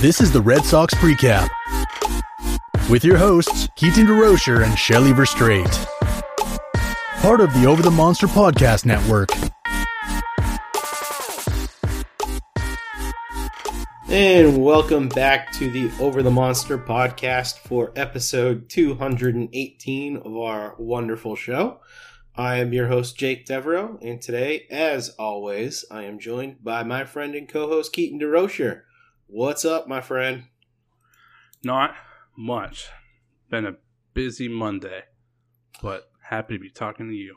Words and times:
This 0.00 0.20
is 0.20 0.30
the 0.30 0.40
Red 0.40 0.64
Sox 0.64 0.94
Precap 0.94 1.48
with 2.88 3.02
your 3.04 3.16
hosts, 3.16 3.68
Keaton 3.74 4.06
DeRocher 4.06 4.64
and 4.64 4.78
Shelly 4.78 5.10
Verstrate. 5.10 5.86
Part 7.20 7.40
of 7.40 7.52
the 7.52 7.66
Over 7.66 7.82
the 7.82 7.90
Monster 7.90 8.28
Podcast 8.28 8.84
Network. 8.86 9.28
And 14.08 14.62
welcome 14.62 15.08
back 15.08 15.50
to 15.54 15.68
the 15.68 15.90
Over 15.98 16.22
the 16.22 16.30
Monster 16.30 16.78
podcast 16.78 17.58
for 17.58 17.92
episode 17.96 18.68
218 18.68 20.18
of 20.18 20.36
our 20.36 20.76
wonderful 20.78 21.34
show. 21.34 21.80
I 22.36 22.58
am 22.58 22.72
your 22.72 22.86
host, 22.86 23.18
Jake 23.18 23.46
Devereaux, 23.46 23.98
and 24.00 24.22
today, 24.22 24.68
as 24.70 25.08
always, 25.18 25.84
I 25.90 26.04
am 26.04 26.20
joined 26.20 26.62
by 26.62 26.84
my 26.84 27.04
friend 27.04 27.34
and 27.34 27.48
co 27.48 27.66
host, 27.66 27.92
Keaton 27.92 28.20
DeRocher. 28.20 28.82
What's 29.30 29.66
up, 29.66 29.86
my 29.86 30.00
friend? 30.00 30.44
Not 31.62 31.94
much. 32.34 32.88
Been 33.50 33.66
a 33.66 33.76
busy 34.14 34.48
Monday, 34.48 35.02
but 35.82 36.10
happy 36.22 36.54
to 36.54 36.58
be 36.58 36.70
talking 36.70 37.08
to 37.10 37.14
you. 37.14 37.36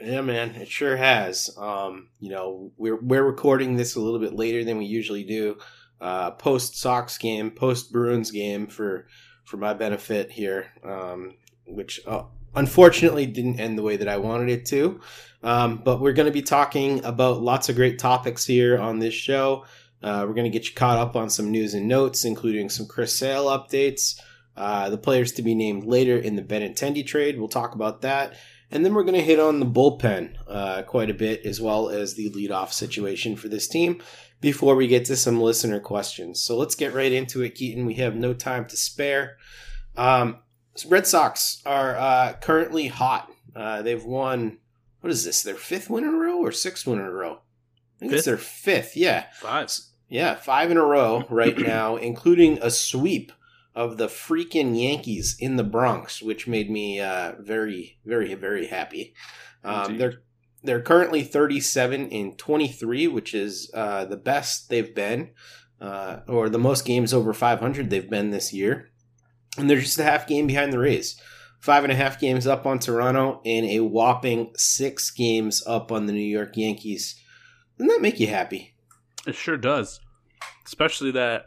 Yeah, 0.00 0.22
man, 0.22 0.56
it 0.56 0.66
sure 0.66 0.96
has. 0.96 1.56
Um, 1.56 2.08
you 2.18 2.30
know, 2.30 2.72
we're 2.76 3.00
we're 3.00 3.22
recording 3.22 3.76
this 3.76 3.94
a 3.94 4.00
little 4.00 4.18
bit 4.18 4.34
later 4.34 4.64
than 4.64 4.78
we 4.78 4.84
usually 4.86 5.22
do. 5.22 5.58
Uh, 6.00 6.32
post 6.32 6.76
Sox 6.76 7.16
game, 7.18 7.52
post 7.52 7.92
Bruins 7.92 8.32
game 8.32 8.66
for 8.66 9.06
for 9.44 9.58
my 9.58 9.74
benefit 9.74 10.32
here, 10.32 10.72
um, 10.82 11.36
which 11.68 12.00
uh, 12.04 12.24
unfortunately 12.56 13.26
didn't 13.26 13.60
end 13.60 13.78
the 13.78 13.82
way 13.82 13.96
that 13.96 14.08
I 14.08 14.16
wanted 14.16 14.48
it 14.48 14.66
to. 14.66 15.00
Um, 15.44 15.82
but 15.84 16.00
we're 16.00 16.14
going 16.14 16.26
to 16.26 16.32
be 16.32 16.42
talking 16.42 17.04
about 17.04 17.42
lots 17.42 17.68
of 17.68 17.76
great 17.76 18.00
topics 18.00 18.44
here 18.44 18.76
on 18.76 18.98
this 18.98 19.14
show. 19.14 19.66
Uh, 20.02 20.24
we're 20.26 20.34
going 20.34 20.50
to 20.50 20.58
get 20.58 20.68
you 20.68 20.74
caught 20.74 20.98
up 20.98 21.16
on 21.16 21.30
some 21.30 21.50
news 21.50 21.74
and 21.74 21.86
notes, 21.86 22.24
including 22.24 22.68
some 22.68 22.86
Chris 22.86 23.14
Sale 23.14 23.46
updates, 23.46 24.18
uh, 24.56 24.90
the 24.90 24.98
players 24.98 25.32
to 25.32 25.42
be 25.42 25.54
named 25.54 25.84
later 25.84 26.16
in 26.18 26.36
the 26.36 26.42
Benintendi 26.42 27.06
trade. 27.06 27.38
We'll 27.38 27.48
talk 27.48 27.74
about 27.74 28.02
that. 28.02 28.34
And 28.70 28.84
then 28.84 28.94
we're 28.94 29.04
going 29.04 29.14
to 29.14 29.22
hit 29.22 29.38
on 29.38 29.60
the 29.60 29.66
bullpen 29.66 30.34
uh, 30.48 30.82
quite 30.82 31.10
a 31.10 31.14
bit, 31.14 31.44
as 31.44 31.60
well 31.60 31.90
as 31.90 32.14
the 32.14 32.30
leadoff 32.30 32.72
situation 32.72 33.36
for 33.36 33.48
this 33.48 33.68
team 33.68 34.02
before 34.40 34.74
we 34.74 34.86
get 34.88 35.04
to 35.04 35.16
some 35.16 35.40
listener 35.40 35.78
questions. 35.78 36.40
So 36.40 36.56
let's 36.56 36.74
get 36.74 36.94
right 36.94 37.12
into 37.12 37.42
it, 37.42 37.54
Keaton. 37.54 37.86
We 37.86 37.94
have 37.94 38.16
no 38.16 38.32
time 38.32 38.66
to 38.66 38.76
spare. 38.76 39.36
Um, 39.96 40.38
Red 40.86 41.06
Sox 41.06 41.60
are 41.66 41.96
uh, 41.96 42.32
currently 42.40 42.88
hot. 42.88 43.30
Uh, 43.54 43.82
they've 43.82 44.02
won, 44.02 44.58
what 45.02 45.12
is 45.12 45.22
this, 45.24 45.42
their 45.42 45.54
fifth 45.54 45.90
win 45.90 46.04
in 46.04 46.14
a 46.14 46.18
row 46.18 46.38
or 46.38 46.50
sixth 46.50 46.86
win 46.86 46.98
in 46.98 47.04
a 47.04 47.10
row? 47.10 47.40
I 47.96 47.98
think 47.98 48.12
Fifth? 48.12 48.18
it's 48.20 48.26
their 48.26 48.38
fifth, 48.38 48.96
yeah. 48.96 49.26
Five. 49.34 49.70
Yeah, 50.12 50.34
five 50.34 50.70
in 50.70 50.76
a 50.76 50.84
row 50.84 51.24
right 51.30 51.56
now, 51.56 51.96
including 51.96 52.58
a 52.60 52.70
sweep 52.70 53.32
of 53.74 53.96
the 53.96 54.08
freaking 54.08 54.78
Yankees 54.78 55.34
in 55.40 55.56
the 55.56 55.64
Bronx, 55.64 56.20
which 56.20 56.46
made 56.46 56.70
me 56.70 57.00
uh, 57.00 57.32
very, 57.40 57.98
very, 58.04 58.34
very 58.34 58.66
happy. 58.66 59.14
Um, 59.64 59.96
they're 59.96 60.20
they're 60.62 60.82
currently 60.82 61.22
37 61.22 62.08
in 62.10 62.36
23, 62.36 63.08
which 63.08 63.32
is 63.32 63.70
uh, 63.72 64.04
the 64.04 64.18
best 64.18 64.68
they've 64.68 64.94
been, 64.94 65.30
uh, 65.80 66.18
or 66.28 66.50
the 66.50 66.58
most 66.58 66.84
games 66.84 67.14
over 67.14 67.32
500 67.32 67.88
they've 67.88 68.10
been 68.10 68.32
this 68.32 68.52
year. 68.52 68.90
And 69.56 69.68
they're 69.70 69.80
just 69.80 69.98
a 69.98 70.04
half 70.04 70.26
game 70.26 70.46
behind 70.46 70.74
the 70.74 70.78
Rays. 70.78 71.18
Five 71.58 71.84
and 71.84 71.92
a 71.92 71.96
half 71.96 72.20
games 72.20 72.46
up 72.46 72.66
on 72.66 72.78
Toronto, 72.78 73.40
and 73.46 73.64
a 73.64 73.80
whopping 73.80 74.52
six 74.58 75.10
games 75.10 75.66
up 75.66 75.90
on 75.90 76.04
the 76.04 76.12
New 76.12 76.18
York 76.20 76.54
Yankees. 76.54 77.18
Doesn't 77.78 77.88
that 77.88 78.02
make 78.02 78.20
you 78.20 78.26
happy? 78.26 78.74
It 79.26 79.36
sure 79.36 79.56
does. 79.56 80.00
Especially 80.66 81.10
that 81.12 81.46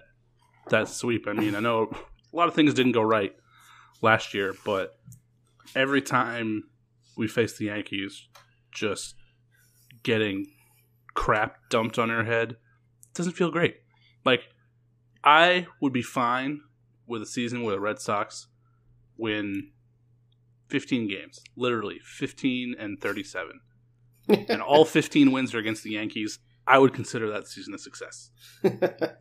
that 0.69 0.87
sweep. 0.87 1.27
I 1.27 1.33
mean, 1.33 1.55
I 1.55 1.59
know 1.59 1.89
a 2.33 2.35
lot 2.35 2.47
of 2.47 2.55
things 2.55 2.73
didn't 2.73 2.93
go 2.93 3.01
right 3.01 3.35
last 4.01 4.33
year, 4.33 4.53
but 4.65 4.97
every 5.75 6.01
time 6.01 6.63
we 7.17 7.27
face 7.27 7.57
the 7.57 7.65
Yankees, 7.65 8.27
just 8.71 9.15
getting 10.03 10.47
crap 11.13 11.57
dumped 11.69 11.97
on 11.97 12.11
our 12.11 12.23
head 12.23 12.57
doesn't 13.13 13.33
feel 13.33 13.51
great. 13.51 13.77
Like 14.25 14.41
I 15.23 15.67
would 15.81 15.93
be 15.93 16.01
fine 16.01 16.61
with 17.07 17.21
a 17.21 17.25
season 17.25 17.63
where 17.63 17.75
the 17.75 17.79
Red 17.79 17.99
Sox 17.99 18.47
win 19.17 19.71
15 20.67 21.07
games, 21.07 21.39
literally 21.55 21.99
15 22.03 22.75
and 22.77 22.99
37. 22.99 23.61
and 24.49 24.61
all 24.61 24.85
15 24.85 25.31
wins 25.31 25.53
are 25.53 25.59
against 25.59 25.83
the 25.83 25.91
Yankees. 25.91 26.39
I 26.67 26.79
would 26.79 26.93
consider 26.93 27.31
that 27.31 27.47
season 27.47 27.73
a 27.73 27.77
success. 27.77 28.31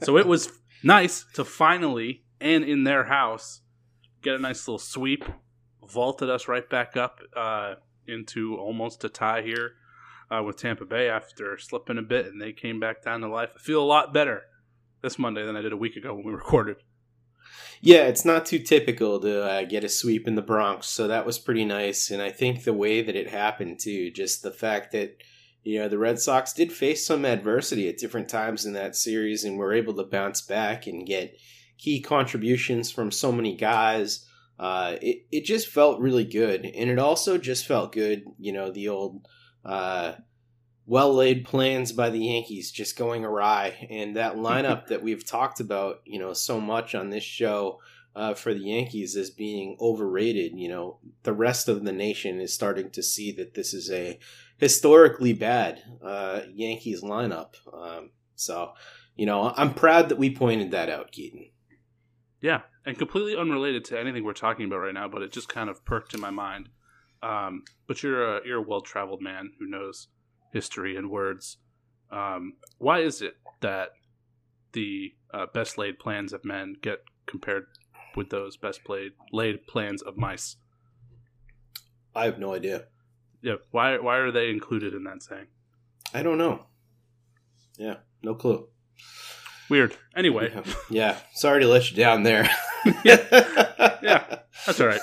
So 0.03 0.17
it 0.17 0.27
was 0.27 0.51
nice 0.83 1.25
to 1.35 1.45
finally, 1.45 2.25
and 2.41 2.65
in 2.65 2.85
their 2.85 3.05
house, 3.05 3.61
get 4.23 4.35
a 4.35 4.39
nice 4.39 4.67
little 4.67 4.79
sweep, 4.79 5.25
vaulted 5.87 6.31
us 6.31 6.49
right 6.49 6.69
back 6.69 6.97
up 6.97 7.21
uh, 7.37 7.75
into 8.07 8.57
almost 8.57 9.05
a 9.05 9.09
tie 9.09 9.43
here 9.43 9.73
uh, 10.31 10.43
with 10.43 10.57
Tampa 10.57 10.85
Bay 10.85 11.09
after 11.09 11.59
slipping 11.59 11.99
a 11.99 12.03
bit, 12.03 12.27
and 12.27 12.41
they 12.41 12.53
came 12.53 12.81
back 12.81 13.03
down 13.03 13.21
to 13.21 13.29
life. 13.29 13.51
I 13.55 13.59
feel 13.59 13.83
a 13.83 13.85
lot 13.85 14.15
better 14.15 14.43
this 15.03 15.19
Monday 15.19 15.45
than 15.45 15.57
I 15.57 15.63
did 15.63 15.73
a 15.73 15.77
week 15.77 15.97
ago 15.97 16.15
when 16.15 16.25
we 16.25 16.33
recorded. 16.35 16.77
Yeah, 17.81 18.07
it's 18.07 18.25
not 18.25 18.47
too 18.47 18.61
typical 18.61 19.21
to 19.21 19.45
uh, 19.45 19.65
get 19.65 19.85
a 19.85 19.89
sweep 19.91 20.27
in 20.27 20.35
the 20.35 20.43
Bronx, 20.43 20.87
so 20.87 21.07
that 21.09 21.27
was 21.27 21.39
pretty 21.39 21.67
nice. 21.67 22.11
And 22.11 22.23
I 22.23 22.31
think 22.31 22.65
the 22.65 22.73
way 22.73 23.03
that 23.03 23.15
it 23.15 23.29
happened 23.29 23.79
too, 23.81 24.11
just 24.11 24.43
the 24.43 24.51
fact 24.51 24.93
that 24.93 25.19
you 25.65 25.79
know 25.79 25.89
the 25.89 25.99
Red 25.99 26.19
Sox 26.19 26.53
did 26.53 26.73
face 26.73 27.07
some 27.07 27.25
adversity 27.25 27.89
at 27.89 27.99
different 27.99 28.29
times 28.29 28.65
in 28.67 28.75
that 28.75 28.97
series, 28.97 29.45
and 29.45 29.59
were 29.59 29.73
able 29.73 29.95
to 29.95 30.05
bounce 30.05 30.43
back 30.43 30.87
and 30.87 31.07
get 31.07 31.37
key 31.79 32.01
contributions 32.01 32.91
from 32.91 33.11
so 33.11 33.33
many 33.33 33.57
guys. 33.57 34.29
Uh, 34.59 34.97
it 35.03 35.27
it 35.33 35.45
just 35.45 35.69
felt 35.69 36.01
really 36.01 36.25
good, 36.25 36.65
and 36.65 36.91
it 36.91 36.99
also 36.99 37.39
just 37.39 37.67
felt 37.67 37.93
good. 37.93 38.25
You 38.39 38.53
know, 38.53 38.71
the 38.71 38.89
old. 38.89 39.27
Uh, 39.65 40.13
well 40.87 41.15
laid 41.15 41.47
plans 41.47 41.93
by 41.93 42.11
the 42.11 42.19
Yankees 42.19 42.71
just 42.71 42.99
going 42.99 43.25
awry. 43.25 43.87
And 43.91 44.17
that 44.17 44.37
lineup 44.37 44.89
that 44.89 45.03
we've 45.03 45.25
talked 45.25 45.61
about, 45.61 46.01
you 46.05 46.19
know, 46.19 46.33
so 46.33 46.61
much 46.61 46.95
on 46.95 47.11
this 47.11 47.25
show 47.25 47.81
uh, 48.17 48.35
for 48.35 48.55
the 48.55 48.61
Yankees 48.61 49.17
as 49.17 49.31
being 49.31 49.77
overrated, 49.81 50.53
you 50.59 50.69
know, 50.69 50.99
the 51.25 51.33
rest 51.33 51.69
of 51.69 51.85
the 51.85 51.93
nation 51.93 52.41
is 52.41 52.53
starting 52.53 52.91
to 52.91 53.03
see 53.03 53.33
that 53.33 53.55
this 53.55 53.75
is 53.75 53.91
a 53.91 54.19
historically 54.59 55.33
bad 55.33 55.83
uh, 56.03 56.41
Yankees 56.53 57.03
lineup. 57.03 57.55
Um, 57.73 58.11
so, 58.35 58.73
you 59.17 59.27
know, 59.27 59.53
I'm 59.57 59.75
proud 59.75 60.09
that 60.09 60.19
we 60.19 60.35
pointed 60.35 60.71
that 60.73 60.89
out, 60.89 61.13
Keaton. 61.13 61.51
Yeah, 62.41 62.63
and 62.85 62.99
completely 62.99 63.37
unrelated 63.37 63.85
to 63.87 63.99
anything 63.99 64.25
we're 64.25 64.35
talking 64.35 64.67
about 64.67 64.79
right 64.79 64.95
now, 64.95 65.09
but 65.09 65.23
it 65.23 65.33
just 65.33 65.49
kind 65.49 65.71
of 65.71 65.85
perked 65.85 66.15
in 66.15 66.21
my 66.21 66.31
mind. 66.31 66.69
Um, 67.23 67.63
but 67.89 68.03
you're 68.03 68.37
a 68.37 68.41
you're 68.47 68.59
a 68.59 68.63
well 68.63 68.83
traveled 68.83 69.23
man 69.23 69.53
who 69.59 69.67
knows 69.67 70.09
history 70.53 70.97
and 70.97 71.11
words. 71.11 71.57
Um, 72.11 72.55
why 72.79 73.01
is 73.01 73.23
it 73.23 73.37
that 73.63 73.91
the 74.73 75.15
uh, 75.33 75.47
best 75.55 75.79
laid 75.79 75.99
plans 75.99 76.33
of 76.35 76.45
men 76.45 76.75
get 76.83 76.99
compared 77.27 77.65
with 78.15 78.29
those 78.29 78.59
best 78.59 78.85
played 78.85 79.13
laid 79.33 79.67
plans 79.67 80.03
of 80.03 80.19
mice? 80.19 80.57
I 82.15 82.27
have 82.27 82.39
no 82.39 82.55
idea. 82.55 82.85
Yeah, 83.45 83.57
why 83.73 83.99
why 83.99 84.17
are 84.17 84.31
they 84.33 84.49
included 84.49 84.95
in 84.95 85.05
that 85.05 85.23
saying? 85.23 85.49
I 86.15 86.23
don't 86.23 86.39
know. 86.39 86.65
Yeah, 87.77 87.97
no 88.23 88.35
clue. 88.35 88.69
Weird. 89.69 89.95
Anyway, 90.17 90.51
Yeah, 90.89 91.19
sorry 91.35 91.61
to 91.61 91.69
let 91.69 91.91
you 91.91 91.97
down 91.97 92.23
there. 92.23 92.49
yeah, 93.05 94.39
that's 94.67 94.81
all 94.81 94.87
right. 94.87 95.01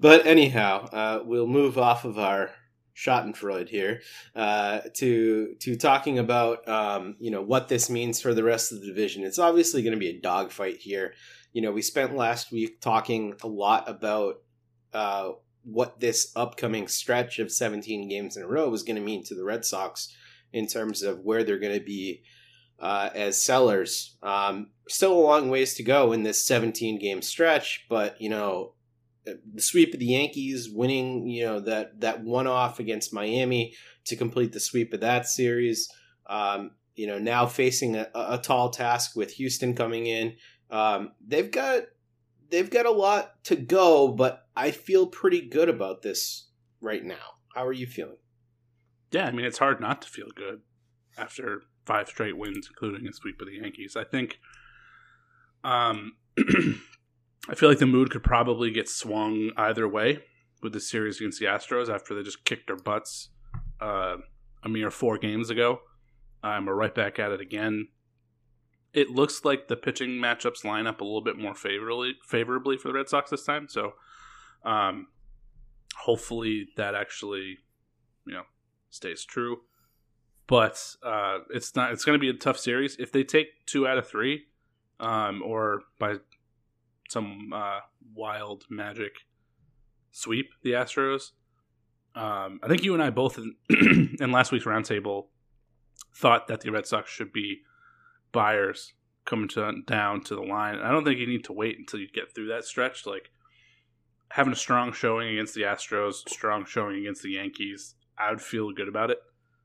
but 0.00 0.26
anyhow, 0.26 0.86
uh, 0.86 1.20
we'll 1.22 1.46
move 1.46 1.76
off 1.76 2.06
of 2.06 2.18
our 2.18 2.50
Schadenfreude 2.96 3.68
here 3.68 4.00
uh, 4.34 4.80
to 4.94 5.56
to 5.60 5.76
talking 5.76 6.18
about 6.18 6.66
um, 6.66 7.16
you 7.18 7.30
know 7.30 7.42
what 7.42 7.68
this 7.68 7.90
means 7.90 8.22
for 8.22 8.32
the 8.32 8.42
rest 8.44 8.72
of 8.72 8.80
the 8.80 8.86
division. 8.86 9.22
It's 9.22 9.38
obviously 9.38 9.82
going 9.82 9.92
to 9.92 10.00
be 10.00 10.08
a 10.08 10.20
dogfight 10.20 10.78
here. 10.78 11.12
You 11.52 11.60
know, 11.60 11.72
we 11.72 11.82
spent 11.82 12.16
last 12.16 12.50
week 12.50 12.80
talking 12.80 13.34
a 13.42 13.48
lot 13.48 13.86
about 13.86 14.36
uh, 14.94 15.32
what 15.64 16.00
this 16.00 16.32
upcoming 16.36 16.88
stretch 16.88 17.38
of 17.38 17.50
17 17.50 18.08
games 18.08 18.36
in 18.36 18.42
a 18.42 18.46
row 18.46 18.68
was 18.68 18.82
going 18.82 18.96
to 18.96 19.02
mean 19.02 19.24
to 19.24 19.34
the 19.34 19.44
Red 19.44 19.64
Sox 19.64 20.14
in 20.52 20.66
terms 20.66 21.02
of 21.02 21.20
where 21.20 21.42
they're 21.42 21.58
going 21.58 21.78
to 21.78 21.84
be 21.84 22.22
uh, 22.78 23.10
as 23.14 23.42
sellers. 23.42 24.16
Um, 24.22 24.70
still 24.88 25.12
a 25.12 25.20
long 25.20 25.50
ways 25.50 25.74
to 25.74 25.82
go 25.82 26.12
in 26.12 26.22
this 26.22 26.44
17 26.46 26.98
game 26.98 27.22
stretch, 27.22 27.86
but 27.88 28.20
you 28.20 28.28
know 28.28 28.74
the 29.24 29.62
sweep 29.62 29.94
of 29.94 30.00
the 30.00 30.06
Yankees, 30.06 30.68
winning 30.70 31.26
you 31.26 31.44
know 31.44 31.60
that 31.60 32.00
that 32.00 32.22
one 32.22 32.46
off 32.46 32.78
against 32.78 33.12
Miami 33.12 33.74
to 34.06 34.16
complete 34.16 34.52
the 34.52 34.60
sweep 34.60 34.92
of 34.92 35.00
that 35.00 35.26
series. 35.26 35.88
Um, 36.26 36.72
you 36.94 37.06
know 37.06 37.18
now 37.18 37.46
facing 37.46 37.96
a, 37.96 38.08
a 38.14 38.38
tall 38.38 38.70
task 38.70 39.16
with 39.16 39.32
Houston 39.32 39.74
coming 39.74 40.06
in. 40.06 40.36
Um, 40.70 41.12
they've 41.26 41.50
got 41.50 41.84
they've 42.50 42.70
got 42.70 42.86
a 42.86 42.90
lot 42.90 43.42
to 43.44 43.56
go, 43.56 44.08
but 44.08 44.43
I 44.56 44.70
feel 44.70 45.06
pretty 45.06 45.48
good 45.48 45.68
about 45.68 46.02
this 46.02 46.50
right 46.80 47.04
now. 47.04 47.38
How 47.54 47.66
are 47.66 47.72
you 47.72 47.86
feeling? 47.86 48.18
Yeah, 49.10 49.26
I 49.26 49.32
mean 49.32 49.46
it's 49.46 49.58
hard 49.58 49.80
not 49.80 50.02
to 50.02 50.08
feel 50.08 50.28
good 50.34 50.60
after 51.16 51.62
five 51.84 52.08
straight 52.08 52.36
wins, 52.36 52.68
including 52.68 53.06
a 53.06 53.12
sweep 53.12 53.40
of 53.40 53.46
the 53.46 53.58
Yankees. 53.60 53.96
I 53.96 54.04
think. 54.04 54.38
Um, 55.62 56.12
I 57.48 57.54
feel 57.54 57.68
like 57.68 57.78
the 57.78 57.86
mood 57.86 58.10
could 58.10 58.22
probably 58.22 58.70
get 58.70 58.88
swung 58.88 59.50
either 59.56 59.86
way 59.86 60.20
with 60.62 60.72
the 60.72 60.80
series 60.80 61.18
against 61.20 61.38
the 61.38 61.46
Astros 61.46 61.88
after 61.88 62.14
they 62.14 62.22
just 62.22 62.44
kicked 62.44 62.66
their 62.66 62.76
butts 62.76 63.28
uh, 63.80 64.16
a 64.62 64.68
mere 64.68 64.90
four 64.90 65.18
games 65.18 65.50
ago. 65.50 65.80
Um, 66.42 66.66
we're 66.66 66.74
right 66.74 66.94
back 66.94 67.18
at 67.18 67.32
it 67.32 67.40
again. 67.40 67.88
It 68.92 69.10
looks 69.10 69.44
like 69.44 69.68
the 69.68 69.76
pitching 69.76 70.10
matchups 70.10 70.64
line 70.64 70.86
up 70.86 71.00
a 71.00 71.04
little 71.04 71.22
bit 71.22 71.38
more 71.38 71.54
favorably 71.54 72.14
favorably 72.26 72.76
for 72.76 72.88
the 72.88 72.94
Red 72.94 73.08
Sox 73.08 73.30
this 73.30 73.44
time. 73.44 73.68
So, 73.68 73.92
um, 74.64 75.08
hopefully 75.96 76.68
that 76.76 76.94
actually, 76.94 77.58
you 78.26 78.34
know, 78.34 78.44
stays 78.90 79.24
true. 79.24 79.58
But 80.46 80.78
uh, 81.02 81.38
it's 81.50 81.74
not. 81.74 81.92
It's 81.92 82.04
going 82.04 82.18
to 82.18 82.20
be 82.20 82.28
a 82.28 82.34
tough 82.38 82.58
series 82.58 82.96
if 82.98 83.12
they 83.12 83.24
take 83.24 83.66
two 83.66 83.86
out 83.88 83.96
of 83.96 84.06
three, 84.06 84.44
um, 85.00 85.42
or 85.42 85.82
by 85.98 86.16
some 87.08 87.50
uh, 87.54 87.80
wild 88.14 88.64
magic 88.68 89.12
sweep 90.10 90.50
the 90.62 90.72
Astros. 90.72 91.32
Um, 92.14 92.60
I 92.62 92.68
think 92.68 92.84
you 92.84 92.94
and 92.94 93.02
I 93.02 93.10
both 93.10 93.38
in, 93.38 93.56
in 94.20 94.30
last 94.30 94.52
week's 94.52 94.64
roundtable 94.64 95.26
thought 96.14 96.46
that 96.46 96.60
the 96.60 96.70
Red 96.70 96.86
Sox 96.86 97.10
should 97.10 97.32
be 97.32 97.62
buyers 98.30 98.94
coming 99.24 99.48
to, 99.48 99.72
down 99.86 100.22
to 100.22 100.36
the 100.36 100.42
line. 100.42 100.76
I 100.76 100.92
don't 100.92 101.04
think 101.04 101.18
you 101.18 101.26
need 101.26 101.44
to 101.44 101.52
wait 101.52 101.78
until 101.78 101.98
you 101.98 102.08
get 102.08 102.32
through 102.32 102.48
that 102.48 102.64
stretch. 102.64 103.06
Like 103.06 103.30
having 104.34 104.52
a 104.52 104.56
strong 104.56 104.92
showing 104.92 105.28
against 105.28 105.54
the 105.54 105.62
Astros, 105.62 106.28
strong 106.28 106.64
showing 106.64 106.98
against 106.98 107.22
the 107.22 107.30
Yankees, 107.30 107.94
I 108.18 108.30
would 108.30 108.40
feel 108.40 108.72
good 108.72 108.88
about 108.88 109.12
it. 109.12 109.18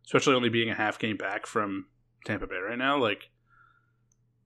Especially 0.06 0.36
only 0.36 0.50
being 0.50 0.69
a 0.69 0.75
half 0.75 1.00
game 1.00 1.18
back 1.18 1.48
from 1.48 1.88
Tampa 2.24 2.45
Bay 2.45 2.57
right 2.57 2.77
now. 2.77 2.95
Like 2.95 3.31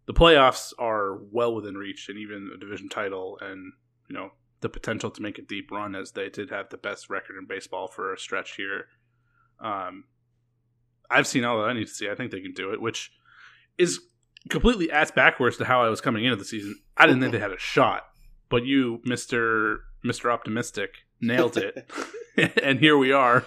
the 0.06 0.14
playoffs 0.14 0.72
are 0.80 1.20
well 1.30 1.54
within 1.54 1.76
reach, 1.76 2.08
and 2.08 2.18
even 2.18 2.52
a 2.56 2.58
division 2.58 2.88
title, 2.88 3.38
and 3.42 3.74
you 4.10 4.16
know 4.16 4.30
the 4.62 4.70
potential 4.70 5.12
to 5.12 5.22
make 5.22 5.38
a 5.38 5.42
deep 5.42 5.70
run, 5.72 5.94
as 5.94 6.14
they 6.14 6.30
did 6.30 6.50
have 6.52 6.70
the 6.70 6.78
best 6.78 7.10
record 7.10 7.38
in 7.38 7.46
baseball 7.46 7.90
for 7.90 8.14
a 8.14 8.18
stretch 8.18 8.56
here. 8.56 8.86
Um, 9.60 10.06
I've 11.12 11.28
seen 11.28 11.44
all 11.44 11.58
that 11.58 11.70
I 11.70 11.74
need 11.74 11.88
to 11.88 11.94
see. 11.94 12.10
I 12.10 12.16
think 12.16 12.32
they 12.32 12.40
can 12.40 12.54
do 12.54 12.72
it, 12.72 12.82
which 12.82 13.12
is 13.78 14.00
completely 14.50 14.90
ass 14.90 15.12
backwards 15.12 15.58
to 15.58 15.66
how 15.66 15.84
I 15.84 15.90
was 15.90 16.00
coming 16.00 16.24
into 16.24 16.38
the 16.38 16.46
season. 16.46 16.80
I 16.96 17.08
didn't 17.08 17.20
think 17.20 17.34
they 17.34 17.40
had 17.40 17.52
a 17.52 17.60
shot, 17.60 18.04
but 18.50 18.66
you, 18.66 19.02
Mister 19.04 19.82
Mister 20.04 20.32
Optimistic, 20.32 21.06
nailed 21.22 21.58
it, 21.58 21.90
and 22.64 22.80
here 22.80 22.98
we 22.98 23.12
are 23.12 23.46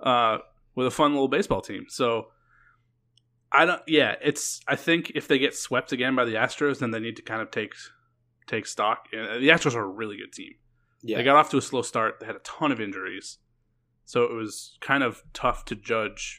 uh, 0.00 0.38
with 0.74 0.86
a 0.86 0.90
fun 0.90 1.12
little 1.12 1.28
baseball 1.28 1.60
team. 1.60 1.86
So 1.88 2.28
I 3.50 3.64
don't. 3.64 3.82
Yeah, 3.86 4.16
it's. 4.22 4.60
I 4.68 4.76
think 4.76 5.12
if 5.14 5.28
they 5.28 5.38
get 5.38 5.54
swept 5.54 5.92
again 5.92 6.14
by 6.14 6.24
the 6.24 6.34
Astros, 6.34 6.78
then 6.78 6.90
they 6.90 7.00
need 7.00 7.16
to 7.16 7.22
kind 7.22 7.40
of 7.40 7.50
take 7.50 7.74
take 8.46 8.66
stock. 8.66 9.06
Uh, 9.12 9.38
the 9.38 9.48
Astros 9.48 9.74
are 9.74 9.84
a 9.84 9.88
really 9.88 10.16
good 10.16 10.32
team. 10.32 10.54
Yeah. 11.02 11.18
They 11.18 11.24
got 11.24 11.36
off 11.36 11.50
to 11.50 11.58
a 11.58 11.62
slow 11.62 11.82
start. 11.82 12.20
They 12.20 12.26
had 12.26 12.36
a 12.36 12.40
ton 12.40 12.72
of 12.72 12.80
injuries, 12.80 13.38
so 14.04 14.24
it 14.24 14.32
was 14.32 14.76
kind 14.80 15.02
of 15.02 15.22
tough 15.32 15.64
to 15.66 15.74
judge 15.74 16.38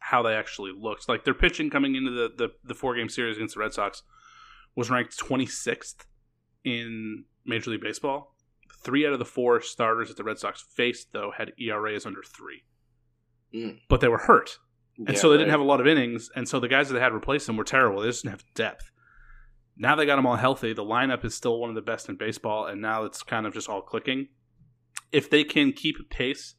how 0.00 0.22
they 0.22 0.34
actually 0.34 0.72
looked. 0.78 1.08
Like 1.08 1.24
their 1.24 1.34
pitching 1.34 1.70
coming 1.70 1.94
into 1.94 2.10
the 2.10 2.30
the, 2.36 2.48
the 2.64 2.74
four 2.74 2.94
game 2.94 3.08
series 3.08 3.36
against 3.36 3.54
the 3.54 3.60
Red 3.60 3.72
Sox 3.72 4.02
was 4.76 4.90
ranked 4.90 5.18
26th 5.18 6.06
in 6.64 7.24
Major 7.44 7.70
League 7.70 7.80
Baseball. 7.80 8.36
Three 8.82 9.06
out 9.06 9.12
of 9.12 9.18
the 9.18 9.24
four 9.24 9.60
starters 9.60 10.08
that 10.08 10.16
the 10.16 10.24
Red 10.24 10.38
Sox 10.38 10.62
faced, 10.62 11.12
though, 11.12 11.32
had 11.36 11.52
ERAs 11.58 12.06
under 12.06 12.22
three, 12.22 12.62
mm. 13.52 13.78
but 13.88 14.00
they 14.00 14.08
were 14.08 14.18
hurt. 14.18 14.58
And 14.98 15.10
yeah, 15.10 15.14
so 15.14 15.28
they 15.28 15.34
right. 15.34 15.38
didn't 15.38 15.50
have 15.52 15.60
a 15.60 15.64
lot 15.64 15.80
of 15.80 15.86
innings, 15.86 16.30
and 16.34 16.48
so 16.48 16.58
the 16.60 16.68
guys 16.68 16.88
that 16.88 16.94
they 16.94 17.00
had 17.00 17.12
replace 17.12 17.46
them 17.46 17.56
were 17.56 17.64
terrible. 17.64 18.00
They 18.00 18.08
just 18.08 18.22
didn't 18.22 18.38
have 18.40 18.54
depth. 18.54 18.90
Now 19.76 19.94
they 19.94 20.06
got 20.06 20.16
them 20.16 20.26
all 20.26 20.36
healthy. 20.36 20.72
The 20.72 20.84
lineup 20.84 21.24
is 21.24 21.36
still 21.36 21.60
one 21.60 21.70
of 21.70 21.76
the 21.76 21.82
best 21.82 22.08
in 22.08 22.16
baseball, 22.16 22.66
and 22.66 22.82
now 22.82 23.04
it's 23.04 23.22
kind 23.22 23.46
of 23.46 23.54
just 23.54 23.68
all 23.68 23.80
clicking. 23.80 24.28
If 25.12 25.30
they 25.30 25.44
can 25.44 25.72
keep 25.72 25.96
pace, 26.10 26.56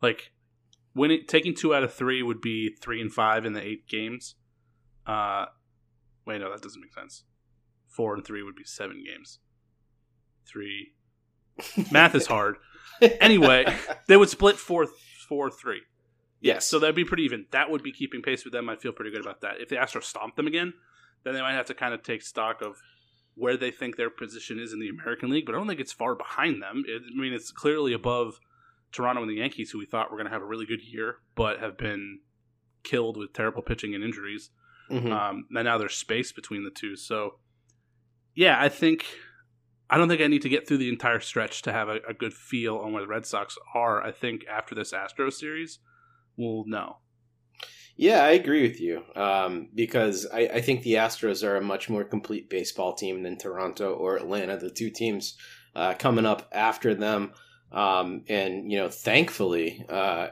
like 0.00 0.32
winning, 0.94 1.24
taking 1.28 1.54
two 1.54 1.74
out 1.74 1.82
of 1.82 1.92
three 1.92 2.22
would 2.22 2.40
be 2.40 2.74
three 2.80 3.00
and 3.00 3.12
five 3.12 3.44
in 3.44 3.52
the 3.52 3.62
eight 3.62 3.86
games. 3.86 4.36
Uh, 5.06 5.46
wait, 6.26 6.40
no, 6.40 6.50
that 6.50 6.62
doesn't 6.62 6.80
make 6.80 6.94
sense. 6.94 7.24
Four 7.86 8.14
and 8.14 8.24
three 8.24 8.42
would 8.42 8.56
be 8.56 8.64
seven 8.64 9.04
games. 9.04 9.40
Three. 10.46 10.93
Math 11.90 12.14
is 12.14 12.26
hard. 12.26 12.56
anyway, 13.20 13.66
they 14.08 14.16
would 14.16 14.28
split 14.28 14.56
four, 14.56 14.86
four, 15.28 15.50
three. 15.50 15.82
Yes. 16.40 16.66
So 16.66 16.78
that'd 16.78 16.94
be 16.94 17.04
pretty 17.04 17.22
even. 17.24 17.46
That 17.52 17.70
would 17.70 17.82
be 17.82 17.92
keeping 17.92 18.22
pace 18.22 18.44
with 18.44 18.52
them. 18.52 18.68
I 18.68 18.76
feel 18.76 18.92
pretty 18.92 19.10
good 19.10 19.22
about 19.22 19.40
that. 19.40 19.60
If 19.60 19.68
the 19.68 19.76
Astros 19.76 20.04
stomp 20.04 20.36
them 20.36 20.46
again, 20.46 20.74
then 21.24 21.34
they 21.34 21.40
might 21.40 21.54
have 21.54 21.66
to 21.66 21.74
kind 21.74 21.94
of 21.94 22.02
take 22.02 22.22
stock 22.22 22.60
of 22.60 22.76
where 23.34 23.56
they 23.56 23.70
think 23.70 23.96
their 23.96 24.10
position 24.10 24.58
is 24.58 24.72
in 24.72 24.78
the 24.78 24.88
American 24.88 25.30
League. 25.30 25.46
But 25.46 25.54
I 25.54 25.58
don't 25.58 25.66
think 25.66 25.80
it's 25.80 25.92
far 25.92 26.14
behind 26.14 26.62
them. 26.62 26.84
It, 26.86 27.02
I 27.16 27.20
mean, 27.20 27.32
it's 27.32 27.50
clearly 27.50 27.92
above 27.92 28.40
Toronto 28.92 29.22
and 29.22 29.30
the 29.30 29.36
Yankees, 29.36 29.70
who 29.70 29.78
we 29.78 29.86
thought 29.86 30.10
were 30.10 30.16
going 30.16 30.26
to 30.26 30.32
have 30.32 30.42
a 30.42 30.46
really 30.46 30.66
good 30.66 30.82
year, 30.82 31.16
but 31.34 31.60
have 31.60 31.76
been 31.76 32.20
killed 32.82 33.16
with 33.16 33.32
terrible 33.32 33.62
pitching 33.62 33.94
and 33.94 34.04
injuries. 34.04 34.50
Mm-hmm. 34.90 35.10
Um, 35.10 35.46
and 35.54 35.64
now 35.64 35.78
there's 35.78 35.94
space 35.94 36.30
between 36.30 36.64
the 36.64 36.70
two. 36.70 36.94
So, 36.94 37.38
yeah, 38.34 38.60
I 38.60 38.68
think 38.68 39.06
I 39.90 39.98
don't 39.98 40.08
think 40.08 40.22
I 40.22 40.26
need 40.26 40.42
to 40.42 40.48
get 40.48 40.66
through 40.66 40.78
the 40.78 40.88
entire 40.88 41.20
stretch 41.20 41.62
to 41.62 41.72
have 41.72 41.88
a, 41.88 41.98
a 42.08 42.14
good 42.14 42.34
feel 42.34 42.76
on 42.78 42.92
where 42.92 43.02
the 43.02 43.08
Red 43.08 43.26
Sox 43.26 43.56
are. 43.74 44.02
I 44.02 44.12
think 44.12 44.44
after 44.50 44.74
this 44.74 44.92
Astro 44.92 45.30
series, 45.30 45.78
we'll 46.36 46.64
know. 46.66 46.98
Yeah, 47.96 48.24
I 48.24 48.30
agree 48.30 48.62
with 48.62 48.80
you 48.80 49.04
um, 49.14 49.68
because 49.72 50.26
I, 50.32 50.40
I, 50.54 50.60
think 50.60 50.82
the 50.82 50.94
Astros 50.94 51.46
are 51.46 51.56
a 51.56 51.62
much 51.62 51.88
more 51.88 52.02
complete 52.02 52.50
baseball 52.50 52.94
team 52.94 53.22
than 53.22 53.38
Toronto 53.38 53.94
or 53.94 54.16
Atlanta, 54.16 54.56
the 54.56 54.70
two 54.70 54.90
teams 54.90 55.36
uh, 55.76 55.94
coming 55.94 56.26
up 56.26 56.48
after 56.50 56.94
them. 56.96 57.32
Um, 57.70 58.24
and, 58.28 58.70
you 58.70 58.78
know, 58.78 58.88
thankfully, 58.88 59.84
uh, 59.88 60.28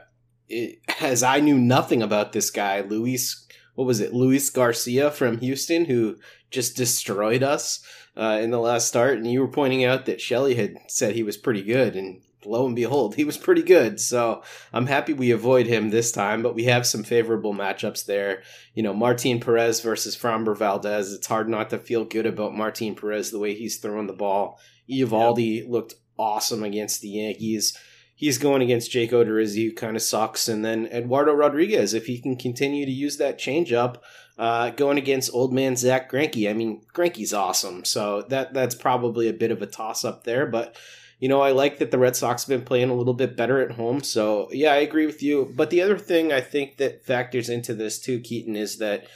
it, 0.49 0.79
as 0.99 1.23
I 1.23 1.39
knew 1.39 1.57
nothing 1.57 2.01
about 2.01 2.33
this 2.33 2.49
guy, 2.49 2.81
Luis, 2.81 3.47
what 3.75 3.87
was 3.87 4.01
it, 4.01 4.13
Luis 4.13 4.49
Garcia 4.49 5.09
from 5.09 5.37
Houston, 5.39 5.85
who 5.85 6.17
just 6.51 6.75
destroyed 6.75 7.43
us 7.43 7.81
uh, 8.15 8.39
in 8.41 8.51
the 8.51 8.59
last 8.59 8.87
start. 8.87 9.17
And 9.17 9.27
you 9.27 9.41
were 9.41 9.47
pointing 9.47 9.83
out 9.83 10.05
that 10.05 10.21
Shelley 10.21 10.55
had 10.55 10.77
said 10.87 11.15
he 11.15 11.23
was 11.23 11.37
pretty 11.37 11.63
good. 11.63 11.95
And 11.95 12.21
lo 12.45 12.65
and 12.65 12.75
behold, 12.75 13.15
he 13.15 13.23
was 13.23 13.37
pretty 13.37 13.63
good. 13.63 13.99
So 13.99 14.43
I'm 14.71 14.87
happy 14.87 15.13
we 15.13 15.31
avoid 15.31 15.67
him 15.67 15.89
this 15.89 16.11
time, 16.11 16.41
but 16.41 16.55
we 16.55 16.65
have 16.65 16.85
some 16.85 17.03
favorable 17.03 17.53
matchups 17.53 18.05
there. 18.05 18.43
You 18.73 18.83
know, 18.83 18.93
Martin 18.93 19.39
Perez 19.39 19.81
versus 19.81 20.17
Framber 20.17 20.57
Valdez. 20.57 21.13
It's 21.13 21.27
hard 21.27 21.49
not 21.49 21.69
to 21.71 21.77
feel 21.77 22.05
good 22.05 22.25
about 22.25 22.55
Martin 22.55 22.95
Perez 22.95 23.31
the 23.31 23.39
way 23.39 23.53
he's 23.53 23.77
throwing 23.77 24.07
the 24.07 24.13
ball. 24.13 24.59
Eovaldi 24.89 25.59
yep. 25.59 25.69
looked 25.69 25.95
awesome 26.17 26.63
against 26.63 27.01
the 27.01 27.09
Yankees. 27.09 27.77
He's 28.15 28.37
going 28.37 28.61
against 28.61 28.91
Jake 28.91 29.11
Odorizzi, 29.11 29.65
who 29.65 29.73
kind 29.73 29.95
of 29.95 30.01
sucks, 30.01 30.47
and 30.47 30.63
then 30.63 30.85
Eduardo 30.87 31.33
Rodriguez, 31.33 31.93
if 31.93 32.05
he 32.05 32.21
can 32.21 32.37
continue 32.37 32.85
to 32.85 32.91
use 32.91 33.17
that 33.17 33.39
changeup, 33.39 33.97
uh, 34.37 34.71
going 34.71 34.97
against 34.97 35.33
old 35.33 35.53
man 35.53 35.75
Zack 35.75 36.11
Greinke. 36.11 36.49
I 36.49 36.53
mean, 36.53 36.81
Greinke's 36.93 37.33
awesome, 37.33 37.85
so 37.85 38.23
that 38.29 38.53
that's 38.53 38.75
probably 38.75 39.27
a 39.27 39.33
bit 39.33 39.51
of 39.51 39.61
a 39.61 39.67
toss 39.67 40.03
up 40.03 40.23
there, 40.23 40.45
but 40.45 40.75
you 41.19 41.29
know, 41.29 41.39
I 41.39 41.51
like 41.51 41.79
that 41.79 41.89
the 41.89 41.97
Red 41.97 42.17
Sox 42.17 42.43
have 42.43 42.49
been 42.49 42.65
playing 42.65 42.89
a 42.89 42.95
little 42.95 43.13
bit 43.13 43.37
better 43.37 43.61
at 43.61 43.77
home. 43.77 44.03
So, 44.03 44.49
yeah, 44.51 44.73
I 44.73 44.77
agree 44.79 45.05
with 45.05 45.23
you. 45.23 45.53
But 45.55 45.69
the 45.69 45.81
other 45.81 45.97
thing 45.97 46.33
I 46.33 46.41
think 46.41 46.75
that 46.77 47.05
factors 47.05 47.47
into 47.47 47.73
this 47.73 47.97
too, 47.97 48.19
Keaton, 48.19 48.57
is 48.57 48.79
that, 48.79 49.07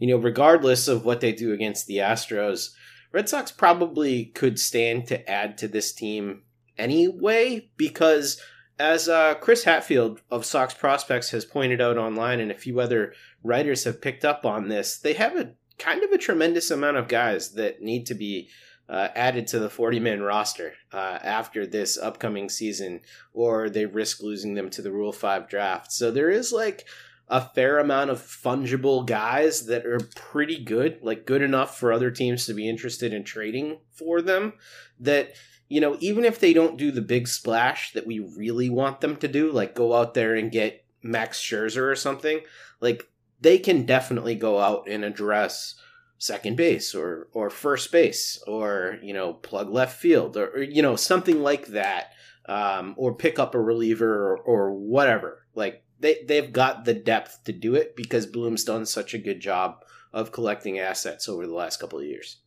you 0.00 0.08
know, 0.08 0.16
regardless 0.16 0.88
of 0.88 1.04
what 1.04 1.20
they 1.20 1.32
do 1.32 1.52
against 1.52 1.86
the 1.86 1.98
Astros, 1.98 2.70
Red 3.12 3.28
Sox 3.28 3.52
probably 3.52 4.24
could 4.24 4.58
stand 4.58 5.06
to 5.06 5.30
add 5.30 5.56
to 5.58 5.68
this 5.68 5.92
team 5.92 6.42
anyway, 6.76 7.70
because 7.76 8.42
as 8.80 9.08
uh, 9.08 9.34
Chris 9.34 9.62
Hatfield 9.62 10.20
of 10.32 10.44
Sox 10.44 10.74
Prospects 10.74 11.30
has 11.30 11.44
pointed 11.44 11.80
out 11.80 11.96
online, 11.96 12.40
and 12.40 12.50
a 12.50 12.56
few 12.56 12.80
other 12.80 13.14
writers 13.42 13.84
have 13.84 14.00
picked 14.00 14.24
up 14.24 14.44
on 14.44 14.68
this, 14.68 14.98
they 14.98 15.14
have 15.14 15.36
a 15.36 15.52
kind 15.78 16.02
of 16.02 16.12
a 16.12 16.18
tremendous 16.18 16.70
amount 16.70 16.96
of 16.96 17.08
guys 17.08 17.52
that 17.54 17.82
need 17.82 18.06
to 18.06 18.14
be 18.14 18.48
uh, 18.88 19.08
added 19.14 19.46
to 19.48 19.58
the 19.58 19.70
40 19.70 20.00
man 20.00 20.22
roster 20.22 20.74
uh, 20.92 21.18
after 21.22 21.66
this 21.66 21.96
upcoming 21.96 22.48
season, 22.48 23.00
or 23.32 23.70
they 23.70 23.86
risk 23.86 24.22
losing 24.22 24.54
them 24.54 24.70
to 24.70 24.82
the 24.82 24.92
Rule 24.92 25.12
5 25.12 25.48
draft. 25.48 25.92
So 25.92 26.10
there 26.10 26.30
is 26.30 26.52
like 26.52 26.86
a 27.28 27.40
fair 27.40 27.78
amount 27.78 28.10
of 28.10 28.20
fungible 28.20 29.06
guys 29.06 29.66
that 29.66 29.86
are 29.86 30.00
pretty 30.14 30.62
good, 30.62 30.98
like 31.02 31.24
good 31.24 31.40
enough 31.40 31.78
for 31.78 31.92
other 31.92 32.10
teams 32.10 32.44
to 32.46 32.54
be 32.54 32.68
interested 32.68 33.14
in 33.14 33.24
trading 33.24 33.78
for 33.90 34.20
them. 34.20 34.52
That, 35.00 35.32
you 35.68 35.80
know, 35.80 35.96
even 36.00 36.24
if 36.24 36.38
they 36.38 36.52
don't 36.52 36.76
do 36.76 36.90
the 36.90 37.00
big 37.00 37.28
splash 37.28 37.92
that 37.92 38.06
we 38.06 38.18
really 38.18 38.68
want 38.68 39.00
them 39.00 39.16
to 39.16 39.28
do, 39.28 39.50
like 39.50 39.74
go 39.74 39.94
out 39.94 40.12
there 40.12 40.34
and 40.34 40.52
get 40.52 40.84
Max 41.02 41.40
Scherzer 41.40 41.90
or 41.90 41.96
something, 41.96 42.40
like 42.80 43.08
they 43.42 43.58
can 43.58 43.84
definitely 43.84 44.34
go 44.34 44.58
out 44.58 44.88
and 44.88 45.04
address 45.04 45.74
second 46.18 46.56
base 46.56 46.94
or 46.94 47.28
or 47.32 47.50
first 47.50 47.90
base 47.90 48.42
or 48.46 48.98
you 49.02 49.12
know 49.12 49.34
plug 49.34 49.68
left 49.68 50.00
field 50.00 50.36
or, 50.36 50.48
or 50.50 50.62
you 50.62 50.80
know 50.80 50.96
something 50.96 51.42
like 51.42 51.66
that 51.68 52.12
um, 52.46 52.94
or 52.96 53.14
pick 53.14 53.38
up 53.38 53.54
a 53.54 53.60
reliever 53.60 54.32
or, 54.32 54.38
or, 54.38 54.72
whatever 54.72 55.46
like 55.54 55.84
they 55.98 56.18
they've 56.26 56.52
got 56.52 56.84
the 56.84 56.94
depth 56.94 57.42
to 57.44 57.52
do 57.52 57.74
it 57.74 57.94
because 57.96 58.26
Bloom's 58.26 58.64
done 58.64 58.86
such 58.86 59.14
a 59.14 59.18
good 59.18 59.40
job 59.40 59.84
of 60.12 60.32
collecting 60.32 60.78
assets 60.78 61.28
over 61.28 61.46
the 61.46 61.54
last 61.54 61.78
couple 61.78 61.98
of 61.98 62.04
years. 62.04 62.38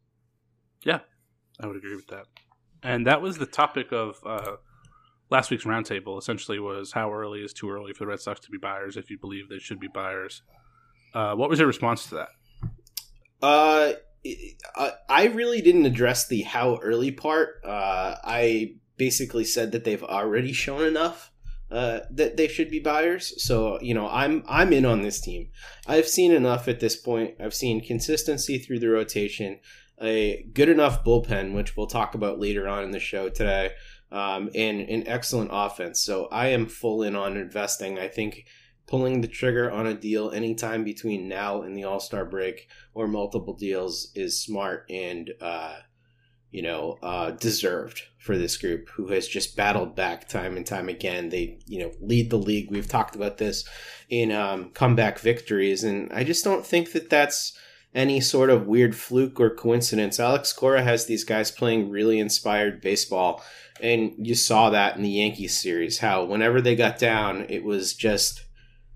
Yeah, 0.84 1.00
I 1.60 1.68
would 1.68 1.78
agree 1.78 1.96
with 1.96 2.08
that. 2.08 2.26
And 2.84 3.08
that 3.08 3.22
was 3.22 3.38
the 3.38 3.46
topic 3.46 3.92
of 3.92 4.20
uh, 4.26 4.58
last 5.32 5.50
week's 5.50 5.64
roundtable. 5.64 6.20
Essentially, 6.20 6.60
was 6.60 6.92
how 6.92 7.12
early 7.12 7.40
is 7.40 7.54
too 7.54 7.70
early 7.70 7.94
for 7.94 8.04
the 8.04 8.08
Red 8.08 8.20
Sox 8.20 8.40
to 8.42 8.52
be 8.52 8.58
buyers? 8.58 8.98
If 8.98 9.10
you 9.10 9.18
believe 9.18 9.50
they 9.50 9.58
should 9.58 9.80
be 9.80 9.88
buyers, 9.88 10.44
uh, 11.16 11.34
what 11.34 11.50
was 11.50 11.58
your 11.60 11.68
response 11.68 12.08
to 12.10 12.16
that? 12.16 12.30
Uh, 13.42 13.94
I 15.10 15.26
really 15.26 15.62
didn't 15.62 15.86
address 15.86 16.28
the 16.28 16.42
how 16.42 16.78
early 16.84 17.12
part. 17.12 17.62
Uh, 17.64 18.16
I 18.24 18.76
basically 18.98 19.46
said 19.46 19.72
that 19.72 19.84
they've 19.84 20.04
already 20.04 20.52
shown 20.52 20.84
enough 20.84 21.32
uh, 21.72 22.02
that 22.12 22.38
they 22.38 22.48
should 22.48 22.70
be 22.70 22.80
buyers. 22.80 23.42
So 23.44 23.80
you 23.82 23.94
know, 23.94 24.10
I'm 24.10 24.44
I'm 24.48 24.74
in 24.74 24.86
on 24.86 25.02
this 25.02 25.22
team. 25.22 25.50
I've 25.88 26.08
seen 26.08 26.32
enough 26.32 26.68
at 26.68 26.80
this 26.80 26.96
point. 26.96 27.36
I've 27.40 27.54
seen 27.54 27.86
consistency 27.86 28.58
through 28.58 28.80
the 28.80 28.90
rotation, 28.90 29.60
a 30.02 30.46
good 30.54 30.70
enough 30.70 31.04
bullpen, 31.04 31.54
which 31.54 31.78
we'll 31.78 31.88
talk 31.88 32.14
about 32.16 32.40
later 32.40 32.68
on 32.68 32.84
in 32.84 32.92
the 32.92 33.00
show 33.00 33.30
today, 33.30 33.72
um, 34.12 34.50
and 34.54 34.82
an 34.82 35.08
excellent 35.08 35.52
offense. 35.54 36.02
So 36.02 36.28
I 36.32 36.48
am 36.48 36.68
full 36.68 37.04
in 37.04 37.16
on 37.16 37.38
investing. 37.38 38.00
I 38.00 38.10
think 38.10 38.46
pulling 38.88 39.22
the 39.22 39.28
trigger 39.28 39.72
on 39.72 39.88
a 39.88 39.94
deal 39.94 40.32
anytime 40.32 40.84
between 40.84 41.28
now 41.28 41.62
and 41.62 41.76
the 41.76 41.84
All 41.84 42.00
Star 42.00 42.26
break 42.26 42.68
or 42.94 43.08
multiple 43.08 43.54
deals 43.54 44.12
is 44.16 44.42
smart 44.42 44.86
and 44.90 45.32
uh, 45.42 45.78
you 46.52 46.62
know 46.62 46.98
uh, 47.02 47.32
deserved 47.32 48.04
for 48.20 48.38
this 48.38 48.58
group 48.58 48.90
who 48.90 49.08
has 49.08 49.28
just 49.28 49.56
battled 49.56 49.96
back 49.96 50.28
time 50.28 50.58
and 50.58 50.66
time 50.66 50.90
again. 50.90 51.30
They 51.30 51.60
you 51.66 51.80
know 51.80 51.92
lead 52.02 52.30
the 52.30 52.38
league. 52.38 52.72
We've 52.72 52.88
talked 52.88 53.16
about 53.16 53.38
this 53.38 53.68
in 54.10 54.32
um, 54.32 54.70
comeback 54.72 55.20
victories, 55.20 55.84
and 55.84 56.12
I 56.14 56.24
just 56.24 56.44
don't 56.44 56.66
think 56.66 56.92
that 56.94 57.10
that's 57.10 57.58
any 57.96 58.20
sort 58.20 58.50
of 58.50 58.68
weird 58.68 58.96
fluke 58.96 59.40
or 59.40 59.50
coincidence. 59.50 60.20
Alex 60.20 60.52
Cora 60.52 60.84
has 60.84 61.06
these 61.06 61.24
guys 61.24 61.50
playing 61.50 61.90
really 61.90 62.20
inspired 62.20 62.82
baseball. 62.82 63.42
And 63.82 64.14
you 64.18 64.36
saw 64.36 64.70
that 64.70 64.96
in 64.98 65.04
the 65.04 65.10
Yankees 65.10 65.58
series, 65.58 66.00
how 66.00 66.26
whenever 66.26 66.62
they 66.62 66.76
got 66.76 66.98
down, 66.98 67.46
it 67.50 67.64
was 67.64 67.94
just 67.94 68.45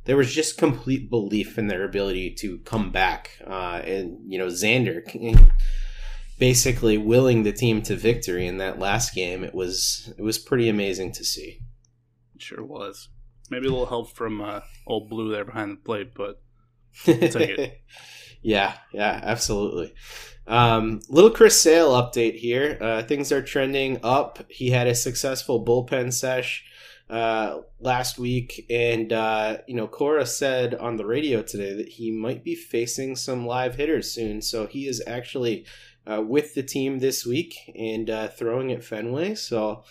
there 0.06 0.18
was 0.18 0.34
just 0.34 0.58
complete 0.58 1.10
belief 1.10 1.58
in 1.58 1.68
their 1.68 1.84
ability 1.84 2.32
to 2.36 2.60
come 2.60 2.91
back. 2.91 3.32
Uh, 3.46 3.82
and, 3.84 4.20
you 4.25 4.38
know, 4.39 4.48
Xander 4.48 5.01
basically 6.39 6.98
willing 6.98 7.44
the 7.44 7.51
team 7.51 7.82
to 7.84 7.96
victory 7.96 8.48
in 8.48 8.58
that 8.58 8.79
last 8.79 9.13
game. 9.13 9.44
It 9.44 9.53
was, 9.53 10.13
it 10.18 10.22
was 10.22 10.38
pretty 10.38 10.70
amazing 10.70 11.12
to 11.13 11.24
see. 11.24 11.60
It 12.36 12.41
sure 12.41 12.63
was. 12.63 13.10
Maybe 13.50 13.68
a 13.68 13.72
little 13.72 13.88
help 13.88 14.15
from 14.15 14.41
uh, 14.41 14.62
old 14.88 15.10
Blue 15.10 15.32
there 15.32 15.46
behind 15.46 15.72
the 15.72 15.82
plate, 15.82 16.13
but 16.15 16.41
yeah, 18.41 18.74
yeah, 18.94 19.20
absolutely. 19.24 19.94
Um, 20.48 21.00
little 21.10 21.29
Chris 21.29 21.62
Sale 21.62 21.91
update 21.91 22.36
here. 22.36 22.77
Uh, 22.82 23.03
things 23.03 23.32
are 23.32 23.41
trending 23.41 24.00
up. 24.03 24.44
He 24.50 24.72
had 24.72 24.88
a 24.88 24.96
successful 24.96 25.63
bullpen 25.63 26.12
sesh 26.13 26.63
uh, 27.09 27.61
last 27.79 28.19
week, 28.19 28.65
and 28.69 29.11
uh, 29.11 29.57
you 29.67 29.75
know, 29.75 29.87
Cora 29.87 30.25
said 30.25 30.75
on 30.75 30.97
the 30.97 31.05
radio 31.05 31.41
today 31.41 31.73
that 31.73 31.89
he 31.89 32.11
might 32.11 32.43
be 32.43 32.55
facing 32.55 33.15
some 33.15 33.47
live 33.47 33.75
hitters 33.75 34.11
soon. 34.11 34.41
So 34.41 34.67
he 34.67 34.87
is 34.87 35.01
actually 35.07 35.65
uh, 36.05 36.21
with 36.21 36.53
the 36.53 36.63
team 36.63 36.99
this 36.99 37.25
week 37.25 37.55
and 37.75 38.09
uh, 38.09 38.27
throwing 38.27 38.71
at 38.71 38.83
Fenway. 38.83 39.35
So 39.35 39.83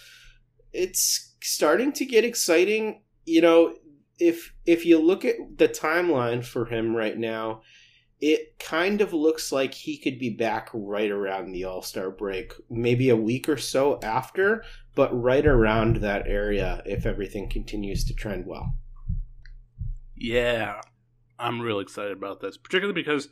it's 0.72 1.34
starting 1.42 1.92
to 1.92 2.04
get 2.04 2.24
exciting. 2.24 3.02
You 3.24 3.40
know, 3.40 3.74
if 4.18 4.54
if 4.64 4.86
you 4.86 5.00
look 5.00 5.24
at 5.24 5.36
the 5.56 5.68
timeline 5.68 6.44
for 6.44 6.66
him 6.66 6.94
right 6.94 7.18
now, 7.18 7.62
it 8.20 8.58
kind 8.58 9.00
of 9.00 9.12
looks 9.12 9.52
like 9.52 9.74
he 9.74 9.96
could 9.96 10.18
be 10.18 10.30
back 10.30 10.70
right 10.72 11.10
around 11.10 11.52
the 11.52 11.64
All 11.64 11.82
Star 11.82 12.10
break, 12.10 12.52
maybe 12.68 13.10
a 13.10 13.16
week 13.16 13.48
or 13.48 13.56
so 13.56 13.98
after, 14.02 14.64
but 14.98 15.16
right 15.16 15.46
around 15.46 15.98
that 15.98 16.26
area 16.26 16.82
if 16.84 17.06
everything 17.06 17.48
continues 17.48 18.04
to 18.04 18.12
trend 18.12 18.44
well. 18.44 18.74
Yeah, 20.16 20.80
I'm 21.38 21.60
real 21.60 21.78
excited 21.78 22.16
about 22.16 22.40
this, 22.40 22.56
particularly 22.56 23.00
because 23.00 23.28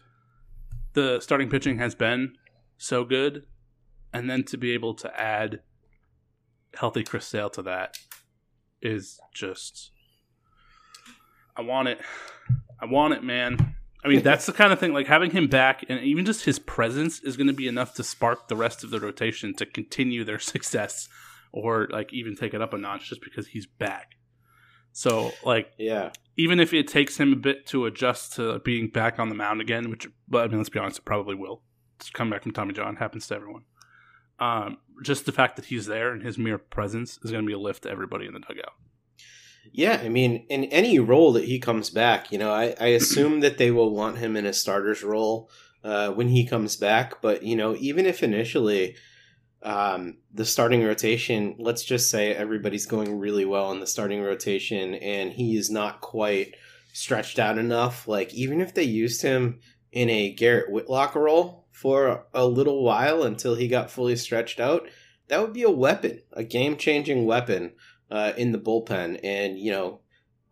the 0.93 1.19
starting 1.19 1.51
pitching 1.51 1.79
has 1.79 1.97
been 1.97 2.35
so 2.79 3.05
good, 3.05 3.47
and 4.13 4.31
then 4.31 4.45
to 4.45 4.57
be 4.57 4.75
able 4.75 4.95
to 4.95 5.21
add 5.21 5.63
healthy 6.77 7.03
Chris 7.03 7.27
Sale 7.27 7.51
to 7.51 7.63
that 7.63 7.99
is 8.81 9.19
just. 9.35 9.91
I 11.57 11.63
want 11.63 11.89
it. 11.89 11.99
I 12.81 12.85
want 12.85 13.15
it, 13.15 13.25
man. 13.25 13.75
I 14.05 14.09
mean, 14.09 14.23
that's 14.23 14.47
the 14.47 14.53
kind 14.53 14.73
of 14.73 14.79
thing. 14.79 14.93
Like 14.93 15.09
having 15.09 15.33
him 15.33 15.49
back, 15.49 15.85
and 15.89 15.99
even 16.05 16.25
just 16.25 16.45
his 16.45 16.61
presence 16.61 17.19
is 17.19 17.37
going 17.37 17.49
to 17.49 17.53
be 17.53 17.67
enough 17.67 17.95
to 17.95 18.05
spark 18.05 18.47
the 18.47 18.55
rest 18.55 18.85
of 18.85 18.91
the 18.91 19.01
rotation 19.01 19.53
to 19.55 19.67
continue 19.67 20.23
their 20.23 20.39
success, 20.39 21.09
or 21.57 21.89
like 21.91 22.13
even 22.13 22.37
take 22.37 22.55
it 22.55 22.61
up 22.61 22.75
a 22.75 22.79
notch, 22.79 23.09
just 23.09 23.23
because 23.23 23.49
he's 23.49 23.67
back. 23.67 24.13
So, 24.93 25.33
like, 25.45 25.73
yeah, 25.79 26.11
even 26.37 26.61
if 26.61 26.73
it 26.73 26.89
takes 26.89 27.19
him 27.19 27.33
a 27.33 27.37
bit 27.37 27.67
to 27.69 27.87
adjust 27.87 28.35
to 28.35 28.59
being 28.61 28.89
back 28.89 29.19
on 29.19 29.29
the 29.29 29.35
mound 29.35 29.61
again, 29.61 29.91
which, 29.91 30.07
but 30.29 30.45
I 30.45 30.49
mean, 30.49 30.59
let's 30.59 30.69
be 30.69 30.79
honest, 30.79 30.99
it 30.99 31.05
probably 31.05 31.35
will. 31.35 31.63
It's 31.97 32.11
come 32.11 32.31
back 32.31 32.43
from 32.43 32.53
Tommy 32.53 32.75
John 32.75 32.97
happens 32.97 33.27
to 33.29 33.35
everyone. 33.35 33.63
Um, 34.39 34.79
just 35.03 35.25
the 35.25 35.33
fact 35.33 35.57
that 35.57 35.67
he's 35.67 35.87
there 35.87 36.13
and 36.13 36.23
his 36.23 36.37
mere 36.37 36.59
presence 36.59 37.19
is 37.23 37.31
going 37.31 37.45
to 37.45 37.47
be 37.47 37.55
a 37.55 37.59
lift 37.59 37.85
to 37.85 37.91
everybody 37.91 38.27
in 38.27 38.35
the 38.35 38.41
dugout. 38.41 38.75
Yeah, 39.73 40.01
I 40.03 40.09
mean, 40.09 40.47
in 40.49 40.65
any 40.65 40.99
role 40.99 41.33
that 41.33 41.45
he 41.45 41.59
comes 41.59 41.91
back, 41.91 42.31
you 42.31 42.39
know, 42.39 42.53
I, 42.53 42.75
I 42.79 42.89
assume 42.89 43.41
that 43.41 43.59
they 43.59 43.71
will 43.71 43.95
want 43.95 44.19
him 44.19 44.37
in 44.37 44.47
a 44.47 44.53
starter's 44.53 45.03
role 45.03 45.51
uh, 45.83 46.11
when 46.11 46.29
he 46.29 46.47
comes 46.47 46.77
back. 46.77 47.21
But 47.21 47.43
you 47.43 47.57
know, 47.57 47.75
even 47.79 48.07
if 48.07 48.23
initially 48.23 48.97
um, 49.63 50.19
the 50.33 50.45
starting 50.45 50.85
rotation, 50.85 51.57
let's 51.59 51.83
just 51.83 52.11
say 52.11 52.35
everybody's 52.35 52.87
going 52.87 53.19
really 53.19 53.45
well 53.45 53.73
in 53.73 53.81
the 53.81 53.87
starting 53.87 54.23
rotation, 54.23 54.95
and 54.95 55.33
he 55.33 55.57
is 55.57 55.71
not 55.71 56.01
quite 56.01 56.55
stretched 56.93 57.39
out 57.39 57.59
enough. 57.59 58.07
Like 58.07 58.33
even 58.33 58.61
if 58.61 58.75
they 58.75 58.85
used 58.85 59.23
him 59.23 59.61
in 59.93 60.11
a 60.11 60.33
Garrett 60.33 60.71
Whitlock 60.71 61.15
role 61.15 61.67
for 61.73 62.27
a 62.33 62.47
little 62.47 62.83
while 62.83 63.23
until 63.23 63.55
he 63.55 63.69
got 63.69 63.91
fully 63.91 64.17
stretched 64.17 64.61
out, 64.61 64.89
that 65.29 65.41
would 65.41 65.53
be 65.53 65.63
a 65.63 65.71
weapon, 65.71 66.23
a 66.33 66.45
game 66.45 66.77
changing 66.77 67.27
weapon 67.27 67.73
uh, 68.11 68.33
in 68.37 68.53
the 68.53 68.59
bullpen. 68.59 69.21
And, 69.23 69.59
you 69.59 69.73
know, 69.73 70.01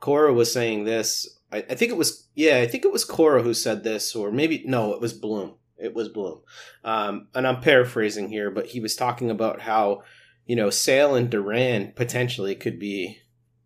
Cora 0.00 0.32
was 0.32 0.52
saying 0.52 0.84
this. 0.84 1.38
I, 1.52 1.58
I, 1.58 1.74
think 1.74 1.90
it 1.92 1.96
was, 1.96 2.28
yeah, 2.34 2.58
I 2.58 2.66
think 2.66 2.84
it 2.84 2.92
was 2.92 3.04
Cora 3.04 3.42
who 3.42 3.54
said 3.54 3.84
this, 3.84 4.14
or 4.14 4.30
maybe, 4.30 4.64
no, 4.66 4.92
it 4.92 5.00
was 5.00 5.12
Bloom. 5.12 5.54
It 5.78 5.94
was 5.94 6.08
Bloom. 6.08 6.40
Um, 6.84 7.28
and 7.34 7.46
I'm 7.46 7.60
paraphrasing 7.60 8.28
here, 8.28 8.50
but 8.50 8.66
he 8.66 8.80
was 8.80 8.96
talking 8.96 9.30
about 9.30 9.62
how, 9.62 10.02
you 10.46 10.56
know, 10.56 10.70
Sale 10.70 11.14
and 11.14 11.30
Duran 11.30 11.92
potentially 11.96 12.54
could 12.54 12.78
be 12.78 13.18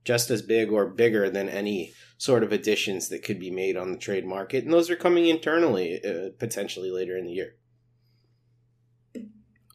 just 0.05 0.31
as 0.31 0.41
big 0.43 0.73
or 0.73 0.87
bigger 0.87 1.29
than 1.29 1.49
any 1.49 1.93
sort 2.17 2.43
of 2.43 2.53
additions 2.53 3.09
that 3.09 3.23
could 3.23 3.39
be 3.39 3.51
made 3.51 3.77
on 3.77 3.93
the 3.93 3.99
trade 3.99 4.27
market. 4.27 4.65
And 4.65 4.73
those 4.73 4.91
are 4.91 4.97
coming 4.97 5.27
internally 5.27 6.01
uh, 6.05 6.31
potentially 6.39 6.91
later 6.91 7.17
in 7.17 7.27
the 7.27 7.33
year. 7.33 7.55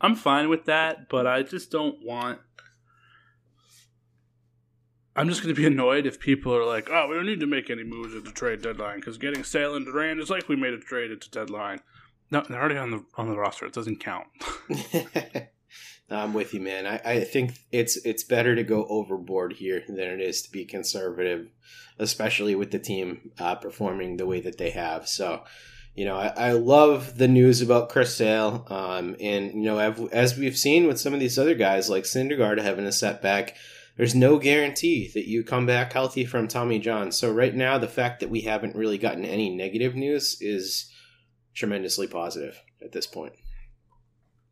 I'm 0.01 0.15
fine 0.15 0.49
with 0.49 0.65
that, 0.65 1.07
but 1.07 1.25
I 1.27 1.43
just 1.43 1.71
don't 1.71 2.03
want 2.03 2.39
I'm 5.15 5.29
just 5.29 5.43
going 5.43 5.53
to 5.53 5.61
be 5.61 5.67
annoyed 5.73 6.05
if 6.05 6.19
people 6.19 6.55
are 6.55 6.65
like, 6.65 6.89
"Oh, 6.91 7.07
we 7.07 7.15
don't 7.15 7.25
need 7.25 7.39
to 7.39 7.47
make 7.47 7.69
any 7.69 7.83
moves 7.83 8.15
at 8.15 8.25
the 8.25 8.31
trade 8.31 8.61
deadline 8.61 8.99
because 8.99 9.17
getting 9.17 9.43
Sale 9.43 9.75
and 9.75 9.85
Duran 9.85 10.19
is 10.19 10.29
like 10.29 10.49
we 10.49 10.55
made 10.55 10.73
a 10.73 10.79
trade 10.79 11.11
at 11.11 11.21
the 11.21 11.29
deadline." 11.29 11.79
No, 12.33 12.41
they're 12.49 12.59
already 12.59 12.77
on 12.77 12.89
the 12.89 13.05
on 13.15 13.29
the 13.29 13.37
roster. 13.37 13.67
It 13.67 13.73
doesn't 13.73 13.99
count. 13.99 14.25
I'm 16.09 16.33
with 16.33 16.51
you, 16.55 16.61
man. 16.61 16.87
I, 16.87 16.99
I 17.05 17.23
think 17.23 17.59
it's 17.71 17.95
it's 17.97 18.23
better 18.23 18.55
to 18.55 18.63
go 18.63 18.87
overboard 18.89 19.53
here 19.53 19.83
than 19.87 19.99
it 19.99 20.19
is 20.19 20.41
to 20.41 20.51
be 20.51 20.65
conservative, 20.65 21.51
especially 21.99 22.55
with 22.55 22.71
the 22.71 22.79
team 22.79 23.29
uh, 23.37 23.53
performing 23.53 24.17
the 24.17 24.25
way 24.25 24.41
that 24.41 24.57
they 24.57 24.71
have. 24.71 25.07
So, 25.07 25.43
you 25.93 26.05
know, 26.05 26.15
I, 26.15 26.33
I 26.35 26.51
love 26.53 27.19
the 27.19 27.27
news 27.27 27.61
about 27.61 27.89
Chris 27.89 28.15
Sale, 28.15 28.65
um, 28.67 29.15
and 29.21 29.53
you 29.53 29.61
know, 29.61 29.77
as 30.11 30.35
we've 30.35 30.57
seen 30.57 30.87
with 30.87 30.99
some 30.99 31.13
of 31.13 31.19
these 31.19 31.37
other 31.37 31.53
guys 31.53 31.87
like 31.87 32.05
Syndergaard 32.05 32.59
having 32.59 32.87
a 32.87 32.91
setback 32.91 33.55
there's 33.95 34.15
no 34.15 34.39
guarantee 34.39 35.11
that 35.13 35.29
you 35.29 35.43
come 35.43 35.67
back 35.67 35.93
healthy 35.93 36.25
from 36.25 36.47
Tommy 36.47 36.79
John. 36.79 37.11
So 37.11 37.31
right 37.31 37.53
now, 37.53 37.77
the 37.77 37.87
fact 37.87 38.21
that 38.21 38.29
we 38.31 38.41
haven't 38.41 38.75
really 38.75 38.97
gotten 38.97 39.23
any 39.23 39.55
negative 39.55 39.93
news 39.93 40.35
is 40.41 40.91
tremendously 41.53 42.07
positive 42.07 42.61
at 42.81 42.91
this 42.91 43.07
point. 43.07 43.33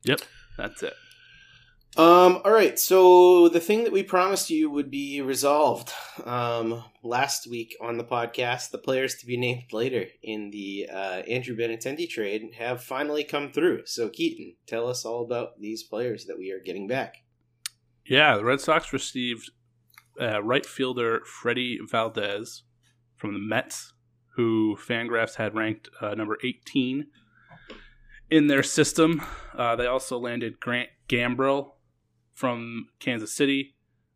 Yep, 0.04 0.22
that's 0.58 0.84
it. 0.84 0.94
Um, 1.98 2.40
all 2.46 2.54
right, 2.54 2.80
so 2.80 3.50
the 3.50 3.60
thing 3.60 3.84
that 3.84 3.92
we 3.92 4.02
promised 4.02 4.50
you 4.50 4.70
would 4.70 4.90
be 4.90 5.20
resolved 5.20 5.92
um, 6.24 6.86
last 7.04 7.48
week 7.48 7.76
on 7.82 7.98
the 7.98 8.06
podcast, 8.06 8.70
the 8.70 8.78
players 8.78 9.16
to 9.16 9.26
be 9.26 9.36
named 9.36 9.74
later 9.74 10.06
in 10.24 10.52
the 10.52 10.88
uh, 10.90 11.22
Andrew 11.28 11.54
Benintendi 11.54 12.10
trade 12.10 12.54
have 12.58 12.82
finally 12.82 13.26
come 13.26 13.52
through. 13.52 13.82
So, 13.86 14.08
Keaton, 14.08 14.56
tell 14.68 14.88
us 14.88 15.04
all 15.04 15.26
about 15.26 15.60
these 15.60 15.84
players 15.84 16.26
that 16.28 16.38
we 16.38 16.52
are 16.52 16.62
getting 16.62 16.88
back. 16.88 17.18
Yeah, 18.06 18.38
the 18.38 18.46
Red 18.46 18.62
Sox 18.62 18.94
received 18.94 19.52
uh, 20.20 20.42
right 20.42 20.66
fielder 20.66 21.22
Freddie 21.26 21.80
Valdez 21.90 22.64
from 23.18 23.34
the 23.34 23.40
Mets, 23.40 23.92
who 24.36 24.78
Fangraphs 24.78 25.36
had 25.36 25.56
ranked 25.56 25.90
uh, 26.02 26.14
number 26.16 26.38
18 26.44 27.08
in 28.30 28.48
their 28.48 28.64
system. 28.64 29.22
Uh, 29.58 29.76
they 29.76 29.86
also 29.86 30.18
landed 30.18 30.60
Grant 30.60 30.90
Gambrell 31.10 31.72
from 32.34 32.88
Kansas 33.00 33.34
City, 33.36 33.76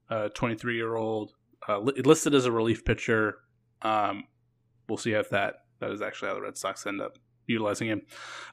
a 0.09 0.29
23 0.29 0.75
year 0.75 0.95
old, 0.95 1.33
uh, 1.67 1.79
li- 1.79 2.01
listed 2.03 2.33
as 2.33 2.45
a 2.45 2.51
relief 2.51 2.85
pitcher. 2.85 3.39
Um, 3.81 4.23
we'll 4.87 4.97
see 4.97 5.11
if 5.11 5.29
that 5.29 5.55
that 5.79 5.91
is 5.91 6.01
actually 6.01 6.29
how 6.29 6.35
the 6.35 6.41
Red 6.41 6.57
Sox 6.57 6.87
end 6.87 7.01
up 7.01 7.17
utilizing 7.47 7.87
him. 7.87 8.01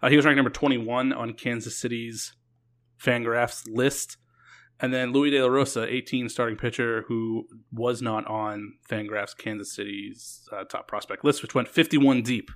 Uh, 0.02 0.08
he 0.08 0.16
was 0.16 0.24
ranked 0.24 0.36
number 0.36 0.50
21 0.50 1.12
on 1.12 1.32
Kansas 1.34 1.78
City's 1.78 2.34
Fangraphs 3.00 3.62
list. 3.66 4.16
And 4.82 4.92
then 4.92 5.12
Louis 5.12 5.30
De 5.30 5.40
La 5.40 5.48
Rosa, 5.48 5.86
18 5.86 6.28
starting 6.28 6.56
pitcher, 6.58 7.04
who 7.06 7.46
was 7.72 8.02
not 8.02 8.26
on 8.26 8.74
Fangraphs 8.90 9.36
Kansas 9.36 9.72
City's 9.72 10.48
uh, 10.52 10.64
top 10.64 10.88
prospect 10.88 11.24
list, 11.24 11.40
which 11.40 11.54
went 11.54 11.68
51 11.68 12.22
deep. 12.22 12.50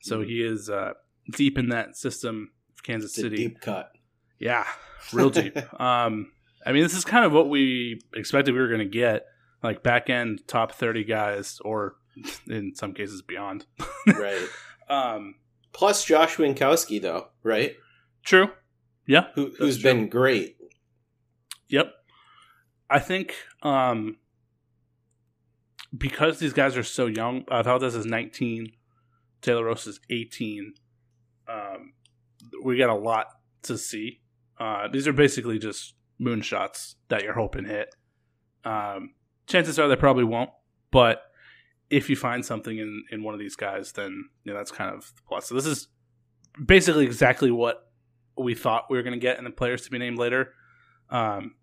So 0.00 0.22
he 0.22 0.42
is 0.42 0.70
uh, 0.70 0.94
deep 1.32 1.58
in 1.58 1.68
that 1.68 1.96
system 1.96 2.50
of 2.74 2.82
Kansas 2.82 3.10
It's 3.12 3.20
City. 3.20 3.36
deep 3.36 3.60
cut. 3.60 3.92
Yeah, 4.38 4.64
real 5.12 5.28
deep. 5.30 5.56
um, 5.80 6.32
I 6.64 6.72
mean, 6.72 6.82
this 6.82 6.94
is 6.94 7.04
kind 7.04 7.24
of 7.24 7.32
what 7.32 7.48
we 7.48 8.00
expected 8.14 8.52
we 8.54 8.60
were 8.60 8.68
going 8.68 8.78
to 8.78 8.84
get, 8.86 9.26
like 9.62 9.82
back 9.82 10.08
end 10.08 10.42
top 10.46 10.72
30 10.72 11.04
guys, 11.04 11.58
or 11.64 11.96
in 12.48 12.74
some 12.74 12.94
cases 12.94 13.22
beyond. 13.22 13.66
right. 14.06 14.46
Um, 14.90 15.34
Plus 15.74 16.02
Josh 16.02 16.36
Winckowski, 16.36 17.02
though, 17.02 17.28
right? 17.42 17.76
true. 18.24 18.48
Yeah. 19.06 19.26
Who, 19.34 19.50
true. 19.50 19.82
been 19.82 20.08
great. 20.08 20.56
I 22.90 22.98
think 22.98 23.34
um, 23.62 24.16
because 25.96 26.38
these 26.38 26.52
guys 26.52 26.76
are 26.76 26.82
so 26.82 27.06
young, 27.06 27.44
uh, 27.48 27.62
Valdez 27.62 27.94
is 27.94 28.06
19, 28.06 28.72
Taylor 29.42 29.64
Rose 29.64 29.86
is 29.86 30.00
18. 30.10 30.74
Um, 31.48 31.92
we 32.62 32.76
got 32.78 32.90
a 32.90 32.94
lot 32.94 33.26
to 33.62 33.78
see. 33.78 34.20
Uh, 34.58 34.88
these 34.88 35.06
are 35.06 35.12
basically 35.12 35.58
just 35.58 35.94
moonshots 36.20 36.94
that 37.08 37.22
you're 37.22 37.34
hoping 37.34 37.64
hit. 37.64 37.94
Um, 38.64 39.14
chances 39.46 39.78
are 39.78 39.88
they 39.88 39.96
probably 39.96 40.24
won't, 40.24 40.50
but 40.90 41.22
if 41.90 42.10
you 42.10 42.16
find 42.16 42.44
something 42.44 42.76
in, 42.76 43.04
in 43.10 43.22
one 43.22 43.34
of 43.34 43.40
these 43.40 43.56
guys, 43.56 43.92
then 43.92 44.28
you 44.44 44.52
know, 44.52 44.58
that's 44.58 44.70
kind 44.70 44.94
of 44.94 45.12
the 45.16 45.22
plus. 45.26 45.46
So 45.46 45.54
this 45.54 45.66
is 45.66 45.88
basically 46.64 47.04
exactly 47.04 47.50
what 47.50 47.90
we 48.36 48.54
thought 48.54 48.84
we 48.90 48.96
were 48.96 49.02
going 49.02 49.18
to 49.18 49.20
get 49.20 49.38
in 49.38 49.44
the 49.44 49.50
players 49.50 49.82
to 49.82 49.90
be 49.90 49.98
named 49.98 50.18
later. 50.18 50.52
Um, 51.10 51.54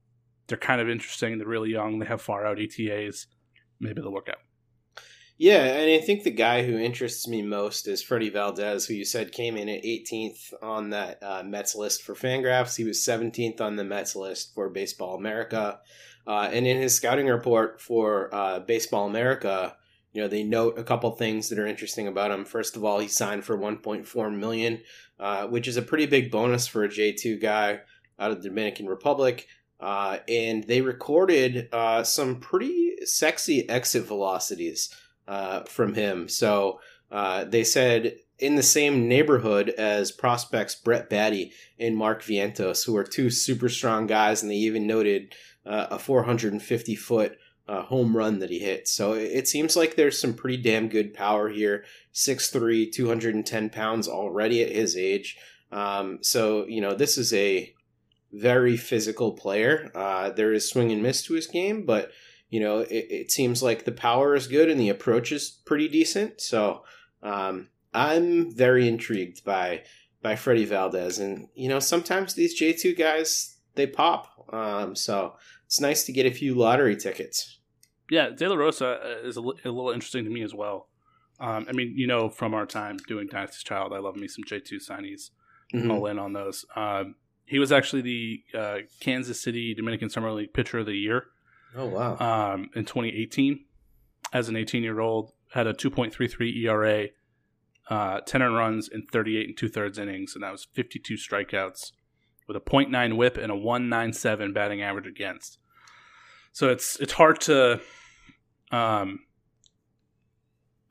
they're 0.47 0.57
kind 0.57 0.81
of 0.81 0.89
interesting. 0.89 1.37
They're 1.37 1.47
really 1.47 1.71
young. 1.71 1.99
They 1.99 2.05
have 2.05 2.21
far 2.21 2.45
out 2.45 2.59
ETAs. 2.59 3.27
Maybe 3.79 4.01
they'll 4.01 4.11
work 4.11 4.29
out. 4.29 4.39
Yeah, 5.37 5.65
and 5.65 5.91
I 5.91 6.05
think 6.05 6.23
the 6.23 6.31
guy 6.31 6.63
who 6.63 6.77
interests 6.77 7.27
me 7.27 7.41
most 7.41 7.89
is 7.89 8.01
Freddie 8.01 8.29
Valdez, 8.29 8.85
who 8.85 8.93
you 8.93 9.03
said 9.03 9.33
came 9.33 9.57
in 9.57 9.67
at 9.67 9.83
18th 9.83 10.53
on 10.61 10.91
that 10.91 11.21
uh, 11.21 11.43
Mets 11.43 11.75
list 11.75 12.03
for 12.03 12.15
Fangraphs. 12.15 12.77
He 12.77 12.85
was 12.85 13.05
17th 13.05 13.59
on 13.59 13.75
the 13.75 13.83
Mets 13.83 14.15
list 14.15 14.53
for 14.55 14.69
Baseball 14.69 15.17
America. 15.17 15.79
Uh, 16.25 16.49
and 16.51 16.65
in 16.65 16.81
his 16.81 16.95
scouting 16.95 17.27
report 17.27 17.81
for 17.81 18.33
uh, 18.33 18.59
Baseball 18.59 19.07
America, 19.07 19.75
you 20.13 20.21
know, 20.21 20.29
they 20.29 20.43
note 20.43 20.79
a 20.79 20.83
couple 20.83 21.11
things 21.11 21.49
that 21.49 21.59
are 21.59 21.67
interesting 21.67 22.07
about 22.07 22.31
him. 22.31 22.45
First 22.45 22.77
of 22.77 22.85
all, 22.85 22.99
he 22.99 23.09
signed 23.09 23.43
for 23.43 23.57
1.4 23.57 24.37
million, 24.37 24.81
uh, 25.19 25.47
which 25.47 25.67
is 25.67 25.75
a 25.75 25.81
pretty 25.81 26.05
big 26.05 26.31
bonus 26.31 26.65
for 26.65 26.85
a 26.85 26.89
J2 26.89 27.41
guy 27.41 27.81
out 28.17 28.31
of 28.31 28.41
the 28.41 28.47
Dominican 28.47 28.85
Republic. 28.85 29.47
Uh, 29.79 30.17
and 30.27 30.63
they 30.65 30.81
recorded 30.81 31.67
uh, 31.71 32.03
some 32.03 32.39
pretty 32.39 32.93
sexy 33.05 33.67
exit 33.69 34.05
velocities 34.05 34.93
uh, 35.27 35.63
from 35.63 35.93
him. 35.93 36.29
So 36.29 36.79
uh, 37.11 37.43
they 37.45 37.63
said 37.63 38.15
in 38.39 38.55
the 38.55 38.63
same 38.63 39.07
neighborhood 39.07 39.69
as 39.69 40.11
prospects 40.11 40.75
Brett 40.75 41.09
Baty 41.09 41.51
and 41.79 41.95
Mark 41.95 42.23
Vientos, 42.23 42.85
who 42.85 42.95
are 42.97 43.03
two 43.03 43.29
super 43.29 43.69
strong 43.69 44.07
guys, 44.07 44.41
and 44.41 44.51
they 44.51 44.55
even 44.55 44.87
noted 44.87 45.33
uh, 45.65 45.87
a 45.91 45.99
450 45.99 46.95
foot 46.95 47.37
uh, 47.67 47.81
home 47.83 48.15
run 48.15 48.39
that 48.39 48.49
he 48.49 48.59
hit. 48.59 48.87
So 48.87 49.13
it 49.13 49.47
seems 49.47 49.75
like 49.75 49.95
there's 49.95 50.19
some 50.19 50.33
pretty 50.33 50.57
damn 50.57 50.87
good 50.87 51.13
power 51.13 51.49
here. 51.49 51.85
6'3, 52.13 52.91
210 52.91 53.69
pounds 53.69 54.07
already 54.07 54.61
at 54.61 54.71
his 54.71 54.95
age. 54.95 55.37
Um, 55.71 56.19
so, 56.21 56.65
you 56.67 56.79
know, 56.79 56.93
this 56.93 57.17
is 57.17 57.33
a 57.33 57.73
very 58.35 58.77
physical 58.77 59.33
player. 59.33 59.91
Uh, 59.95 60.29
there 60.29 60.53
is 60.53 60.69
swing 60.69 60.91
and 60.91 61.01
miss 61.01 61.23
to 61.23 61.33
his 61.33 61.47
game, 61.47 61.85
but 61.85 62.11
you 62.49 62.59
know, 62.59 62.79
it, 62.79 63.05
it 63.09 63.31
seems 63.31 63.63
like 63.63 63.85
the 63.85 63.91
power 63.91 64.35
is 64.35 64.47
good 64.47 64.69
and 64.69 64.79
the 64.79 64.89
approach 64.89 65.31
is 65.31 65.61
pretty 65.65 65.87
decent. 65.87 66.39
So 66.41 66.83
um, 67.23 67.69
I'm 67.93 68.55
very 68.55 68.87
intrigued 68.87 69.43
by 69.43 69.83
by 70.21 70.35
Freddie 70.35 70.65
Valdez, 70.65 71.19
and 71.19 71.47
you 71.53 71.69
know, 71.69 71.79
sometimes 71.79 72.33
these 72.33 72.53
J 72.53 72.73
two 72.73 72.93
guys 72.93 73.57
they 73.75 73.87
pop. 73.87 74.27
Um, 74.51 74.95
so 74.95 75.35
it's 75.65 75.79
nice 75.79 76.05
to 76.05 76.13
get 76.13 76.25
a 76.25 76.31
few 76.31 76.55
lottery 76.55 76.95
tickets. 76.95 77.59
Yeah, 78.09 78.29
De 78.29 78.47
La 78.47 78.55
Rosa 78.55 78.99
uh, 79.03 79.27
is 79.27 79.37
a, 79.37 79.41
little 79.41 79.89
interesting 79.89 80.25
to 80.25 80.29
me 80.29 80.43
as 80.43 80.53
well. 80.53 80.89
Um, 81.39 81.65
I 81.67 81.71
mean, 81.71 81.93
you 81.97 82.07
know, 82.07 82.29
from 82.29 82.53
our 82.53 82.65
time 82.65 82.97
doing 83.07 83.27
Dynasty's 83.27 83.63
Child, 83.63 83.93
I 83.93 83.99
love 83.99 84.15
me 84.15 84.27
some 84.27 84.43
J2 84.43 84.73
signees. 84.87 85.31
Mhm. 85.73 85.91
All 85.91 86.05
in 86.05 86.19
on 86.19 86.33
those. 86.33 86.65
Um, 86.75 87.15
he 87.45 87.59
was 87.59 87.71
actually 87.71 88.01
the 88.01 88.43
uh, 88.57 88.77
Kansas 88.99 89.41
City 89.41 89.73
Dominican 89.73 90.09
Summer 90.09 90.31
League 90.31 90.53
Pitcher 90.53 90.79
of 90.79 90.85
the 90.85 90.93
Year 90.93 91.27
Oh 91.75 91.85
wow! 91.85 92.17
um, 92.53 92.69
in 92.75 92.85
2018 92.85 93.65
as 94.33 94.49
an 94.49 94.55
18 94.55 94.83
year 94.83 94.99
old. 94.99 95.31
Had 95.51 95.67
a 95.67 95.73
2.33 95.73 96.65
ERA, 96.65 97.07
uh, 97.89 98.19
10 98.21 98.41
earned 98.41 98.55
runs 98.55 98.89
in 98.89 99.03
38 99.03 99.47
and 99.47 99.57
two 99.57 99.69
thirds 99.69 99.97
innings, 99.97 100.33
and 100.35 100.43
that 100.43 100.51
was 100.51 100.67
52 100.73 101.13
strikeouts 101.13 101.91
with 102.47 102.57
a 102.57 102.59
.9 102.59 103.15
WHIP 103.15 103.37
and 103.37 103.51
a 103.51 103.55
197 103.55 104.51
batting 104.51 104.81
average 104.81 105.07
against. 105.07 105.59
So 106.51 106.69
it's 106.69 106.99
it's 106.99 107.13
hard 107.13 107.39
to 107.41 107.79
um, 108.71 109.19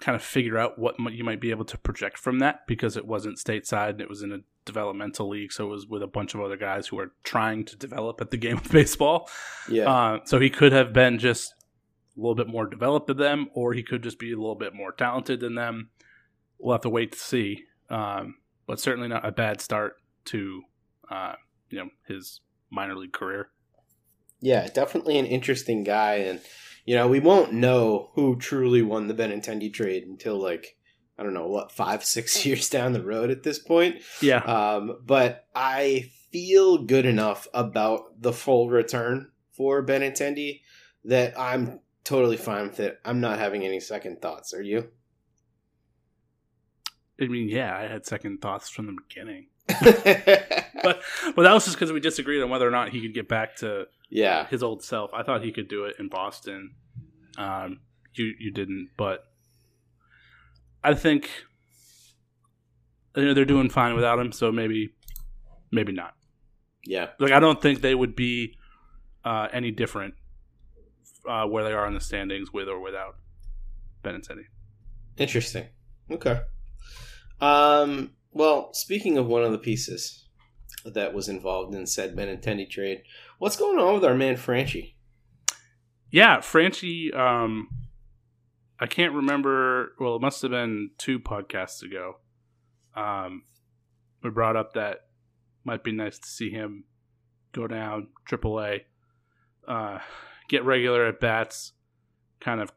kind 0.00 0.16
of 0.16 0.22
figure 0.22 0.58
out 0.58 0.78
what 0.78 0.96
you 1.12 1.24
might 1.24 1.40
be 1.40 1.50
able 1.50 1.64
to 1.64 1.78
project 1.78 2.18
from 2.18 2.40
that 2.40 2.66
because 2.66 2.96
it 2.96 3.06
wasn't 3.06 3.38
stateside 3.38 3.90
and 3.90 4.00
it 4.00 4.08
was 4.08 4.22
in 4.22 4.32
a 4.32 4.38
developmental 4.64 5.28
league, 5.28 5.52
so 5.52 5.66
it 5.66 5.70
was 5.70 5.86
with 5.86 6.02
a 6.02 6.06
bunch 6.06 6.34
of 6.34 6.40
other 6.40 6.56
guys 6.56 6.88
who 6.88 6.98
are 6.98 7.12
trying 7.22 7.64
to 7.64 7.76
develop 7.76 8.20
at 8.20 8.30
the 8.30 8.36
game 8.36 8.56
of 8.56 8.70
baseball. 8.70 9.28
yeah, 9.68 9.90
Uh, 9.90 10.18
so 10.24 10.40
he 10.40 10.50
could 10.50 10.72
have 10.72 10.92
been 10.92 11.18
just 11.18 11.54
a 12.16 12.20
little 12.20 12.34
bit 12.34 12.48
more 12.48 12.66
developed 12.66 13.06
than 13.06 13.16
them, 13.16 13.48
or 13.54 13.72
he 13.72 13.82
could 13.82 14.02
just 14.02 14.18
be 14.18 14.32
a 14.32 14.36
little 14.36 14.54
bit 14.54 14.74
more 14.74 14.92
talented 14.92 15.40
than 15.40 15.54
them. 15.54 15.90
We'll 16.58 16.74
have 16.74 16.82
to 16.82 16.90
wait 16.90 17.12
to 17.12 17.18
see. 17.18 17.64
Um, 17.90 18.36
but 18.66 18.80
certainly 18.80 19.08
not 19.08 19.26
a 19.26 19.32
bad 19.32 19.60
start 19.60 19.96
to 20.26 20.62
uh, 21.10 21.34
you 21.70 21.78
know 21.78 21.90
his 22.08 22.40
minor 22.70 22.96
league 22.96 23.12
career. 23.12 23.50
yeah, 24.40 24.68
definitely 24.68 25.18
an 25.18 25.26
interesting 25.26 25.84
guy, 25.84 26.14
and 26.16 26.40
you 26.84 26.94
know, 26.94 27.08
we 27.08 27.20
won't 27.20 27.52
know 27.52 28.10
who 28.14 28.36
truly 28.36 28.82
won 28.82 29.06
the 29.08 29.14
Benintendi 29.14 29.72
trade 29.72 30.04
until 30.06 30.40
like 30.40 30.76
I 31.18 31.22
don't 31.22 31.34
know 31.34 31.46
what 31.48 31.72
five 31.72 32.04
six 32.16 32.44
years 32.44 32.68
down 32.68 32.92
the 32.92 33.02
road 33.02 33.30
at 33.30 33.42
this 33.42 33.58
point. 33.58 34.02
Yeah, 34.20 34.38
Um, 34.38 34.98
but 35.04 35.46
I 35.54 36.10
feel 36.30 36.78
good 36.78 37.06
enough 37.06 37.46
about 37.54 38.20
the 38.20 38.32
full 38.32 38.68
return 38.68 39.30
for 39.52 39.84
Benintendi 39.84 40.62
that 41.04 41.38
I'm 41.38 41.80
totally 42.02 42.36
fine 42.36 42.68
with 42.68 42.80
it. 42.80 42.98
I'm 43.04 43.20
not 43.20 43.38
having 43.38 43.64
any 43.64 43.80
second 43.80 44.20
thoughts. 44.20 44.52
Are 44.52 44.62
you? 44.62 44.88
I 47.20 47.26
mean, 47.26 47.48
yeah, 47.48 47.76
I 47.76 47.82
had 47.86 48.04
second 48.04 48.40
thoughts 48.42 48.68
from 48.68 48.86
the 48.86 48.96
beginning, 49.08 49.46
but 49.68 51.00
but 51.36 51.42
that 51.42 51.52
was 51.52 51.64
just 51.64 51.76
because 51.76 51.92
we 51.92 52.00
disagreed 52.00 52.42
on 52.42 52.50
whether 52.50 52.66
or 52.66 52.72
not 52.72 52.88
he 52.88 53.00
could 53.00 53.14
get 53.14 53.28
back 53.28 53.54
to 53.56 53.84
yeah, 54.14 54.46
his 54.46 54.62
old 54.62 54.82
self. 54.84 55.10
I 55.12 55.24
thought 55.24 55.42
he 55.42 55.50
could 55.52 55.68
do 55.68 55.84
it 55.84 55.96
in 55.98 56.08
Boston. 56.08 56.74
Um, 57.36 57.80
you 58.14 58.32
you 58.38 58.52
didn't, 58.52 58.90
but 58.96 59.24
I 60.84 60.94
think 60.94 61.28
you 63.16 63.24
know 63.24 63.34
they're 63.34 63.44
doing 63.44 63.68
fine 63.70 63.94
without 63.94 64.18
him. 64.20 64.30
So 64.32 64.52
maybe 64.52 64.90
maybe 65.72 65.92
not. 65.92 66.14
yeah, 66.86 67.08
Like 67.18 67.32
I 67.32 67.40
don't 67.40 67.60
think 67.60 67.80
they 67.80 67.94
would 67.94 68.14
be 68.14 68.56
uh, 69.24 69.48
any 69.52 69.72
different 69.72 70.14
uh, 71.28 71.46
where 71.46 71.64
they 71.64 71.72
are 71.72 71.86
in 71.88 71.94
the 71.94 72.00
standings 72.00 72.52
with 72.52 72.68
or 72.68 72.78
without 72.80 73.16
Benintendi. 74.04 74.44
interesting. 75.16 75.66
Okay. 76.10 76.40
Um. 77.40 78.12
Well, 78.30 78.72
speaking 78.74 79.18
of 79.18 79.26
one 79.26 79.42
of 79.44 79.52
the 79.52 79.58
pieces 79.58 80.23
that 80.84 81.14
was 81.14 81.28
involved 81.28 81.74
in 81.74 81.86
said 81.86 82.14
Benintendi 82.14 82.68
trade, 82.68 83.02
what's 83.38 83.56
going 83.56 83.78
on 83.78 83.94
with 83.94 84.04
our 84.04 84.14
man 84.14 84.36
Franchy? 84.36 84.94
Yeah, 86.10 86.38
Franchy. 86.38 87.14
Um, 87.16 87.68
I 88.78 88.86
can't 88.86 89.14
remember. 89.14 89.94
Well, 89.98 90.16
it 90.16 90.22
must 90.22 90.42
have 90.42 90.50
been 90.50 90.90
two 90.98 91.18
podcasts 91.18 91.82
ago. 91.82 92.18
Um, 92.94 93.42
we 94.22 94.30
brought 94.30 94.56
up 94.56 94.74
that 94.74 95.06
might 95.64 95.82
be 95.82 95.92
nice 95.92 96.18
to 96.18 96.28
see 96.28 96.50
him 96.50 96.84
go 97.52 97.66
down 97.66 98.08
AAA, 98.28 98.82
uh, 99.66 99.98
get 100.48 100.64
regular 100.64 101.06
at 101.06 101.20
bats, 101.20 101.72
kind 102.40 102.60
of 102.60 102.70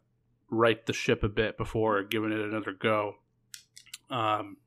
right 0.49 0.85
the 0.85 0.93
ship 0.93 1.23
a 1.23 1.29
bit 1.29 1.57
before 1.57 2.03
giving 2.03 2.31
it 2.31 2.39
another 2.39 2.71
go. 2.71 3.15
Um, 4.09 4.57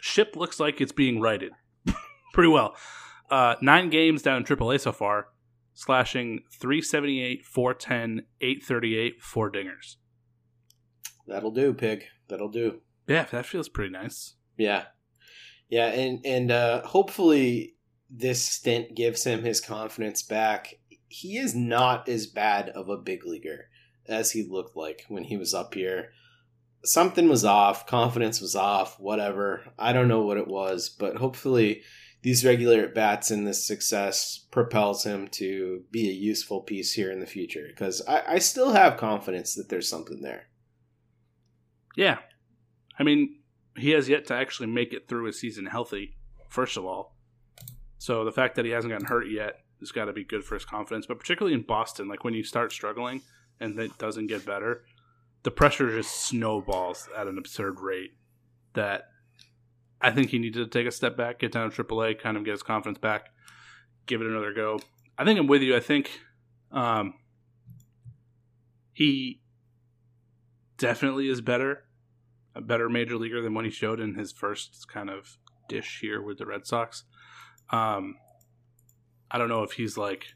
ship 0.00 0.36
looks 0.36 0.60
like 0.60 0.80
it's 0.80 0.92
being 0.92 1.20
righted 1.20 1.52
pretty 2.32 2.48
well. 2.48 2.74
Uh, 3.30 3.54
nine 3.60 3.90
games 3.90 4.22
down 4.22 4.38
in 4.38 4.44
AAA 4.44 4.80
so 4.80 4.92
far, 4.92 5.28
slashing 5.74 6.40
378, 6.52 7.44
410, 7.44 8.26
838, 8.40 9.22
four 9.22 9.50
dingers. 9.50 9.96
That'll 11.26 11.52
do, 11.52 11.72
pig. 11.72 12.04
That'll 12.28 12.48
do. 12.48 12.80
Yeah, 13.06 13.24
that 13.30 13.46
feels 13.46 13.68
pretty 13.68 13.90
nice. 13.90 14.34
Yeah, 14.56 14.84
yeah, 15.70 15.86
and 15.86 16.20
and 16.26 16.50
uh, 16.50 16.82
hopefully 16.82 17.76
this 18.10 18.42
stint 18.42 18.96
gives 18.96 19.24
him 19.24 19.44
his 19.44 19.60
confidence 19.60 20.22
back. 20.22 20.74
He 21.08 21.38
is 21.38 21.54
not 21.54 22.08
as 22.08 22.26
bad 22.26 22.68
of 22.70 22.88
a 22.88 22.96
big 22.96 23.24
leaguer 23.24 23.68
as 24.06 24.32
he 24.32 24.46
looked 24.48 24.76
like 24.76 25.04
when 25.08 25.24
he 25.24 25.36
was 25.36 25.54
up 25.54 25.74
here. 25.74 26.10
Something 26.82 27.28
was 27.28 27.44
off, 27.44 27.86
confidence 27.86 28.40
was 28.40 28.56
off, 28.56 28.98
whatever. 28.98 29.62
I 29.78 29.92
don't 29.92 30.08
know 30.08 30.22
what 30.22 30.38
it 30.38 30.48
was, 30.48 30.88
but 30.88 31.16
hopefully 31.16 31.82
these 32.22 32.44
regular 32.44 32.82
at 32.82 32.94
bats 32.94 33.30
and 33.30 33.46
this 33.46 33.66
success 33.66 34.46
propels 34.50 35.04
him 35.04 35.28
to 35.28 35.84
be 35.90 36.08
a 36.08 36.12
useful 36.12 36.60
piece 36.60 36.92
here 36.92 37.10
in 37.10 37.20
the 37.20 37.26
future 37.26 37.66
because 37.68 38.02
I, 38.06 38.22
I 38.28 38.38
still 38.38 38.72
have 38.72 38.98
confidence 38.98 39.54
that 39.54 39.68
there's 39.68 39.88
something 39.88 40.20
there. 40.20 40.48
Yeah. 41.96 42.18
I 42.98 43.02
mean, 43.02 43.40
he 43.76 43.90
has 43.90 44.08
yet 44.08 44.26
to 44.26 44.34
actually 44.34 44.66
make 44.66 44.92
it 44.92 45.08
through 45.08 45.28
a 45.28 45.32
season 45.32 45.66
healthy, 45.66 46.16
first 46.48 46.76
of 46.76 46.84
all. 46.84 47.16
So 47.98 48.24
the 48.24 48.32
fact 48.32 48.56
that 48.56 48.64
he 48.64 48.70
hasn't 48.70 48.92
gotten 48.92 49.06
hurt 49.06 49.30
yet 49.30 49.60
has 49.80 49.90
got 49.90 50.06
to 50.06 50.12
be 50.12 50.24
good 50.24 50.44
for 50.44 50.54
his 50.54 50.64
confidence. 50.64 51.06
But 51.06 51.18
particularly 51.18 51.54
in 51.54 51.62
Boston, 51.62 52.08
like 52.08 52.24
when 52.24 52.34
you 52.34 52.44
start 52.44 52.72
struggling 52.72 53.22
and 53.60 53.78
it 53.78 53.96
doesn't 53.98 54.26
get 54.26 54.44
better, 54.44 54.84
the 55.42 55.50
pressure 55.50 55.90
just 55.96 56.26
snowballs 56.26 57.08
at 57.16 57.26
an 57.26 57.38
absurd 57.38 57.80
rate 57.80 58.12
that 58.74 59.09
I 60.00 60.10
think 60.10 60.30
he 60.30 60.38
needed 60.38 60.58
to 60.70 60.78
take 60.78 60.86
a 60.86 60.90
step 60.90 61.16
back, 61.16 61.38
get 61.40 61.52
down 61.52 61.70
to 61.70 61.84
AAA, 61.84 62.18
kind 62.20 62.36
of 62.36 62.44
get 62.44 62.52
his 62.52 62.62
confidence 62.62 62.98
back, 62.98 63.26
give 64.06 64.20
it 64.20 64.26
another 64.26 64.52
go. 64.52 64.80
I 65.18 65.24
think 65.24 65.38
I'm 65.38 65.46
with 65.46 65.60
you. 65.62 65.76
I 65.76 65.80
think 65.80 66.10
um, 66.72 67.14
he 68.92 69.40
definitely 70.78 71.28
is 71.28 71.40
better, 71.40 71.84
a 72.54 72.60
better 72.60 72.88
major 72.88 73.16
leaguer 73.16 73.42
than 73.42 73.54
what 73.54 73.64
he 73.64 73.70
showed 73.70 74.00
in 74.00 74.14
his 74.14 74.32
first 74.32 74.86
kind 74.88 75.10
of 75.10 75.36
dish 75.68 75.98
here 76.00 76.20
with 76.22 76.38
the 76.38 76.46
Red 76.46 76.66
Sox. 76.66 77.04
Um, 77.70 78.16
I 79.30 79.38
don't 79.38 79.48
know 79.48 79.62
if 79.62 79.72
he's 79.72 79.96
like 79.96 80.26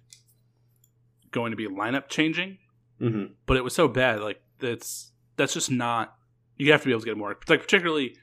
going 1.31 1.51
to 1.51 1.57
be 1.57 1.67
lineup 1.67 2.09
changing, 2.09 2.59
Mm-hmm. 3.01 3.33
but 3.47 3.57
it 3.57 3.65
was 3.65 3.75
so 3.75 3.89
bad. 3.89 4.21
Like 4.21 4.41
that's 4.61 5.11
that's 5.37 5.53
just 5.53 5.69
not. 5.69 6.15
You 6.57 6.71
have 6.71 6.83
to 6.83 6.87
be 6.87 6.93
able 6.93 7.01
to 7.01 7.07
get 7.07 7.19
more. 7.19 7.37
Like 7.49 7.61
particularly, 7.61 8.17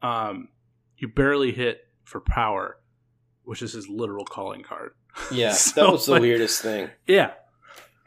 um, 0.00 0.48
you 1.02 1.08
barely 1.08 1.50
hit 1.52 1.80
for 2.04 2.20
power, 2.20 2.78
which 3.42 3.60
is 3.60 3.72
his 3.72 3.88
literal 3.88 4.24
calling 4.24 4.62
card. 4.62 4.92
Yeah, 5.30 5.52
So, 5.52 5.84
that 5.84 5.92
was 5.92 6.06
the 6.06 6.12
like- 6.12 6.22
weirdest 6.22 6.62
thing. 6.62 6.88
Yeah, 7.06 7.32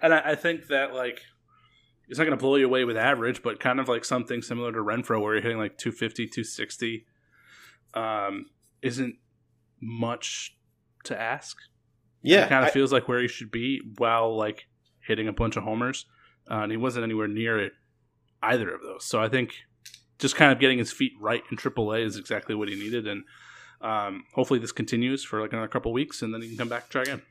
and 0.02 0.14
I, 0.14 0.32
I 0.32 0.36
think 0.36 0.68
that 0.68 0.96
like 0.96 1.22
it's 2.08 2.18
not 2.18 2.26
going 2.26 2.38
to 2.38 2.42
blow 2.42 2.56
you 2.56 2.66
away 2.66 2.84
with 2.86 2.98
average, 2.98 3.44
but 3.44 3.60
kind 3.60 3.80
of 3.80 3.88
like 3.88 4.06
something 4.06 4.42
similar 4.42 4.72
to 4.72 4.80
Renfroe, 4.80 5.22
where 5.22 5.34
you're 5.34 5.42
hitting 5.44 5.58
like 5.60 5.78
250, 5.78 6.28
260, 6.28 7.06
um, 7.94 8.46
isn't 8.82 9.16
much 9.82 10.56
to 11.04 11.20
ask. 11.20 11.58
Yeah, 12.22 12.46
it 12.46 12.50
kind 12.50 12.64
I- 12.64 12.68
of 12.68 12.74
feels 12.74 12.92
like 12.94 13.08
where 13.08 13.22
he 13.22 13.28
should 13.28 13.52
be 13.52 13.82
while 13.98 14.36
like 14.36 14.68
hitting 15.06 15.28
a 15.28 15.34
bunch 15.34 15.58
of 15.58 15.64
homers, 15.64 16.06
uh, 16.50 16.56
and 16.62 16.72
he 16.72 16.78
wasn't 16.78 17.04
anywhere 17.04 17.28
near 17.28 17.60
it 17.60 17.74
either 18.42 18.74
of 18.74 18.82
those. 18.82 19.06
So 19.06 19.22
I 19.22 19.30
think 19.30 19.54
just 20.20 20.36
kind 20.36 20.52
of 20.52 20.60
getting 20.60 20.78
his 20.78 20.92
feet 20.92 21.14
right 21.20 21.44
in 21.52 21.58
AAA 21.58 22.06
is 22.06 22.18
exactly 22.18 22.56
what 22.56 22.70
he 22.70 22.76
needed, 22.76 23.08
and 23.08 23.24
um, 23.82 24.24
hopefully 24.34 24.60
this 24.60 24.72
continues 24.72 25.24
for 25.24 25.42
like 25.42 25.54
another 25.54 25.68
couple 25.68 25.92
weeks, 25.94 26.22
and 26.22 26.34
then 26.34 26.42
he 26.42 26.50
can 26.50 26.58
come 26.58 26.70
back 26.70 26.84
and 26.84 26.92
try 26.92 27.02
again. 27.02 27.22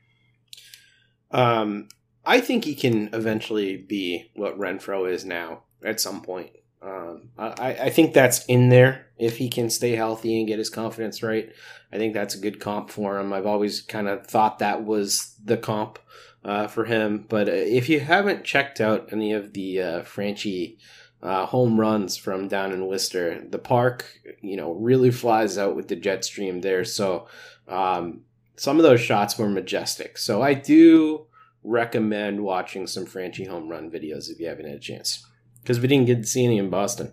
Um, 1.31 1.87
I 2.25 2.41
think 2.41 2.65
he 2.65 2.75
can 2.75 3.09
eventually 3.13 3.77
be 3.77 4.31
what 4.35 4.57
Renfroe 4.57 5.09
is 5.09 5.25
now 5.25 5.63
at 5.83 5.99
some 5.99 6.21
point. 6.21 6.51
Um, 6.81 7.29
I, 7.37 7.77
I 7.81 7.89
think 7.89 8.13
that's 8.13 8.45
in 8.45 8.69
there 8.69 9.07
if 9.17 9.37
he 9.37 9.49
can 9.49 9.69
stay 9.69 9.95
healthy 9.95 10.37
and 10.37 10.47
get 10.47 10.59
his 10.59 10.69
confidence 10.69 11.23
right. 11.23 11.51
I 11.91 11.97
think 11.97 12.13
that's 12.13 12.35
a 12.35 12.39
good 12.39 12.59
comp 12.59 12.89
for 12.89 13.17
him. 13.17 13.33
I've 13.33 13.45
always 13.45 13.81
kind 13.81 14.07
of 14.07 14.27
thought 14.27 14.59
that 14.59 14.83
was 14.83 15.35
the 15.43 15.57
comp 15.57 15.97
uh, 16.43 16.67
for 16.67 16.85
him. 16.85 17.25
But 17.27 17.49
uh, 17.49 17.53
if 17.53 17.89
you 17.89 18.01
haven't 18.01 18.43
checked 18.43 18.79
out 18.79 19.09
any 19.11 19.33
of 19.33 19.53
the 19.53 19.81
uh, 19.81 20.01
Franchy 20.01 20.77
uh, 21.21 21.45
home 21.45 21.79
runs 21.79 22.17
from 22.17 22.47
down 22.47 22.71
in 22.71 22.85
Worcester, 22.87 23.43
the 23.49 23.57
park, 23.59 24.05
you 24.41 24.55
know, 24.57 24.73
really 24.73 25.11
flies 25.11 25.57
out 25.57 25.75
with 25.75 25.87
the 25.87 25.95
jet 25.95 26.23
stream 26.25 26.61
there. 26.61 26.85
So 26.85 27.27
um, 27.67 28.21
some 28.57 28.77
of 28.77 28.83
those 28.83 29.01
shots 29.01 29.37
were 29.37 29.49
majestic. 29.49 30.17
So 30.17 30.41
I 30.41 30.53
do 30.53 31.25
recommend 31.63 32.43
watching 32.43 32.85
some 32.85 33.05
Franchy 33.05 33.47
home 33.47 33.67
run 33.69 33.89
videos 33.89 34.29
if 34.29 34.39
you 34.39 34.47
haven't 34.47 34.67
had 34.67 34.75
a 34.77 34.79
chance. 34.79 35.25
Because 35.61 35.79
we 35.79 35.87
didn't 35.87 36.05
get 36.05 36.17
to 36.17 36.27
see 36.27 36.45
any 36.45 36.59
in 36.59 36.69
Boston. 36.69 37.11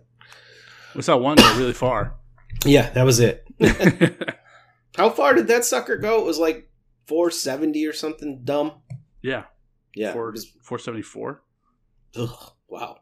We 0.95 1.01
saw 1.01 1.17
one 1.17 1.37
go 1.39 1.57
really 1.57 1.73
far. 1.73 2.17
Yeah, 2.67 2.91
that 2.91 3.05
was 3.05 3.19
it. 3.19 3.47
How 4.97 5.09
far 5.09 5.33
did 5.33 5.47
that 5.49 5.65
sucker 5.65 5.97
go? 5.97 6.21
It 6.21 6.27
was 6.27 6.39
like 6.39 6.69
470 7.07 7.87
or 7.87 7.95
something 7.95 8.43
dumb. 8.45 8.73
yeah, 9.23 9.45
Yeah. 9.95 10.13
four 10.13 10.35
four 10.63 10.79
seventy 10.79 11.03
four. 11.03 11.43
ugh, 12.15 12.53
wow. 12.69 12.99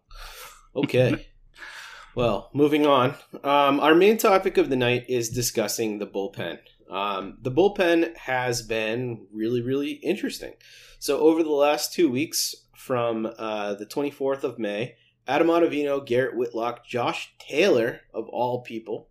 Okay. 0.74 1.28
well, 2.14 2.50
moving 2.52 2.86
on. 2.86 3.14
Um, 3.44 3.80
our 3.80 3.94
main 3.94 4.18
topic 4.18 4.56
of 4.56 4.70
the 4.70 4.76
night 4.76 5.06
is 5.08 5.28
discussing 5.28 5.98
the 5.98 6.06
bullpen. 6.06 6.58
Um, 6.90 7.38
the 7.40 7.52
bullpen 7.52 8.16
has 8.16 8.62
been 8.62 9.26
really, 9.32 9.62
really 9.62 9.92
interesting. 9.92 10.54
So, 10.98 11.20
over 11.20 11.42
the 11.42 11.50
last 11.50 11.92
two 11.92 12.10
weeks, 12.10 12.54
from 12.74 13.30
uh, 13.38 13.74
the 13.74 13.86
24th 13.86 14.42
of 14.42 14.58
May, 14.58 14.96
Adam 15.26 15.48
Ottavino, 15.48 16.04
Garrett 16.04 16.36
Whitlock, 16.36 16.84
Josh 16.84 17.34
Taylor, 17.38 18.00
of 18.12 18.26
all 18.28 18.62
people, 18.62 19.10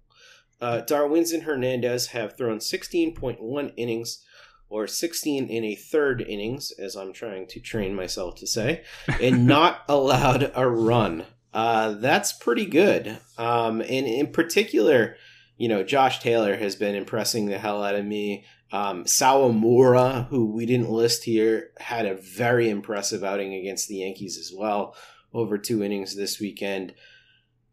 uh, 0.59 0.81
Darwinzon 0.85 1.43
Hernandez 1.43 2.07
have 2.07 2.35
thrown 2.35 2.57
16.1 2.57 3.73
innings, 3.77 4.25
or 4.69 4.85
16 4.85 5.47
in 5.47 5.63
a 5.63 5.75
third 5.75 6.21
innings, 6.21 6.71
as 6.71 6.95
I'm 6.95 7.13
trying 7.13 7.47
to 7.47 7.59
train 7.59 7.95
myself 7.95 8.35
to 8.35 8.47
say, 8.47 8.83
and 9.21 9.47
not 9.47 9.81
allowed 9.87 10.51
a 10.53 10.67
run. 10.67 11.25
Uh, 11.53 11.93
that's 11.93 12.33
pretty 12.33 12.65
good. 12.65 13.17
Um, 13.37 13.81
and 13.81 14.07
in 14.07 14.27
particular, 14.27 15.15
you 15.57 15.67
know, 15.67 15.83
Josh 15.83 16.19
Taylor 16.19 16.55
has 16.55 16.75
been 16.75 16.95
impressing 16.95 17.45
the 17.45 17.57
hell 17.57 17.83
out 17.83 17.95
of 17.95 18.05
me. 18.05 18.45
Um, 18.71 19.05
Sawamura, 19.05 20.27
who 20.27 20.51
we 20.51 20.65
didn't 20.65 20.91
list 20.91 21.23
here, 21.23 21.71
had 21.79 22.05
a 22.05 22.15
very 22.15 22.69
impressive 22.69 23.23
outing 23.23 23.53
against 23.53 23.87
the 23.87 23.95
Yankees 23.95 24.37
as 24.37 24.53
well, 24.55 24.95
over 25.33 25.57
two 25.57 25.83
innings 25.83 26.15
this 26.15 26.39
weekend. 26.39 26.93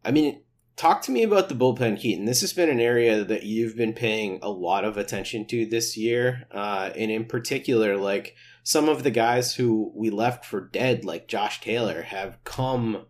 I 0.05 0.11
mean, 0.11 0.43
talk 0.77 1.03
to 1.03 1.13
me 1.13 1.23
about 1.23 1.49
the 1.49 1.55
bullpen, 1.55 2.01
Keaton. 2.01 2.25
This 2.25 2.41
has 2.41 2.55
been 2.55 2.71
an 2.71 2.81
area 2.81 3.25
that 3.25 3.43
you've 3.43 3.77
been 3.77 3.93
paying 3.93 4.39
a 4.43 4.51
lot 4.51 4.85
of 4.85 4.97
attention 4.97 5.47
to 5.49 5.67
this 5.67 5.97
year, 5.97 6.47
uh, 6.51 6.91
and 6.97 7.11
in 7.11 7.27
particular, 7.27 7.97
like 7.97 8.35
some 8.63 8.89
of 8.89 9.03
the 9.03 9.11
guys 9.11 9.55
who 9.55 9.93
we 9.95 10.11
left 10.11 10.45
for 10.47 10.61
dead, 10.61 11.05
like 11.05 11.29
Josh 11.29 11.61
Taylor, 11.61 12.03
have 12.03 12.43
come 12.45 13.05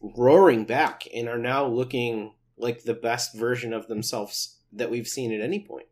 roaring 0.00 0.64
back 0.64 1.04
and 1.14 1.28
are 1.28 1.38
now 1.38 1.66
looking 1.66 2.34
like 2.56 2.82
the 2.82 2.94
best 2.94 3.34
version 3.34 3.72
of 3.72 3.88
themselves 3.88 4.58
that 4.72 4.90
we've 4.90 5.08
seen 5.08 5.32
at 5.32 5.40
any 5.40 5.64
point. 5.64 5.86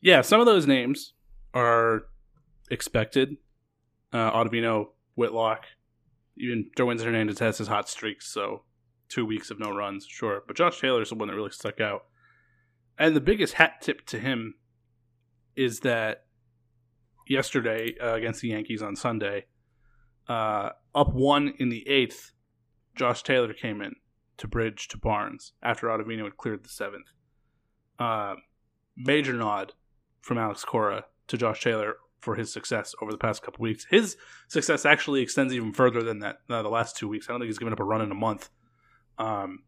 Yeah, 0.00 0.20
some 0.20 0.40
of 0.40 0.46
those 0.46 0.66
names 0.66 1.14
are 1.54 2.06
expected. 2.70 3.36
Uh, 4.12 4.30
Ottavino, 4.30 4.88
Whitlock, 5.16 5.64
even 6.36 6.70
Joe 6.76 6.86
Hernandez 6.86 7.38
has 7.38 7.58
his 7.58 7.68
hot 7.68 7.88
streaks, 7.88 8.26
so 8.26 8.62
two 9.08 9.24
weeks 9.24 9.50
of 9.50 9.58
no 9.58 9.70
runs, 9.70 10.06
sure. 10.06 10.42
But 10.46 10.56
Josh 10.56 10.80
Taylor 10.80 11.02
is 11.02 11.08
the 11.08 11.14
one 11.14 11.28
that 11.28 11.34
really 11.34 11.50
stuck 11.50 11.80
out. 11.80 12.04
And 12.98 13.16
the 13.16 13.20
biggest 13.20 13.54
hat 13.54 13.80
tip 13.80 14.06
to 14.06 14.18
him 14.18 14.54
is 15.56 15.80
that 15.80 16.26
yesterday 17.28 17.94
uh, 18.00 18.14
against 18.14 18.40
the 18.40 18.48
Yankees 18.48 18.82
on 18.82 18.96
Sunday, 18.96 19.46
uh, 20.28 20.70
up 20.94 21.12
one 21.12 21.54
in 21.58 21.68
the 21.68 21.88
eighth, 21.88 22.32
Josh 22.94 23.22
Taylor 23.22 23.52
came 23.52 23.80
in 23.80 23.96
to 24.36 24.48
bridge 24.48 24.88
to 24.88 24.98
Barnes 24.98 25.52
after 25.62 25.88
Ottavino 25.88 26.24
had 26.24 26.36
cleared 26.36 26.64
the 26.64 26.68
seventh. 26.68 27.12
Uh, 27.98 28.34
major 28.96 29.32
nod 29.32 29.72
from 30.20 30.38
Alex 30.38 30.64
Cora 30.64 31.04
to 31.28 31.36
Josh 31.36 31.62
Taylor 31.62 31.96
for 32.20 32.36
his 32.36 32.52
success 32.52 32.94
over 33.02 33.12
the 33.12 33.18
past 33.18 33.42
couple 33.42 33.62
weeks. 33.62 33.86
His 33.90 34.16
success 34.48 34.86
actually 34.86 35.20
extends 35.20 35.52
even 35.52 35.72
further 35.72 36.02
than 36.02 36.20
that. 36.20 36.38
Uh, 36.48 36.62
the 36.62 36.70
last 36.70 36.96
two 36.96 37.06
weeks, 37.06 37.28
I 37.28 37.32
don't 37.32 37.40
think 37.40 37.48
he's 37.48 37.58
given 37.58 37.72
up 37.72 37.80
a 37.80 37.84
run 37.84 38.00
in 38.00 38.10
a 38.10 38.14
month. 38.14 38.48
Um, 39.18 39.64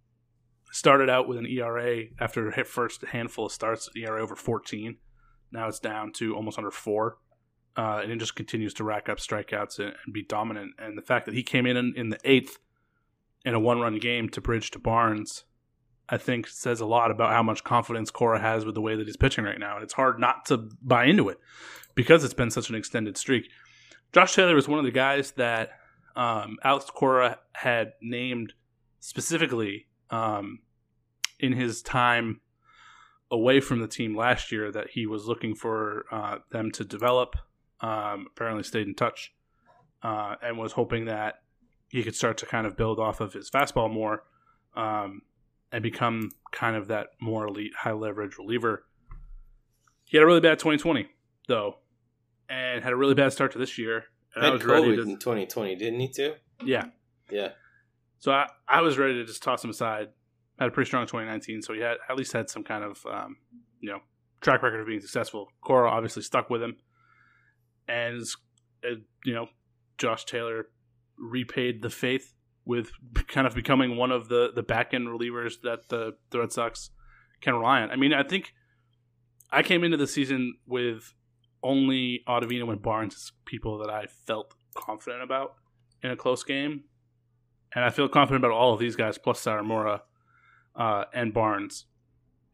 started 0.72 1.08
out 1.08 1.28
with 1.28 1.38
an 1.38 1.46
ERA 1.46 2.04
after 2.18 2.50
hit 2.50 2.66
first 2.66 3.04
handful 3.04 3.46
of 3.46 3.52
starts, 3.52 3.88
ERA 3.94 4.22
over 4.22 4.34
14. 4.34 4.96
Now 5.52 5.68
it's 5.68 5.78
down 5.78 6.12
to 6.14 6.34
almost 6.34 6.58
under 6.58 6.70
four, 6.70 7.18
uh, 7.76 8.00
and 8.02 8.10
it 8.10 8.18
just 8.18 8.34
continues 8.34 8.74
to 8.74 8.84
rack 8.84 9.08
up 9.08 9.18
strikeouts 9.18 9.78
and, 9.78 9.94
and 10.04 10.12
be 10.12 10.22
dominant. 10.22 10.72
And 10.78 10.98
the 10.98 11.02
fact 11.02 11.26
that 11.26 11.34
he 11.34 11.42
came 11.42 11.66
in, 11.66 11.76
in 11.76 11.94
in 11.96 12.08
the 12.08 12.18
eighth 12.24 12.58
in 13.46 13.54
a 13.54 13.60
one 13.60 13.80
run 13.80 13.98
game 13.98 14.28
to 14.30 14.40
bridge 14.40 14.72
to 14.72 14.78
Barnes, 14.78 15.44
I 16.08 16.18
think 16.18 16.48
says 16.48 16.80
a 16.80 16.86
lot 16.86 17.12
about 17.12 17.32
how 17.32 17.44
much 17.44 17.64
confidence 17.64 18.10
Cora 18.10 18.40
has 18.40 18.64
with 18.64 18.74
the 18.74 18.80
way 18.80 18.96
that 18.96 19.06
he's 19.06 19.16
pitching 19.16 19.44
right 19.44 19.58
now. 19.58 19.76
And 19.76 19.84
it's 19.84 19.94
hard 19.94 20.18
not 20.18 20.44
to 20.46 20.68
buy 20.82 21.04
into 21.04 21.28
it 21.28 21.38
because 21.94 22.24
it's 22.24 22.34
been 22.34 22.50
such 22.50 22.68
an 22.68 22.74
extended 22.74 23.16
streak. 23.16 23.48
Josh 24.12 24.34
Taylor 24.34 24.54
was 24.54 24.68
one 24.68 24.80
of 24.80 24.84
the 24.84 24.90
guys 24.90 25.30
that 25.32 25.70
um, 26.16 26.56
Alex 26.64 26.90
Cora 26.90 27.38
had 27.52 27.92
named 28.02 28.52
specifically 28.98 29.86
um, 30.10 30.58
in 31.38 31.52
his 31.52 31.82
time 31.82 32.40
away 33.30 33.60
from 33.60 33.80
the 33.80 33.88
team 33.88 34.16
last 34.16 34.50
year 34.50 34.72
that 34.72 34.90
he 34.90 35.06
was 35.06 35.26
looking 35.26 35.54
for 35.54 36.04
uh, 36.10 36.38
them 36.50 36.72
to 36.72 36.84
develop. 36.84 37.36
Um, 37.80 38.26
apparently, 38.34 38.62
stayed 38.64 38.86
in 38.86 38.94
touch 38.94 39.32
uh, 40.02 40.36
and 40.42 40.58
was 40.58 40.72
hoping 40.72 41.04
that 41.06 41.42
he 41.88 42.02
could 42.02 42.14
start 42.14 42.38
to 42.38 42.46
kind 42.46 42.66
of 42.66 42.76
build 42.76 42.98
off 42.98 43.20
of 43.20 43.32
his 43.32 43.50
fastball 43.50 43.92
more 43.92 44.24
um, 44.74 45.22
and 45.72 45.82
become 45.82 46.30
kind 46.52 46.76
of 46.76 46.88
that 46.88 47.08
more 47.20 47.46
elite, 47.46 47.72
high 47.76 47.92
leverage 47.92 48.38
reliever. 48.38 48.84
He 50.04 50.16
had 50.16 50.22
a 50.24 50.26
really 50.26 50.40
bad 50.40 50.58
2020 50.58 51.08
though, 51.48 51.78
and 52.48 52.82
had 52.82 52.92
a 52.92 52.96
really 52.96 53.14
bad 53.14 53.32
start 53.32 53.52
to 53.52 53.58
this 53.58 53.78
year. 53.78 54.04
And 54.34 54.44
Had 54.44 54.50
I 54.50 54.54
was 54.54 54.62
COVID 54.62 54.68
ready 54.68 54.96
to, 54.96 55.02
in 55.02 55.16
2020, 55.18 55.76
didn't 55.76 56.00
he 56.00 56.08
too? 56.08 56.34
yeah. 56.64 56.86
Yeah. 57.30 57.50
So 58.18 58.32
I, 58.32 58.48
I 58.68 58.80
was 58.82 58.98
ready 58.98 59.14
to 59.14 59.24
just 59.24 59.42
toss 59.42 59.62
him 59.62 59.70
aside. 59.70 60.08
Had 60.58 60.68
a 60.68 60.70
pretty 60.70 60.88
strong 60.88 61.06
2019, 61.06 61.60
so 61.62 61.74
he 61.74 61.80
had 61.80 61.96
at 62.08 62.16
least 62.16 62.32
had 62.32 62.48
some 62.48 62.62
kind 62.64 62.82
of 62.84 63.04
um, 63.04 63.36
you 63.80 63.90
know 63.90 63.98
track 64.40 64.62
record 64.62 64.80
of 64.80 64.86
being 64.86 65.00
successful. 65.00 65.48
Cora 65.60 65.90
obviously 65.90 66.22
stuck 66.22 66.48
with 66.48 66.62
him, 66.62 66.76
and 67.88 68.22
uh, 68.84 68.94
you 69.24 69.34
know 69.34 69.48
Josh 69.98 70.24
Taylor 70.24 70.66
repaid 71.18 71.82
the 71.82 71.90
faith 71.90 72.34
with 72.64 72.90
kind 73.28 73.46
of 73.46 73.54
becoming 73.54 73.96
one 73.96 74.10
of 74.10 74.28
the 74.28 74.50
the 74.54 74.62
back 74.62 74.92
end 74.92 75.06
relievers 75.06 75.60
that 75.62 75.88
the, 75.88 76.14
the 76.30 76.40
Red 76.40 76.52
Sox 76.52 76.90
can 77.40 77.54
rely 77.54 77.80
on. 77.80 77.90
I 77.90 77.96
mean, 77.96 78.12
I 78.12 78.22
think 78.22 78.52
I 79.50 79.62
came 79.62 79.84
into 79.84 79.96
the 79.96 80.06
season 80.06 80.54
with 80.66 81.14
only 81.62 82.22
Ottavino 82.28 82.70
and 82.70 82.82
Barnes 82.82 83.14
as 83.14 83.32
people 83.44 83.78
that 83.78 83.90
I 83.90 84.06
felt 84.06 84.54
confident 84.74 85.22
about 85.22 85.54
in 86.02 86.10
a 86.10 86.16
close 86.16 86.42
game, 86.42 86.84
and 87.74 87.84
I 87.84 87.90
feel 87.90 88.08
confident 88.08 88.44
about 88.44 88.54
all 88.54 88.74
of 88.74 88.80
these 88.80 88.96
guys 88.96 89.16
plus 89.16 89.42
Sawamura 89.42 90.00
uh, 90.74 91.04
and 91.14 91.32
Barnes. 91.32 91.86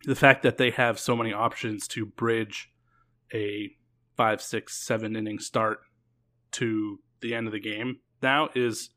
The 0.04 0.14
fact 0.14 0.42
that 0.42 0.58
they 0.58 0.70
have 0.70 0.98
so 0.98 1.16
many 1.16 1.32
options 1.32 1.86
to 1.88 2.06
bridge 2.06 2.70
a 3.32 3.70
five, 4.16 4.42
six, 4.42 4.84
seven 4.84 5.16
inning 5.16 5.38
start 5.38 5.80
to 6.52 6.98
the 7.20 7.34
end 7.34 7.46
of 7.46 7.52
the 7.52 7.60
game 7.60 8.00
now 8.22 8.50
is 8.54 8.90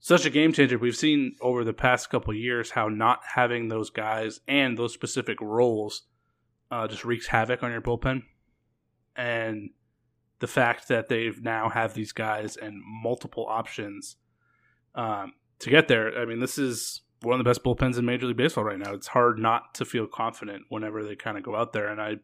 such 0.00 0.26
a 0.26 0.30
game 0.30 0.52
changer. 0.52 0.78
We've 0.78 0.96
seen 0.96 1.36
over 1.40 1.64
the 1.64 1.72
past 1.72 2.10
couple 2.10 2.34
years 2.34 2.70
how 2.70 2.88
not 2.88 3.20
having 3.34 3.68
those 3.68 3.90
guys 3.90 4.40
and 4.48 4.76
those 4.76 4.92
specific 4.92 5.40
roles 5.40 6.02
uh, 6.70 6.88
just 6.88 7.04
wreaks 7.04 7.28
havoc 7.28 7.62
on 7.62 7.70
your 7.70 7.80
bullpen. 7.80 8.22
And 9.14 9.70
the 10.40 10.48
fact 10.48 10.88
that 10.88 11.08
they've 11.08 11.40
now 11.40 11.68
have 11.68 11.94
these 11.94 12.10
guys 12.10 12.56
and 12.56 12.82
multiple 12.84 13.46
options 13.48 14.16
um, 14.96 15.34
to 15.60 15.70
get 15.70 15.86
there. 15.86 16.18
I 16.18 16.24
mean, 16.24 16.40
this 16.40 16.58
is 16.58 17.02
one 17.20 17.38
of 17.38 17.38
the 17.38 17.48
best 17.48 17.62
bullpens 17.62 17.96
in 17.96 18.04
Major 18.04 18.26
League 18.26 18.36
Baseball 18.36 18.64
right 18.64 18.78
now. 18.78 18.92
It's 18.92 19.06
hard 19.06 19.38
not 19.38 19.74
to 19.74 19.84
feel 19.84 20.08
confident 20.08 20.64
whenever 20.68 21.04
they 21.04 21.14
kind 21.14 21.38
of 21.38 21.44
go 21.44 21.54
out 21.54 21.72
there. 21.72 21.86
And 21.86 22.00
I, 22.00 22.16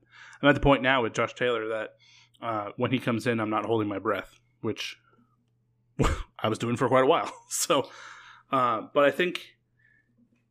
I'm 0.42 0.48
at 0.48 0.56
the 0.56 0.60
point 0.60 0.82
now 0.82 1.02
with 1.02 1.12
Josh 1.12 1.34
Taylor 1.34 1.68
that 1.68 1.90
uh, 2.42 2.70
when 2.76 2.90
he 2.90 2.98
comes 2.98 3.28
in, 3.28 3.38
I'm 3.38 3.50
not 3.50 3.66
holding 3.66 3.88
my 3.88 4.00
breath, 4.00 4.40
which 4.62 4.96
I 6.38 6.48
was 6.48 6.58
doing 6.58 6.76
for 6.76 6.88
quite 6.88 7.04
a 7.04 7.06
while. 7.06 7.32
So, 7.50 7.88
uh, 8.50 8.82
but 8.94 9.04
I 9.04 9.10
think 9.10 9.56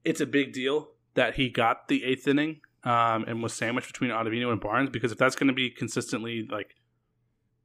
it's 0.03 0.21
a 0.21 0.25
big 0.25 0.53
deal 0.53 0.89
that 1.13 1.35
he 1.35 1.49
got 1.49 1.87
the 1.87 2.03
eighth 2.03 2.27
inning 2.27 2.61
um, 2.83 3.25
and 3.27 3.41
was 3.41 3.53
sandwiched 3.53 3.87
between 3.87 4.11
Ottavino 4.11 4.51
and 4.51 4.61
Barnes 4.61 4.89
because 4.89 5.11
if 5.11 5.17
that's 5.17 5.35
going 5.35 5.47
to 5.47 5.53
be 5.53 5.69
consistently 5.69 6.47
like 6.49 6.75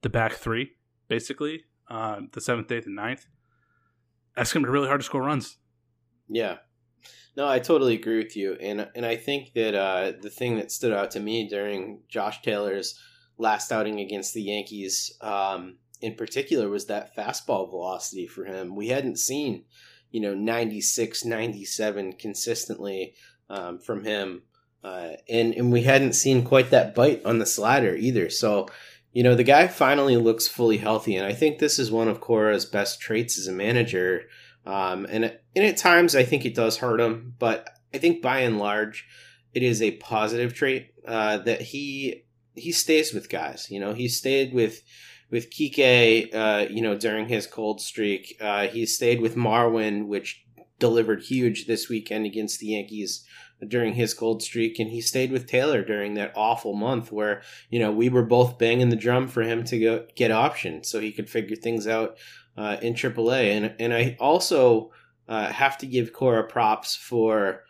the 0.03 0.09
back 0.09 0.33
three, 0.33 0.73
basically 1.09 1.65
uh, 1.89 2.21
the 2.33 2.41
seventh, 2.41 2.71
eighth, 2.73 2.87
and 2.87 2.97
ninth, 2.97 3.27
that's 4.37 4.53
going 4.53 4.65
to 4.65 4.67
be 4.67 4.73
really 4.73 4.89
hard 4.89 5.01
to 5.01 5.05
score 5.05 5.23
runs. 5.23 5.59
Yeah. 6.29 6.59
No, 7.37 7.49
I 7.49 7.59
totally 7.59 7.95
agree 7.95 8.19
with 8.19 8.37
you, 8.37 8.57
and 8.61 8.89
and 8.95 9.07
I 9.07 9.17
think 9.17 9.55
that 9.55 9.75
uh, 9.75 10.13
the 10.21 10.29
thing 10.29 10.57
that 10.57 10.71
stood 10.71 10.93
out 10.93 11.11
to 11.13 11.21
me 11.21 11.49
during 11.49 12.03
Josh 12.09 12.43
Taylor's 12.43 12.99
last 13.39 13.73
outing 13.73 14.01
against 14.01 14.35
the 14.35 14.43
Yankees, 14.43 15.17
um, 15.23 15.79
in 16.03 16.15
particular, 16.15 16.69
was 16.69 16.87
that 16.87 17.17
fastball 17.17 17.71
velocity 17.71 18.27
for 18.27 18.45
him. 18.45 18.77
We 18.77 18.89
hadn't 18.89 19.19
seen, 19.19 19.65
you 20.11 20.21
know, 20.21 20.35
96, 20.35 21.25
97 21.25 22.15
consistently 22.15 23.15
um, 23.49 23.79
from 23.79 24.05
him, 24.05 24.43
uh, 24.83 25.13
and 25.29 25.55
and 25.55 25.73
we 25.73 25.83
hadn't 25.83 26.15
seen 26.15 26.45
quite 26.45 26.71
that 26.71 26.95
bite 26.95 27.25
on 27.25 27.39
the 27.39 27.47
slider 27.47 27.95
either. 27.95 28.29
So, 28.31 28.69
you 29.13 29.23
know, 29.23 29.35
the 29.35 29.45
guy 29.45 29.69
finally 29.69 30.17
looks 30.17 30.49
fully 30.49 30.79
healthy, 30.79 31.17
and 31.17 31.27
I 31.27 31.33
think 31.33 31.59
this 31.59 31.79
is 31.79 31.91
one 31.91 32.09
of 32.09 32.21
Cora's 32.21 32.67
best 32.67 33.01
traits 33.01 33.39
as 33.39 33.47
a 33.47 33.53
manager. 33.53 34.23
Um, 34.67 35.07
and 35.09 35.25
and 35.25 35.65
at 35.65 35.77
times 35.77 36.17
I 36.17 36.25
think 36.25 36.45
it 36.45 36.55
does 36.55 36.79
hurt 36.79 37.01
him, 37.01 37.35
but 37.39 37.69
I 37.95 37.99
think 37.99 38.23
by 38.23 38.41
and 38.41 38.59
large 38.59 39.07
it 39.55 39.63
is 39.63 39.83
a 39.83 39.93
positive 39.93 40.55
trait 40.55 40.93
uh, 41.07 41.39
that 41.39 41.61
he 41.61 42.25
he 42.55 42.73
stays 42.73 43.13
with 43.13 43.29
guys. 43.29 43.69
You 43.71 43.81
know, 43.81 43.93
he 43.93 44.09
stayed 44.09 44.53
with 44.53 44.83
with 45.33 45.51
Kike, 45.51 46.33
uh, 46.35 46.67
you 46.71 46.83
know, 46.83 46.95
during 46.95 47.27
his 47.27 47.47
cold 47.49 47.81
streak. 47.81 48.37
Uh, 48.41 48.69
he 48.69 48.85
stayed 48.85 49.21
with 49.21 49.35
Marwin, 49.35 50.07
which 50.07 50.45
delivered 50.79 51.23
huge 51.23 51.67
this 51.67 51.89
weekend 51.89 52.27
against 52.27 52.61
the 52.61 52.67
Yankees 52.67 53.27
during 53.67 53.95
his 53.95 54.13
cold 54.13 54.43
streak, 54.43 54.79
and 54.79 54.91
he 54.91 55.01
stayed 55.01 55.33
with 55.33 55.47
Taylor 55.47 55.83
during 55.83 56.15
that 56.15 56.33
awful 56.37 56.75
month 56.75 57.11
where 57.11 57.43
you 57.71 57.79
know 57.79 57.91
we 57.91 58.09
were 58.09 58.25
both 58.25 58.59
banging 58.59 58.91
the 58.91 58.97
drum 58.97 59.27
for 59.27 59.43
him 59.43 59.65
to 59.65 59.79
go 59.79 60.05
get 60.17 60.31
options 60.31 60.89
so 60.89 61.01
he 61.01 61.13
could 61.13 61.31
figure 61.31 61.57
things 61.57 61.87
out 61.87 62.19
uh, 62.57 62.77
in 62.83 62.93
AAA. 62.95 63.57
And 63.57 63.75
and 63.79 63.95
I 63.95 64.17
also 64.21 64.91
uh, 65.29 65.51
have 65.51 65.79
to 65.79 65.87
give 65.87 66.13
Cora 66.13 66.45
props 66.45 66.95
for 66.95 67.63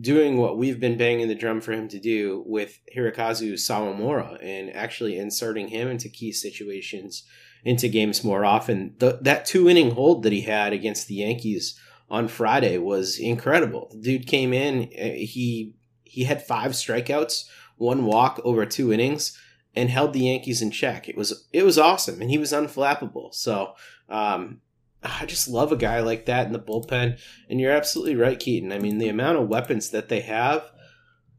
doing 0.00 0.38
what 0.38 0.58
we've 0.58 0.80
been 0.80 0.96
banging 0.96 1.28
the 1.28 1.34
drum 1.34 1.60
for 1.60 1.72
him 1.72 1.88
to 1.88 2.00
do 2.00 2.42
with 2.46 2.80
Hirokazu 2.96 3.52
Sawamura 3.54 4.38
and 4.42 4.74
actually 4.74 5.18
inserting 5.18 5.68
him 5.68 5.88
into 5.88 6.08
key 6.08 6.32
situations, 6.32 7.24
into 7.64 7.88
games 7.88 8.24
more 8.24 8.44
often. 8.44 8.94
The, 8.98 9.18
that 9.22 9.46
two 9.46 9.68
inning 9.68 9.92
hold 9.92 10.22
that 10.24 10.32
he 10.32 10.42
had 10.42 10.72
against 10.72 11.06
the 11.06 11.14
Yankees 11.16 11.78
on 12.10 12.28
Friday 12.28 12.78
was 12.78 13.18
incredible. 13.18 13.88
The 13.92 14.00
dude 14.00 14.26
came 14.26 14.52
in, 14.52 14.84
uh, 14.84 15.14
he 15.14 15.74
he 16.02 16.24
had 16.24 16.46
five 16.46 16.72
strikeouts, 16.72 17.44
one 17.76 18.04
walk 18.04 18.40
over 18.44 18.66
two 18.66 18.92
innings 18.92 19.38
and 19.74 19.90
held 19.90 20.12
the 20.12 20.20
Yankees 20.20 20.62
in 20.62 20.70
check. 20.70 21.08
It 21.08 21.16
was 21.16 21.48
it 21.52 21.64
was 21.64 21.78
awesome, 21.78 22.20
and 22.20 22.30
he 22.30 22.38
was 22.38 22.52
unflappable. 22.52 23.34
So 23.34 23.74
um, 24.08 24.60
I 25.20 25.26
just 25.26 25.48
love 25.48 25.70
a 25.72 25.76
guy 25.76 26.00
like 26.00 26.26
that 26.26 26.46
in 26.46 26.52
the 26.52 26.58
bullpen. 26.58 27.18
And 27.48 27.60
you're 27.60 27.72
absolutely 27.72 28.16
right, 28.16 28.38
Keaton. 28.38 28.72
I 28.72 28.78
mean, 28.78 28.98
the 28.98 29.08
amount 29.08 29.38
of 29.38 29.48
weapons 29.48 29.90
that 29.90 30.08
they 30.08 30.20
have, 30.20 30.70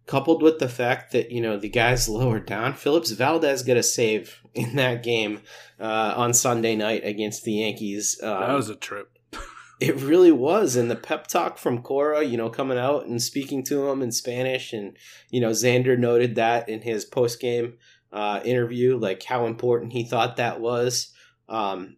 coupled 0.05 0.43
with 0.43 0.59
the 0.59 0.69
fact 0.69 1.11
that 1.13 1.31
you 1.31 1.41
know 1.41 1.57
the 1.57 1.69
guys 1.69 2.07
lower 2.09 2.39
down, 2.39 2.73
Phillips 2.73 3.11
Valdez 3.11 3.63
got 3.63 3.77
a 3.77 3.83
save 3.83 4.41
in 4.53 4.75
that 4.75 5.03
game 5.03 5.41
uh, 5.79 6.13
on 6.15 6.33
Sunday 6.33 6.75
night 6.75 7.03
against 7.03 7.43
the 7.43 7.53
Yankees. 7.53 8.19
Um, 8.21 8.39
that 8.41 8.53
was 8.53 8.69
a 8.69 8.75
trip. 8.75 9.17
it 9.79 9.95
really 9.97 10.31
was. 10.31 10.75
And 10.75 10.89
the 10.89 10.95
pep 10.95 11.27
talk 11.27 11.57
from 11.57 11.81
Cora, 11.81 12.23
you 12.23 12.37
know, 12.37 12.49
coming 12.49 12.77
out 12.77 13.05
and 13.05 13.21
speaking 13.21 13.63
to 13.65 13.89
him 13.89 14.01
in 14.01 14.11
Spanish, 14.11 14.73
and 14.73 14.95
you 15.29 15.41
know, 15.41 15.51
Xander 15.51 15.97
noted 15.97 16.35
that 16.35 16.69
in 16.69 16.81
his 16.81 17.03
post 17.05 17.39
game 17.39 17.77
uh, 18.11 18.39
interview, 18.45 18.97
like 18.97 19.23
how 19.23 19.45
important 19.45 19.93
he 19.93 20.05
thought 20.05 20.37
that 20.37 20.61
was. 20.61 21.11
Um, 21.49 21.97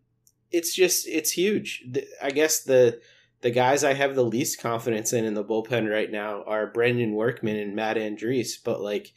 it's 0.51 0.73
just 0.73 1.07
it's 1.07 1.31
huge. 1.31 1.83
I 2.21 2.31
guess 2.31 2.63
the 2.63 2.99
the 3.41 3.51
guys 3.51 3.83
I 3.83 3.93
have 3.93 4.15
the 4.15 4.23
least 4.23 4.59
confidence 4.59 5.13
in 5.13 5.25
in 5.25 5.33
the 5.33 5.43
bullpen 5.43 5.89
right 5.89 6.11
now 6.11 6.43
are 6.43 6.71
Brandon 6.71 7.13
Workman 7.13 7.57
and 7.57 7.75
Matt 7.75 7.97
Andriese, 7.97 8.55
but 8.63 8.81
like 8.81 9.13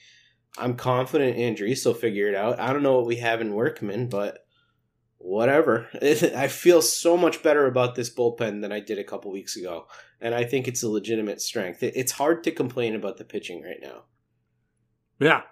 I'm 0.59 0.75
confident 0.77 1.37
Andriese 1.37 1.87
will 1.87 1.95
figure 1.95 2.29
it 2.29 2.35
out. 2.35 2.59
I 2.59 2.73
don't 2.73 2.83
know 2.83 2.97
what 2.97 3.07
we 3.07 3.17
have 3.17 3.41
in 3.41 3.55
Workman, 3.55 4.09
but 4.09 4.45
whatever. 5.19 5.89
I 6.03 6.49
feel 6.49 6.83
so 6.83 7.17
much 7.17 7.43
better 7.43 7.67
about 7.67 7.95
this 7.95 8.13
bullpen 8.13 8.61
than 8.61 8.73
I 8.73 8.81
did 8.81 8.99
a 8.99 9.05
couple 9.05 9.31
weeks 9.31 9.57
ago, 9.57 9.87
and 10.21 10.35
I 10.35 10.45
think 10.45 10.67
it's 10.67 10.83
a 10.83 10.89
legitimate 10.89 11.41
strength. 11.41 11.83
It's 11.83 12.13
hard 12.13 12.43
to 12.45 12.51
complain 12.51 12.95
about 12.95 13.17
the 13.17 13.25
pitching 13.25 13.63
right 13.63 13.81
now. 13.81 14.05
Yeah, 15.19 15.43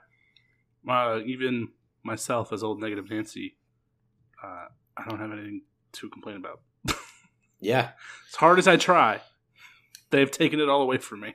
uh, 0.89 1.21
even 1.27 1.69
myself 2.03 2.53
as 2.53 2.63
old 2.63 2.81
negative 2.81 3.11
Nancy, 3.11 3.57
uh, 4.43 4.67
I 4.99 5.09
don't 5.09 5.21
have 5.21 5.33
anything 5.33 5.63
to 5.93 6.09
complain 6.11 6.37
about. 6.37 6.61
Yeah, 7.61 7.91
as 8.31 8.37
hard 8.37 8.59
as 8.59 8.69
I 8.69 8.77
try, 8.77 9.21
they've 10.11 10.31
taken 10.31 10.61
it 10.61 10.69
all 10.69 10.83
away 10.83 10.99
from 10.99 11.21
me. 11.21 11.35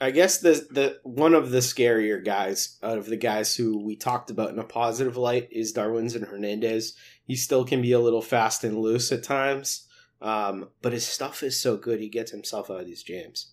I 0.00 0.12
guess 0.12 0.38
the 0.38 0.66
the 0.70 1.00
one 1.02 1.34
of 1.34 1.50
the 1.50 1.58
scarier 1.58 2.24
guys 2.24 2.78
out 2.82 2.98
of 2.98 3.06
the 3.06 3.16
guys 3.16 3.56
who 3.56 3.84
we 3.84 3.96
talked 3.96 4.30
about 4.30 4.50
in 4.50 4.58
a 4.58 4.64
positive 4.64 5.16
light 5.16 5.48
is 5.50 5.74
Darwinzon 5.74 6.28
Hernandez. 6.28 6.96
He 7.24 7.34
still 7.34 7.64
can 7.64 7.82
be 7.82 7.92
a 7.92 7.98
little 7.98 8.22
fast 8.22 8.62
and 8.62 8.78
loose 8.78 9.10
at 9.10 9.24
times. 9.24 9.88
Um, 10.20 10.70
but 10.82 10.92
his 10.92 11.06
stuff 11.06 11.42
is 11.42 11.60
so 11.60 11.76
good, 11.76 12.00
he 12.00 12.08
gets 12.08 12.30
himself 12.30 12.70
out 12.70 12.80
of 12.80 12.86
these 12.86 13.02
jams. 13.04 13.52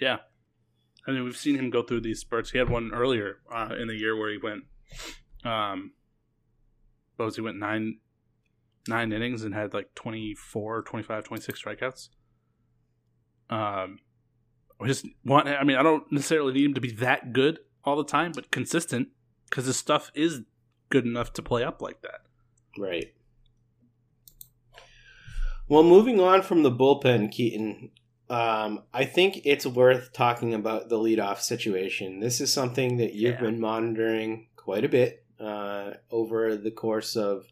Yeah. 0.00 0.18
I 1.06 1.10
mean, 1.10 1.24
we've 1.24 1.36
seen 1.36 1.56
him 1.56 1.70
go 1.70 1.82
through 1.82 2.02
these 2.02 2.20
spurts. 2.20 2.50
He 2.50 2.58
had 2.58 2.68
one 2.68 2.92
earlier 2.92 3.38
uh, 3.52 3.74
in 3.80 3.88
the 3.88 3.96
year 3.96 4.16
where 4.16 4.30
he 4.30 4.38
went, 4.38 4.64
um, 5.44 5.92
he 7.28 7.42
went 7.42 7.58
nine 7.58 7.98
nine 8.88 9.12
innings 9.12 9.44
and 9.44 9.54
had 9.54 9.74
like 9.74 9.94
24, 9.94 10.82
25, 10.82 11.24
26 11.24 11.62
strikeouts. 11.62 12.08
Um, 13.50 13.98
I 14.80 14.86
just 14.86 15.06
want. 15.24 15.48
I 15.48 15.64
mean, 15.64 15.76
I 15.76 15.82
don't 15.82 16.10
necessarily 16.10 16.52
need 16.52 16.64
him 16.66 16.74
to 16.74 16.80
be 16.80 16.92
that 16.92 17.32
good 17.32 17.58
all 17.84 17.96
the 17.96 18.04
time, 18.04 18.32
but 18.32 18.50
consistent 18.50 19.08
because 19.48 19.66
his 19.66 19.76
stuff 19.76 20.10
is 20.14 20.42
good 20.88 21.04
enough 21.04 21.32
to 21.34 21.42
play 21.42 21.62
up 21.64 21.82
like 21.82 22.02
that. 22.02 22.20
Right. 22.78 23.12
Well, 25.68 25.82
moving 25.84 26.20
on 26.20 26.42
from 26.42 26.62
the 26.62 26.70
bullpen, 26.70 27.30
Keaton, 27.30 27.90
um, 28.28 28.82
I 28.92 29.04
think 29.04 29.40
it's 29.44 29.66
worth 29.66 30.12
talking 30.12 30.52
about 30.54 30.88
the 30.88 30.96
leadoff 30.98 31.40
situation. 31.40 32.20
This 32.20 32.40
is 32.40 32.52
something 32.52 32.96
that 32.96 33.14
you've 33.14 33.34
Yeah. 33.34 33.40
been 33.40 33.60
monitoring 33.60 34.48
quite 34.56 34.84
a 34.84 34.88
bit 34.88 35.19
uh, 35.40 35.94
over 36.10 36.56
the 36.56 36.70
course 36.70 37.16
of 37.16 37.46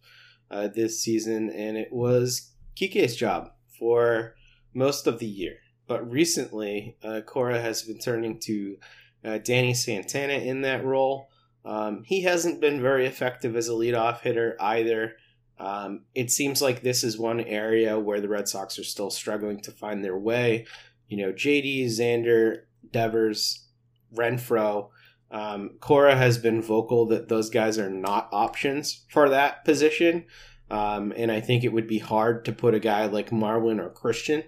uh, 0.51 0.69
this 0.69 1.01
season, 1.01 1.51
and 1.51 1.77
it 1.77 1.93
was 1.93 2.53
Kike's 2.77 3.17
job 3.17 3.51
for 3.79 4.35
most 4.75 5.07
of 5.07 5.19
the 5.19 5.27
year. 5.27 5.57
But 5.87 6.11
recently, 6.11 6.97
uh, 7.03 7.23
Cora 7.23 7.61
has 7.61 7.83
been 7.83 7.99
turning 7.99 8.39
to 8.41 8.77
uh, 9.25 9.39
Danny 9.39 9.75
Santana 9.75 10.35
in 10.35 10.63
that 10.63 10.85
role. 10.85 11.29
Um, 11.65 12.03
he 12.05 12.23
hasn't 12.23 12.61
been 12.61 12.81
very 12.81 13.07
effective 13.07 13.57
as 13.57 13.69
a 13.69 13.73
leadoff 13.73 14.21
hitter 14.21 14.57
either. 14.61 15.17
Um, 15.59 16.05
it 16.15 16.31
seems 16.31 16.63
like 16.63 16.83
this 16.83 17.03
is 17.03 17.19
one 17.19 17.41
area 17.41 17.99
where 17.99 18.21
the 18.21 18.29
Red 18.29 18.49
Sox 18.49 18.79
are 18.79 18.85
still 18.85 19.11
struggling 19.11 19.61
to 19.61 19.73
find 19.73 20.05
their 20.05 20.17
way. 20.17 20.67
You 21.09 21.17
know, 21.19 21.33
JD, 21.33 21.87
Xander, 21.87 22.63
Devers, 22.91 23.67
Renfroe. 24.15 24.91
Um, 25.31 25.73
Cora 25.81 26.17
has 26.17 26.39
been 26.39 26.63
vocal 26.63 27.07
that 27.07 27.29
those 27.29 27.51
guys 27.51 27.79
are 27.79 27.91
not 27.91 28.29
options 28.33 29.05
for 29.11 29.29
that 29.29 29.65
position. 29.65 30.25
Um, 30.71 31.13
and 31.17 31.31
I 31.31 31.41
think 31.41 31.65
it 31.65 31.73
would 31.73 31.87
be 31.87 31.99
hard 31.99 32.45
to 32.45 32.53
put 32.53 32.75
a 32.75 32.81
guy 32.81 33.07
like 33.07 33.31
Marwin 33.31 33.81
or 33.81 33.89
Christian 33.91 34.45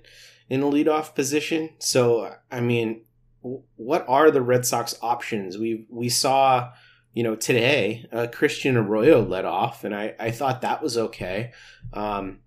in 0.49 0.63
a 0.63 0.67
leadoff 0.67 1.15
position. 1.15 1.71
So, 1.79 2.35
I 2.51 2.61
mean, 2.61 3.03
what 3.41 4.05
are 4.09 4.31
the 4.31 4.43
Red 4.43 4.67
Sox 4.67 4.95
options? 5.01 5.57
We 5.57 5.87
we 5.89 6.09
saw, 6.11 6.73
you 7.15 7.23
know, 7.23 7.37
today 7.37 8.07
uh, 8.13 8.27
Christian 8.31 8.77
Arroyo 8.77 9.23
led 9.23 9.47
off, 9.47 9.85
and 9.85 9.95
I 9.95 10.15
I 10.19 10.31
thought 10.31 10.61
that 10.61 10.83
was 10.83 10.99
okay. 10.99 11.53
Um, 11.95 12.41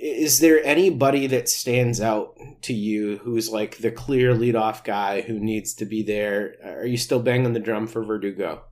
is 0.00 0.40
there 0.40 0.62
anybody 0.64 1.26
that 1.28 1.48
stands 1.48 2.00
out 2.00 2.36
to 2.62 2.72
you 2.72 3.18
who's 3.18 3.50
like 3.50 3.78
the 3.78 3.90
clear 3.90 4.34
leadoff 4.34 4.84
guy 4.84 5.20
who 5.22 5.38
needs 5.38 5.74
to 5.74 5.84
be 5.84 6.02
there? 6.02 6.54
Are 6.64 6.86
you 6.86 6.96
still 6.96 7.20
banging 7.20 7.52
the 7.52 7.60
drum 7.60 7.86
for 7.86 8.04
Verdugo? 8.04 8.62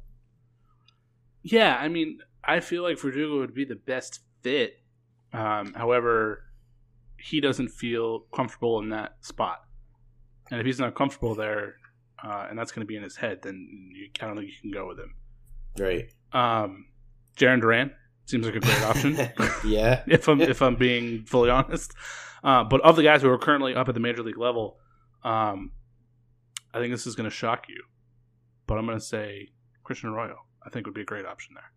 Yeah, 1.42 1.76
I 1.76 1.88
mean, 1.88 2.18
I 2.44 2.60
feel 2.60 2.82
like 2.82 2.98
Verdugo 2.98 3.38
would 3.38 3.54
be 3.54 3.64
the 3.64 3.76
best 3.76 4.20
fit. 4.42 4.78
Um, 5.32 5.74
however, 5.74 6.44
he 7.18 7.40
doesn't 7.40 7.68
feel 7.68 8.20
comfortable 8.34 8.80
in 8.80 8.90
that 8.90 9.16
spot, 9.20 9.60
and 10.50 10.60
if 10.60 10.66
he's 10.66 10.80
not 10.80 10.94
comfortable 10.94 11.34
there, 11.34 11.76
uh, 12.22 12.46
and 12.50 12.58
that's 12.58 12.72
going 12.72 12.82
to 12.82 12.86
be 12.86 12.96
in 12.96 13.02
his 13.02 13.16
head, 13.16 13.40
then 13.42 13.90
you, 13.94 14.08
I 14.20 14.26
don't 14.26 14.36
think 14.36 14.48
you 14.48 14.54
can 14.60 14.70
go 14.70 14.88
with 14.88 14.98
him. 14.98 15.14
Right. 15.78 16.10
Um, 16.32 16.86
Jarren 17.36 17.60
Duran 17.60 17.92
seems 18.30 18.46
like 18.46 18.54
a 18.54 18.60
great 18.60 18.82
option. 18.82 19.14
yeah. 19.64 20.02
if 20.06 20.28
I'm 20.28 20.40
if 20.40 20.62
I'm 20.62 20.76
being 20.76 21.24
fully 21.24 21.50
honest. 21.50 21.92
Uh, 22.42 22.64
but 22.64 22.80
of 22.80 22.96
the 22.96 23.02
guys 23.02 23.20
who 23.22 23.28
are 23.28 23.38
currently 23.38 23.74
up 23.74 23.88
at 23.88 23.94
the 23.94 24.00
major 24.00 24.22
league 24.22 24.38
level, 24.38 24.78
um, 25.24 25.72
I 26.72 26.78
think 26.78 26.92
this 26.92 27.06
is 27.06 27.14
going 27.14 27.28
to 27.28 27.34
shock 27.34 27.68
you. 27.68 27.82
But 28.66 28.78
I'm 28.78 28.86
going 28.86 28.98
to 28.98 29.04
say 29.04 29.48
Christian 29.84 30.10
Arroyo. 30.10 30.36
I 30.64 30.70
think 30.70 30.86
would 30.86 30.94
be 30.94 31.02
a 31.02 31.06
great 31.06 31.26
option 31.26 31.54
there. 31.54 31.72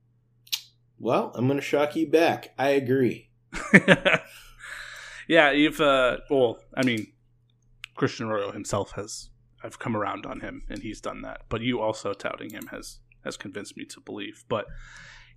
Well, 1.00 1.32
I'm 1.36 1.48
going 1.48 1.58
to 1.58 1.66
shock 1.66 1.96
you 1.96 2.08
back. 2.08 2.54
I 2.58 2.70
agree. 2.70 3.30
yeah, 5.28 5.52
if 5.52 5.82
uh, 5.82 6.18
well, 6.30 6.60
I 6.76 6.84
mean, 6.84 7.12
Christian 7.96 8.28
Arroyo 8.28 8.52
himself 8.52 8.94
has. 8.94 9.30
I've 9.66 9.80
come 9.80 9.96
around 9.96 10.26
on 10.26 10.42
him, 10.42 10.64
and 10.70 10.82
he's 10.82 11.00
done 11.00 11.22
that. 11.22 11.44
But 11.48 11.62
you 11.62 11.80
also 11.80 12.14
touting 12.14 12.50
him 12.50 12.68
has 12.68 13.00
has 13.24 13.38
convinced 13.38 13.78
me 13.78 13.86
to 13.86 14.02
believe. 14.02 14.44
But 14.50 14.66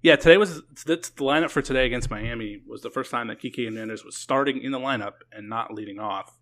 yeah, 0.06 0.14
today 0.14 0.36
was 0.36 0.62
the 0.86 0.98
lineup 1.16 1.50
for 1.50 1.60
today 1.60 1.84
against 1.84 2.12
Miami 2.12 2.62
was 2.64 2.80
the 2.80 2.90
first 2.90 3.10
time 3.10 3.26
that 3.26 3.40
Kike 3.40 3.64
Hernandez 3.64 4.04
was 4.04 4.16
starting 4.16 4.62
in 4.62 4.70
the 4.70 4.78
lineup 4.78 5.14
and 5.32 5.48
not 5.48 5.74
leading 5.74 5.98
off. 5.98 6.38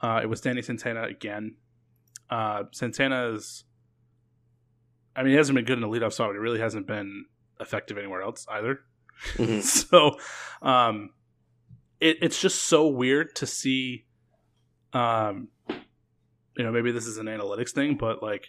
Uh, 0.00 0.18
it 0.20 0.26
was 0.26 0.40
Danny 0.40 0.62
Santana 0.62 1.04
again. 1.04 1.54
Uh, 2.28 2.64
Santana's, 2.72 3.62
I 5.14 5.22
mean, 5.22 5.30
he 5.30 5.36
hasn't 5.36 5.54
been 5.54 5.64
good 5.64 5.80
in 5.80 5.82
the 5.82 5.86
leadoff 5.86 6.12
spot. 6.12 6.30
But 6.30 6.32
he 6.32 6.38
really 6.40 6.58
hasn't 6.58 6.88
been 6.88 7.26
effective 7.60 7.98
anywhere 7.98 8.20
else 8.20 8.46
either. 8.50 8.80
Mhm. 9.34 9.62
so, 9.90 10.16
um, 10.60 11.10
it, 12.00 12.16
it's 12.20 12.40
just 12.40 12.64
so 12.64 12.88
weird 12.88 13.36
to 13.36 13.46
see. 13.46 14.06
Um, 14.92 15.50
you 15.68 16.64
know, 16.64 16.72
maybe 16.72 16.90
this 16.90 17.06
is 17.06 17.18
an 17.18 17.26
analytics 17.26 17.70
thing, 17.70 17.96
but 17.96 18.24
like 18.24 18.48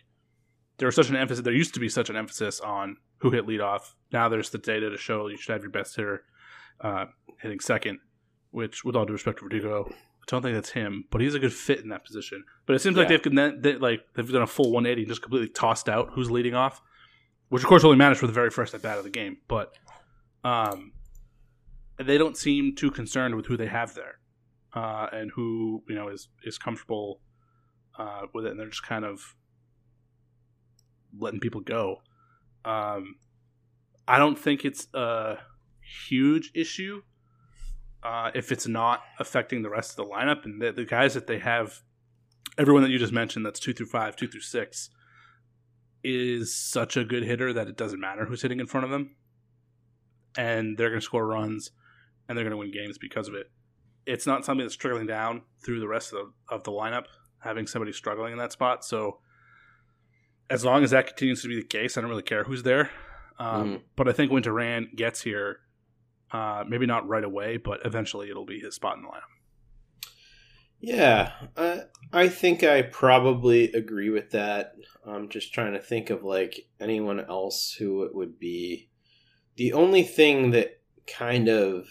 there 0.77 0.87
was 0.87 0.95
such 0.95 1.09
an 1.09 1.15
emphasis. 1.15 1.43
There 1.43 1.53
used 1.53 1.73
to 1.73 1.79
be 1.79 1.89
such 1.89 2.09
an 2.09 2.15
emphasis 2.15 2.59
on 2.59 2.97
who 3.17 3.31
hit 3.31 3.45
leadoff. 3.45 3.93
Now 4.11 4.29
there's 4.29 4.49
the 4.49 4.57
data 4.57 4.89
to 4.89 4.97
show 4.97 5.27
you 5.27 5.37
should 5.37 5.53
have 5.53 5.61
your 5.61 5.71
best 5.71 5.95
hitter 5.95 6.23
uh, 6.81 7.05
hitting 7.41 7.59
second. 7.59 7.99
Which, 8.51 8.85
with 8.85 8.95
all 8.95 9.05
due 9.05 9.11
respect 9.11 9.39
to 9.39 9.43
Verdugo, 9.43 9.89
I 9.89 10.23
don't 10.27 10.41
think 10.41 10.55
that's 10.55 10.69
him, 10.69 11.05
but 11.11 11.19
he's 11.19 11.35
a 11.35 11.39
good 11.39 11.51
fit 11.53 11.81
in 11.81 11.89
that 11.89 12.05
position. 12.05 12.45
But 12.65 12.77
it 12.77 12.79
seems 12.79 12.95
like 12.95 13.09
they've 13.09 13.61
they, 13.61 13.75
like 13.75 14.05
they've 14.15 14.31
done 14.31 14.43
a 14.43 14.47
full 14.47 14.71
180 14.71 15.01
and 15.01 15.09
just 15.09 15.21
completely 15.21 15.49
tossed 15.49 15.89
out 15.89 16.11
who's 16.13 16.31
leading 16.31 16.55
off, 16.55 16.81
which 17.49 17.63
of 17.63 17.67
course 17.67 17.83
only 17.83 17.97
matters 17.97 18.17
for 18.17 18.27
the 18.27 18.33
very 18.33 18.49
first 18.49 18.73
at 18.73 18.81
bat 18.81 18.97
of 18.97 19.03
the 19.03 19.09
game. 19.09 19.37
But 19.49 19.73
um, 20.45 20.93
they 21.97 22.17
don't 22.17 22.37
seem 22.37 22.75
too 22.75 22.91
concerned 22.91 23.35
with 23.35 23.45
who 23.45 23.57
they 23.57 23.67
have 23.67 23.93
there 23.93 24.19
uh, 24.73 25.07
and 25.11 25.31
who 25.31 25.83
you 25.87 25.95
know 25.95 26.09
is 26.09 26.27
is 26.43 26.57
comfortable 26.57 27.21
uh, 27.97 28.21
with 28.33 28.45
it, 28.45 28.51
and 28.51 28.59
they're 28.59 28.69
just 28.69 28.85
kind 28.85 29.05
of 29.05 29.35
letting 31.19 31.39
people 31.39 31.61
go. 31.61 32.01
Um, 32.63 33.15
I 34.07 34.17
don't 34.17 34.37
think 34.37 34.65
it's 34.65 34.87
a 34.93 35.37
huge 36.07 36.51
issue 36.53 37.01
uh, 38.03 38.31
if 38.35 38.51
it's 38.51 38.67
not 38.67 39.01
affecting 39.19 39.63
the 39.63 39.69
rest 39.69 39.91
of 39.91 39.95
the 39.97 40.11
lineup 40.11 40.45
and 40.45 40.61
the, 40.61 40.71
the 40.71 40.85
guys 40.85 41.13
that 41.15 41.27
they 41.27 41.39
have. 41.39 41.81
Everyone 42.57 42.83
that 42.83 42.91
you 42.91 42.99
just 42.99 43.11
mentioned, 43.11 43.45
that's 43.45 43.59
two 43.59 43.73
through 43.73 43.87
five, 43.87 44.15
two 44.15 44.27
through 44.27 44.41
six, 44.41 44.89
is 46.03 46.55
such 46.55 46.95
a 46.95 47.03
good 47.03 47.23
hitter 47.23 47.51
that 47.51 47.67
it 47.67 47.75
doesn't 47.75 47.99
matter 47.99 48.25
who's 48.25 48.43
hitting 48.43 48.59
in 48.59 48.67
front 48.67 48.85
of 48.85 48.91
them, 48.91 49.15
and 50.37 50.77
they're 50.77 50.89
going 50.89 51.01
to 51.01 51.05
score 51.05 51.25
runs, 51.25 51.71
and 52.29 52.37
they're 52.37 52.45
going 52.45 52.51
to 52.51 52.57
win 52.57 52.71
games 52.71 52.97
because 52.97 53.27
of 53.27 53.33
it. 53.33 53.47
It's 54.05 54.27
not 54.27 54.45
something 54.45 54.63
that's 54.63 54.75
trickling 54.75 55.07
down 55.07 55.41
through 55.65 55.79
the 55.79 55.87
rest 55.87 56.13
of 56.13 56.19
the, 56.19 56.55
of 56.55 56.63
the 56.63 56.71
lineup, 56.71 57.05
having 57.39 57.65
somebody 57.65 57.91
struggling 57.91 58.33
in 58.33 58.37
that 58.37 58.51
spot. 58.51 58.85
So, 58.85 59.19
as 60.49 60.63
long 60.63 60.83
as 60.83 60.91
that 60.91 61.07
continues 61.07 61.41
to 61.41 61.47
be 61.47 61.55
the 61.55 61.65
case, 61.67 61.97
I 61.97 62.01
don't 62.01 62.09
really 62.09 62.21
care 62.23 62.43
who's 62.43 62.63
there. 62.63 62.91
Um, 63.37 63.75
Mhm. 63.75 63.81
But 63.95 64.07
I 64.07 64.11
think 64.13 64.31
when 64.31 64.43
Duran 64.43 64.91
gets 64.95 65.21
here, 65.21 65.59
uh, 66.31 66.63
maybe 66.67 66.85
not 66.85 67.07
right 67.07 67.23
away, 67.23 67.57
but 67.57 67.85
eventually 67.85 68.29
it'll 68.29 68.45
be 68.45 68.59
his 68.59 68.75
spot 68.75 68.97
in 68.97 69.03
the 69.03 69.09
lineup. 69.09 69.21
Yeah, 70.79 71.31
I 71.57 71.83
I 72.13 72.27
think 72.29 72.63
I 72.63 72.81
probably 72.83 73.71
agree 73.71 74.09
with 74.09 74.31
that. 74.31 74.75
I'm 75.05 75.29
just 75.29 75.53
trying 75.53 75.73
to 75.73 75.79
think 75.79 76.09
of 76.09 76.23
like 76.23 76.67
anyone 76.79 77.19
else 77.19 77.73
who 77.79 78.03
it 78.03 78.13
would 78.13 78.37
be. 78.37 78.89
The 79.55 79.73
only 79.73 80.03
thing 80.03 80.51
that 80.51 80.81
kind 81.07 81.47
of 81.47 81.87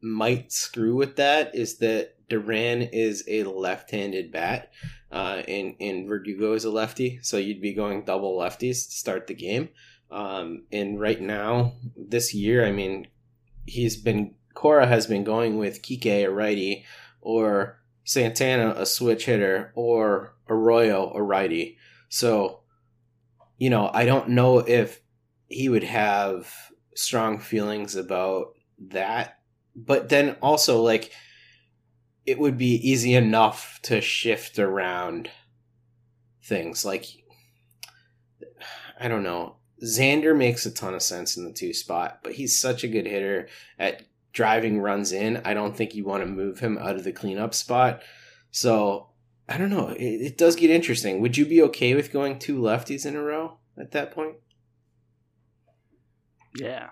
might 0.00 0.52
screw 0.52 0.94
with 0.94 1.16
that 1.16 1.54
is 1.54 1.78
that 1.78 2.14
Duran 2.28 2.82
is 2.82 3.24
a 3.28 3.42
left-handed 3.44 4.32
bat, 4.32 4.70
uh, 5.14 5.42
and 5.46 5.76
and 5.78 6.08
Verdugo 6.08 6.54
is 6.54 6.64
a 6.64 6.70
lefty, 6.70 7.20
so 7.22 7.36
you'd 7.36 7.62
be 7.62 7.72
going 7.72 8.04
double 8.04 8.36
lefties 8.36 8.88
to 8.88 8.96
start 8.96 9.28
the 9.28 9.34
game. 9.34 9.68
Um, 10.10 10.64
and 10.72 11.00
right 11.00 11.20
now, 11.20 11.74
this 11.96 12.34
year, 12.34 12.66
I 12.66 12.72
mean, 12.72 13.06
he's 13.64 13.96
been 13.96 14.34
Cora 14.54 14.88
has 14.88 15.06
been 15.06 15.22
going 15.22 15.56
with 15.56 15.82
Kike 15.82 16.06
a 16.06 16.26
righty 16.26 16.84
or 17.20 17.80
Santana 18.02 18.74
a 18.76 18.84
switch 18.84 19.26
hitter 19.26 19.72
or 19.76 20.34
Arroyo 20.48 21.12
a 21.14 21.22
righty. 21.22 21.78
So, 22.08 22.62
you 23.56 23.70
know, 23.70 23.90
I 23.94 24.06
don't 24.06 24.30
know 24.30 24.58
if 24.58 25.00
he 25.46 25.68
would 25.68 25.84
have 25.84 26.52
strong 26.96 27.38
feelings 27.38 27.94
about 27.94 28.54
that. 28.88 29.38
But 29.76 30.08
then 30.08 30.36
also 30.42 30.82
like 30.82 31.12
it 32.26 32.38
would 32.38 32.56
be 32.56 32.74
easy 32.88 33.14
enough 33.14 33.80
to 33.82 34.00
shift 34.00 34.58
around 34.58 35.30
things 36.42 36.84
like 36.84 37.06
I 39.00 39.08
don't 39.08 39.22
know. 39.22 39.56
Xander 39.82 40.36
makes 40.36 40.64
a 40.64 40.70
ton 40.70 40.94
of 40.94 41.02
sense 41.02 41.36
in 41.36 41.44
the 41.44 41.52
two 41.52 41.74
spot, 41.74 42.20
but 42.22 42.34
he's 42.34 42.58
such 42.58 42.84
a 42.84 42.88
good 42.88 43.06
hitter 43.06 43.48
at 43.78 44.02
driving 44.34 44.80
runs 44.80 45.12
in, 45.12 45.40
I 45.44 45.54
don't 45.54 45.74
think 45.74 45.94
you 45.94 46.04
want 46.04 46.22
to 46.22 46.28
move 46.28 46.58
him 46.58 46.76
out 46.76 46.96
of 46.96 47.04
the 47.04 47.12
cleanup 47.12 47.54
spot. 47.54 48.02
So 48.50 49.08
I 49.48 49.56
don't 49.56 49.70
know. 49.70 49.88
It, 49.88 50.02
it 50.02 50.38
does 50.38 50.56
get 50.56 50.70
interesting. 50.70 51.20
Would 51.20 51.38
you 51.38 51.46
be 51.46 51.62
okay 51.62 51.94
with 51.94 52.12
going 52.12 52.38
two 52.38 52.60
lefties 52.60 53.06
in 53.06 53.16
a 53.16 53.22
row 53.22 53.58
at 53.78 53.92
that 53.92 54.10
point? 54.10 54.36
Yeah. 56.56 56.90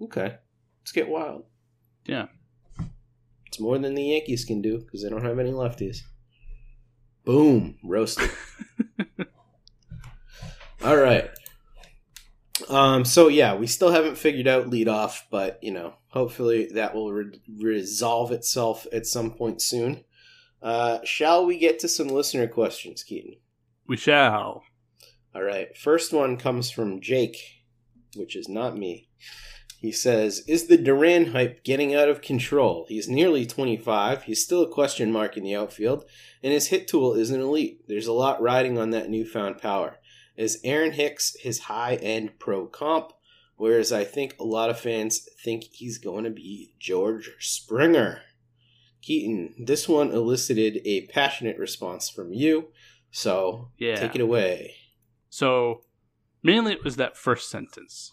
Okay. 0.00 0.36
Let's 0.82 0.92
get 0.92 1.08
wild. 1.08 1.44
Yeah. 2.04 2.26
It's 3.50 3.58
more 3.58 3.76
than 3.78 3.96
the 3.96 4.04
Yankees 4.04 4.44
can 4.44 4.62
do 4.62 4.78
because 4.78 5.02
they 5.02 5.08
don't 5.08 5.24
have 5.24 5.40
any 5.40 5.50
lefties. 5.50 6.02
Boom. 7.24 7.78
Roasted. 7.82 8.30
All 10.84 10.96
right. 10.96 11.28
Um, 12.68 13.04
so 13.04 13.26
yeah, 13.26 13.56
we 13.56 13.66
still 13.66 13.90
haven't 13.90 14.18
figured 14.18 14.46
out 14.46 14.70
leadoff, 14.70 15.22
but 15.32 15.58
you 15.64 15.72
know, 15.72 15.94
hopefully 16.10 16.68
that 16.74 16.94
will 16.94 17.12
re- 17.12 17.40
resolve 17.58 18.30
itself 18.30 18.86
at 18.92 19.04
some 19.04 19.32
point 19.32 19.60
soon. 19.60 20.04
Uh, 20.62 21.00
shall 21.02 21.44
we 21.44 21.58
get 21.58 21.80
to 21.80 21.88
some 21.88 22.06
listener 22.06 22.46
questions, 22.46 23.02
Keaton? 23.02 23.34
We 23.88 23.96
shall. 23.96 24.62
All 25.34 25.42
right. 25.42 25.76
First 25.76 26.12
one 26.12 26.36
comes 26.36 26.70
from 26.70 27.00
Jake, 27.00 27.36
which 28.14 28.36
is 28.36 28.48
not 28.48 28.78
me. 28.78 29.08
He 29.80 29.92
says, 29.92 30.44
Is 30.46 30.66
the 30.66 30.76
Duran 30.76 31.32
hype 31.32 31.64
getting 31.64 31.94
out 31.94 32.10
of 32.10 32.20
control? 32.20 32.84
He's 32.90 33.08
nearly 33.08 33.46
25. 33.46 34.24
He's 34.24 34.44
still 34.44 34.62
a 34.62 34.68
question 34.68 35.10
mark 35.10 35.38
in 35.38 35.42
the 35.42 35.56
outfield, 35.56 36.04
and 36.42 36.52
his 36.52 36.66
hit 36.66 36.86
tool 36.86 37.14
isn't 37.14 37.40
elite. 37.40 37.80
There's 37.88 38.06
a 38.06 38.12
lot 38.12 38.42
riding 38.42 38.76
on 38.76 38.90
that 38.90 39.08
newfound 39.08 39.56
power. 39.56 39.98
Is 40.36 40.60
Aaron 40.64 40.92
Hicks 40.92 41.34
his 41.40 41.60
high 41.60 41.94
end 41.94 42.38
pro 42.38 42.66
comp? 42.66 43.12
Whereas 43.56 43.90
I 43.90 44.04
think 44.04 44.36
a 44.38 44.44
lot 44.44 44.68
of 44.68 44.78
fans 44.78 45.26
think 45.42 45.64
he's 45.72 45.96
going 45.96 46.24
to 46.24 46.30
be 46.30 46.74
George 46.78 47.30
Springer. 47.40 48.20
Keaton, 49.00 49.54
this 49.66 49.88
one 49.88 50.10
elicited 50.12 50.80
a 50.84 51.06
passionate 51.06 51.58
response 51.58 52.10
from 52.10 52.34
you, 52.34 52.68
so 53.10 53.70
Yeah. 53.78 53.96
take 53.96 54.14
it 54.14 54.20
away. 54.20 54.74
So 55.30 55.84
mainly 56.42 56.72
it 56.72 56.84
was 56.84 56.96
that 56.96 57.16
first 57.16 57.48
sentence. 57.48 58.12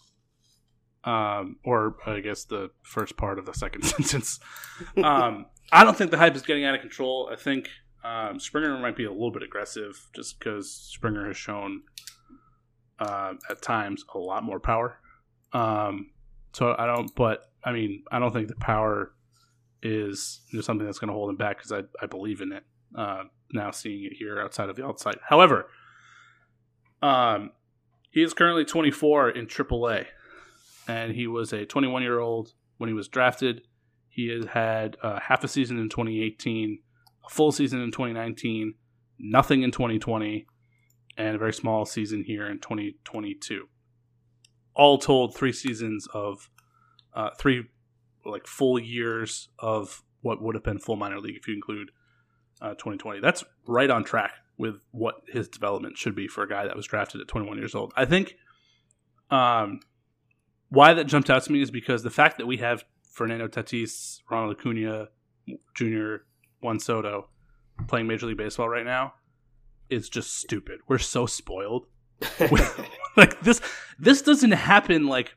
Um, 1.08 1.56
or 1.64 1.96
I 2.06 2.20
guess 2.20 2.44
the 2.44 2.70
first 2.82 3.16
part 3.16 3.38
of 3.38 3.46
the 3.46 3.54
second 3.54 3.82
sentence. 3.96 4.40
Um, 5.02 5.46
I 5.72 5.84
don't 5.84 5.96
think 5.96 6.10
the 6.10 6.18
hype 6.18 6.36
is 6.36 6.42
getting 6.42 6.64
out 6.64 6.74
of 6.74 6.80
control. 6.80 7.30
I 7.32 7.36
think 7.36 7.70
um, 8.04 8.38
Springer 8.38 8.78
might 8.78 8.96
be 8.96 9.04
a 9.04 9.10
little 9.10 9.30
bit 9.30 9.42
aggressive 9.42 10.08
just 10.14 10.38
because 10.38 10.70
Springer 10.70 11.26
has 11.26 11.36
shown 11.36 11.82
uh, 12.98 13.34
at 13.48 13.62
times 13.62 14.04
a 14.14 14.18
lot 14.18 14.44
more 14.44 14.60
power. 14.60 14.98
Um, 15.52 16.10
so 16.52 16.74
I 16.78 16.86
don't, 16.86 17.14
but 17.14 17.50
I 17.64 17.72
mean, 17.72 18.04
I 18.10 18.18
don't 18.18 18.32
think 18.32 18.48
the 18.48 18.56
power 18.56 19.12
is 19.82 20.40
you 20.50 20.58
know, 20.58 20.62
something 20.62 20.84
that's 20.84 20.98
going 20.98 21.08
to 21.08 21.14
hold 21.14 21.30
him 21.30 21.36
back 21.36 21.58
because 21.58 21.72
I, 21.72 21.82
I 22.02 22.06
believe 22.06 22.40
in 22.40 22.52
it. 22.52 22.64
Uh, 22.94 23.24
now 23.52 23.70
seeing 23.70 24.04
it 24.04 24.12
here 24.12 24.40
outside 24.40 24.68
of 24.68 24.76
the 24.76 24.84
outside. 24.84 25.16
However, 25.26 25.68
um, 27.02 27.52
he 28.10 28.22
is 28.22 28.34
currently 28.34 28.64
24 28.64 29.30
in 29.30 29.46
AAA, 29.46 30.06
and 30.88 31.12
he 31.12 31.26
was 31.26 31.52
a 31.52 31.66
21 31.66 32.02
year 32.02 32.18
old 32.18 32.54
when 32.78 32.88
he 32.88 32.94
was 32.94 33.06
drafted. 33.06 33.62
He 34.08 34.28
has 34.28 34.46
had 34.46 34.96
uh, 35.02 35.20
half 35.20 35.44
a 35.44 35.48
season 35.48 35.78
in 35.78 35.88
2018, 35.88 36.78
a 37.24 37.30
full 37.30 37.52
season 37.52 37.80
in 37.80 37.92
2019, 37.92 38.74
nothing 39.18 39.62
in 39.62 39.70
2020, 39.70 40.46
and 41.16 41.36
a 41.36 41.38
very 41.38 41.52
small 41.52 41.84
season 41.84 42.24
here 42.24 42.48
in 42.48 42.58
2022. 42.58 43.68
All 44.74 44.98
told, 44.98 45.36
three 45.36 45.52
seasons 45.52 46.08
of 46.12 46.50
uh, 47.14 47.30
three 47.38 47.64
like 48.24 48.46
full 48.46 48.78
years 48.78 49.48
of 49.58 50.02
what 50.22 50.42
would 50.42 50.54
have 50.54 50.64
been 50.64 50.78
full 50.78 50.96
minor 50.96 51.20
league 51.20 51.36
if 51.36 51.46
you 51.46 51.54
include 51.54 51.90
uh, 52.60 52.70
2020. 52.70 53.20
That's 53.20 53.44
right 53.66 53.90
on 53.90 54.04
track 54.04 54.32
with 54.56 54.84
what 54.90 55.22
his 55.28 55.48
development 55.48 55.96
should 55.96 56.14
be 56.14 56.26
for 56.26 56.42
a 56.42 56.48
guy 56.48 56.66
that 56.66 56.76
was 56.76 56.86
drafted 56.86 57.20
at 57.20 57.28
21 57.28 57.58
years 57.58 57.74
old. 57.74 57.92
I 57.96 58.04
think 58.04 58.34
um, 59.30 59.80
why 60.70 60.94
that 60.94 61.04
jumped 61.04 61.30
out 61.30 61.42
to 61.44 61.52
me 61.52 61.62
is 61.62 61.70
because 61.70 62.02
the 62.02 62.10
fact 62.10 62.38
that 62.38 62.46
we 62.46 62.58
have 62.58 62.84
Fernando 63.12 63.48
Tatis, 63.48 64.20
Ronald 64.30 64.56
Acuna 64.56 65.08
Jr., 65.74 66.16
Juan 66.60 66.78
Soto 66.78 67.28
playing 67.86 68.06
Major 68.06 68.26
League 68.26 68.36
Baseball 68.36 68.68
right 68.68 68.84
now 68.84 69.14
is 69.88 70.08
just 70.08 70.36
stupid. 70.36 70.80
We're 70.88 70.98
so 70.98 71.26
spoiled. 71.26 71.86
like 73.16 73.40
this, 73.40 73.60
this 73.98 74.22
doesn't 74.22 74.50
happen 74.50 75.06
like 75.06 75.34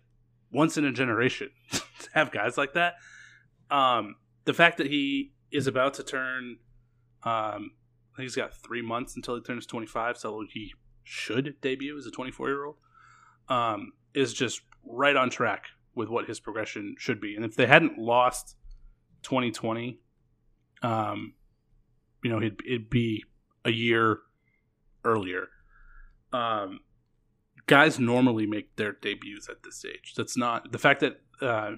once 0.51 0.77
in 0.77 0.85
a 0.85 0.91
generation 0.91 1.49
to 1.71 1.81
have 2.13 2.31
guys 2.31 2.57
like 2.57 2.73
that. 2.73 2.95
Um, 3.69 4.15
the 4.45 4.53
fact 4.53 4.77
that 4.77 4.87
he 4.87 5.33
is 5.51 5.67
about 5.67 5.93
to 5.95 6.03
turn, 6.03 6.57
um, 7.23 7.71
I 8.13 8.17
think 8.17 8.23
he's 8.23 8.35
got 8.35 8.53
three 8.53 8.81
months 8.81 9.15
until 9.15 9.35
he 9.35 9.41
turns 9.41 9.65
25, 9.65 10.17
so 10.17 10.43
he 10.51 10.73
should 11.03 11.55
debut 11.61 11.97
as 11.97 12.05
a 12.05 12.11
24 12.11 12.49
year 12.49 12.65
old, 12.65 12.75
um, 13.47 13.93
is 14.13 14.33
just 14.33 14.61
right 14.85 15.15
on 15.15 15.29
track 15.29 15.65
with 15.95 16.09
what 16.09 16.27
his 16.27 16.39
progression 16.39 16.95
should 16.97 17.19
be. 17.19 17.35
And 17.35 17.43
if 17.45 17.55
they 17.55 17.65
hadn't 17.65 17.97
lost 17.97 18.55
2020, 19.23 19.99
um, 20.81 21.33
you 22.23 22.31
know, 22.31 22.37
it'd, 22.37 22.61
it'd 22.65 22.89
be 22.89 23.23
a 23.65 23.71
year 23.71 24.19
earlier. 25.03 25.47
Um, 26.33 26.79
guys 27.67 27.99
normally 27.99 28.45
make 28.45 28.75
their 28.75 28.93
debuts 28.93 29.49
at 29.49 29.63
this 29.63 29.85
age. 29.85 30.13
That's 30.15 30.37
not 30.37 30.71
the 30.71 30.77
fact 30.77 31.01
that 31.01 31.21
uh, 31.41 31.71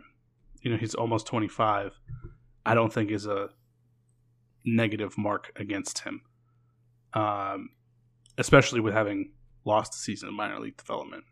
you 0.62 0.72
know 0.72 0.78
he's 0.78 0.96
almost 0.96 1.28
25. 1.28 1.94
I 2.66 2.76
don't 2.76 2.94
think 2.94 3.12
is 3.12 3.26
a 3.26 3.50
negative 4.66 5.18
mark 5.18 5.52
against 5.56 6.00
him, 6.00 6.22
um, 7.14 7.70
especially 8.38 8.80
with 8.80 8.94
having 8.94 9.34
lost 9.66 9.94
a 9.94 9.98
season 9.98 10.30
of 10.30 10.36
minor 10.36 10.60
league 10.60 10.78
development. 10.78 11.26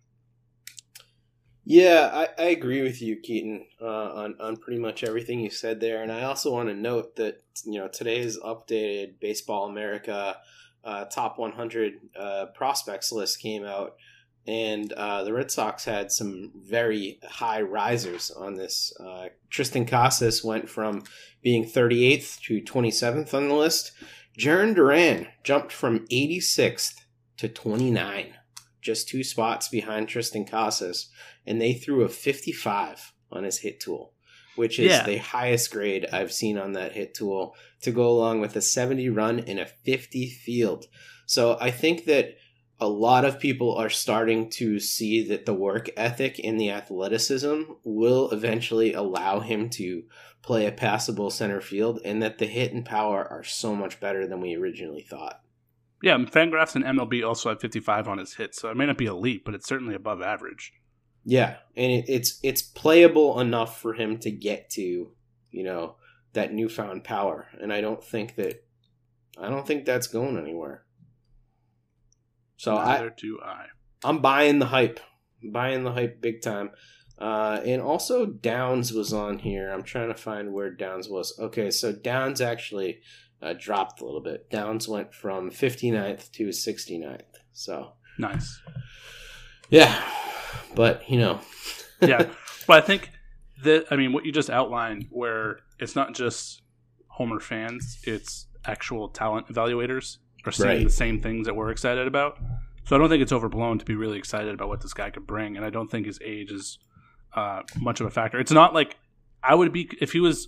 Yeah, 1.64 2.10
I, 2.12 2.42
I 2.42 2.48
agree 2.48 2.82
with 2.82 3.02
you, 3.02 3.18
Keaton, 3.18 3.68
uh, 3.80 3.86
on 3.86 4.36
on 4.40 4.58
pretty 4.58 4.80
much 4.80 5.04
everything 5.04 5.40
you 5.40 5.52
said 5.52 5.80
there. 5.80 6.02
And 6.02 6.12
I 6.12 6.24
also 6.24 6.52
want 6.52 6.70
to 6.70 6.76
note 6.76 7.16
that 7.18 7.44
you 7.66 7.80
know 7.80 7.88
today's 7.88 8.40
updated 8.40 9.20
Baseball 9.20 9.70
America 9.70 10.38
uh, 10.84 11.06
top 11.06 11.38
100 11.38 11.94
uh, 12.20 12.46
prospects 12.56 13.12
list 13.12 13.40
came 13.40 13.64
out, 13.64 13.96
and 14.48 14.92
uh, 14.94 15.24
the 15.24 15.34
Red 15.34 15.52
Sox 15.52 15.86
had 15.86 16.12
some 16.12 16.52
very 16.56 17.20
high 17.24 17.62
risers 17.62 18.32
on 18.32 18.56
this. 18.56 18.92
Uh, 19.00 19.28
Triston 19.52 19.88
Casas 19.88 20.44
went 20.44 20.68
from 20.68 21.04
being 21.44 21.66
38th 21.66 22.40
to 22.42 22.62
27th 22.62 23.34
on 23.34 23.48
the 23.48 23.56
list. 23.56 23.92
Jarren 24.38 24.74
Duran 24.74 25.28
jumped 25.44 25.72
from 25.72 26.08
86th 26.08 27.02
to 27.38 27.48
29, 27.48 28.34
just 28.82 29.08
two 29.08 29.24
spots 29.24 29.68
behind 29.70 30.08
Triston 30.08 30.50
Casas 30.50 31.10
and 31.46 31.62
they 31.62 31.74
threw 31.74 32.02
a 32.04 32.10
55 32.10 33.14
on 33.32 33.44
his 33.44 33.60
hit 33.60 33.80
tool, 33.80 34.14
which 34.56 34.80
is 34.80 34.92
Yeah. 34.92 35.06
the 35.06 35.18
highest 35.18 35.72
grade 35.72 36.06
I've 36.12 36.32
seen 36.34 36.58
on 36.58 36.74
that 36.74 36.94
hit 36.94 37.14
tool 37.14 37.56
to 37.82 37.92
go 37.92 38.08
along 38.10 38.42
with 38.42 38.56
a 38.56 38.62
70 38.62 39.10
run 39.10 39.40
in 39.40 39.60
a 39.60 39.66
50 39.66 40.28
field. 40.30 40.88
So 41.26 41.58
I 41.60 41.72
think 41.72 42.06
that 42.06 42.36
a 42.80 42.88
lot 42.88 43.26
of 43.26 43.40
people 43.40 43.76
are 43.76 43.90
starting 43.92 44.50
to 44.50 44.80
see 44.80 45.22
that 45.28 45.46
the 45.46 45.54
work 45.54 45.90
ethic 45.96 46.42
and 46.44 46.60
the 46.60 46.72
athleticism 46.72 47.62
will 47.84 48.32
eventually 48.32 48.94
allow 48.94 49.40
him 49.40 49.70
to 49.70 50.04
play 50.42 50.66
a 50.66 50.72
passable 50.72 51.30
center 51.30 51.62
field 51.62 52.00
and 52.04 52.24
that 52.24 52.40
the 52.40 52.48
hit 52.48 52.74
and 52.74 52.84
power 52.84 53.24
are 53.24 53.44
so 53.44 53.76
much 53.76 54.00
better 54.00 54.26
than 54.26 54.42
we 54.42 54.56
originally 54.56 55.04
thought. 55.04 55.41
Yeah, 56.02 56.18
Fangraphs 56.18 56.76
and 56.76 56.84
MLB 56.84 57.26
also 57.26 57.50
have 57.50 57.62
55 57.62 58.08
on 58.08 58.18
his 58.18 58.34
hit, 58.34 58.56
so 58.56 58.70
it 58.70 58.78
may 58.78 58.86
not 58.86 58.98
be 58.98 59.06
elite, 59.06 59.46
but 59.46 59.54
it's 59.54 59.68
certainly 59.68 59.94
above 59.94 60.22
average. 60.22 60.74
Yeah, 61.24 61.58
and 61.78 61.92
it, 61.92 62.06
it's 62.08 62.40
it's 62.42 62.64
playable 62.64 63.40
enough 63.40 63.80
for 63.80 63.94
him 63.94 64.18
to 64.20 64.32
get 64.32 64.72
to, 64.72 65.12
you 65.52 65.64
know, 65.64 65.98
that 66.34 66.54
newfound 66.54 67.04
power, 67.04 67.48
and 67.60 67.72
I 67.72 67.82
don't 67.82 68.04
think 68.04 68.36
that, 68.36 68.64
I 69.40 69.50
don't 69.50 69.68
think 69.68 69.86
that's 69.86 70.08
going 70.08 70.38
anywhere. 70.38 70.86
So 72.58 72.76
I 72.76 73.10
do 73.16 73.40
I. 73.44 73.66
I'm 74.04 74.20
buying 74.20 74.58
the 74.58 74.68
hype, 74.68 75.00
buying 75.44 75.84
the 75.84 75.92
hype 75.92 76.22
big 76.22 76.42
time, 76.42 76.72
uh, 77.20 77.62
and 77.64 77.82
also 77.82 78.26
Downs 78.26 78.92
was 78.92 79.14
on 79.14 79.38
here. 79.38 79.72
I'm 79.72 79.84
trying 79.84 80.10
to 80.10 80.16
find 80.16 80.54
where 80.54 80.72
Downs 80.72 81.08
was. 81.08 81.38
Okay, 81.40 81.70
so 81.70 81.92
Downs 81.92 82.42
actually 82.42 83.02
uh, 83.42 83.54
dropped 83.60 84.02
a 84.02 84.06
little 84.06 84.22
bit. 84.22 84.50
Downs 84.50 84.88
went 84.88 85.14
from 85.14 85.50
59th 85.52 86.32
to 86.34 86.48
69th. 86.50 87.22
So 87.54 87.94
Nice. 88.18 88.60
yeah, 89.70 90.02
but 90.76 91.10
you 91.10 91.18
know, 91.18 91.40
yeah, 92.02 92.30
but 92.68 92.84
I 92.84 92.86
think 92.86 93.10
that 93.64 93.86
I 93.92 93.96
mean 93.96 94.14
what 94.14 94.26
you 94.26 94.32
just 94.32 94.50
outlined, 94.50 95.08
where 95.10 95.60
it's 95.80 95.96
not 95.96 96.14
just 96.14 96.62
Homer 97.08 97.40
fans; 97.40 98.00
it's 98.04 98.48
actual 98.66 99.10
talent 99.10 99.48
evaluators 99.48 100.18
are 100.46 100.52
seeing 100.52 100.70
Right. 100.70 100.84
the 100.84 100.90
same 100.90 101.20
things 101.20 101.46
that 101.48 101.56
we're 101.56 101.72
excited 101.72 102.08
about. 102.08 102.38
So 102.86 102.96
I 102.96 103.00
don't 103.00 103.10
think 103.10 103.22
it's 103.22 103.32
overblown 103.32 103.78
to 103.80 103.86
be 103.86 103.96
really 103.96 104.18
excited 104.18 104.54
about 104.54 104.68
what 104.70 104.82
this 104.82 104.94
guy 104.94 105.10
could 105.12 105.28
bring, 105.28 105.56
and 105.56 105.66
I 105.66 105.70
don't 105.70 105.90
think 105.90 106.06
his 106.06 106.20
age 106.24 106.52
is 106.52 106.80
uh, 107.36 107.62
much 107.80 108.02
of 108.02 108.08
a 108.08 108.10
factor. 108.12 108.40
It's 108.40 108.52
not 108.52 108.74
like 108.74 108.98
I 109.44 109.56
would 109.56 109.72
be 109.72 109.90
if 110.02 110.12
he 110.14 110.20
was 110.20 110.48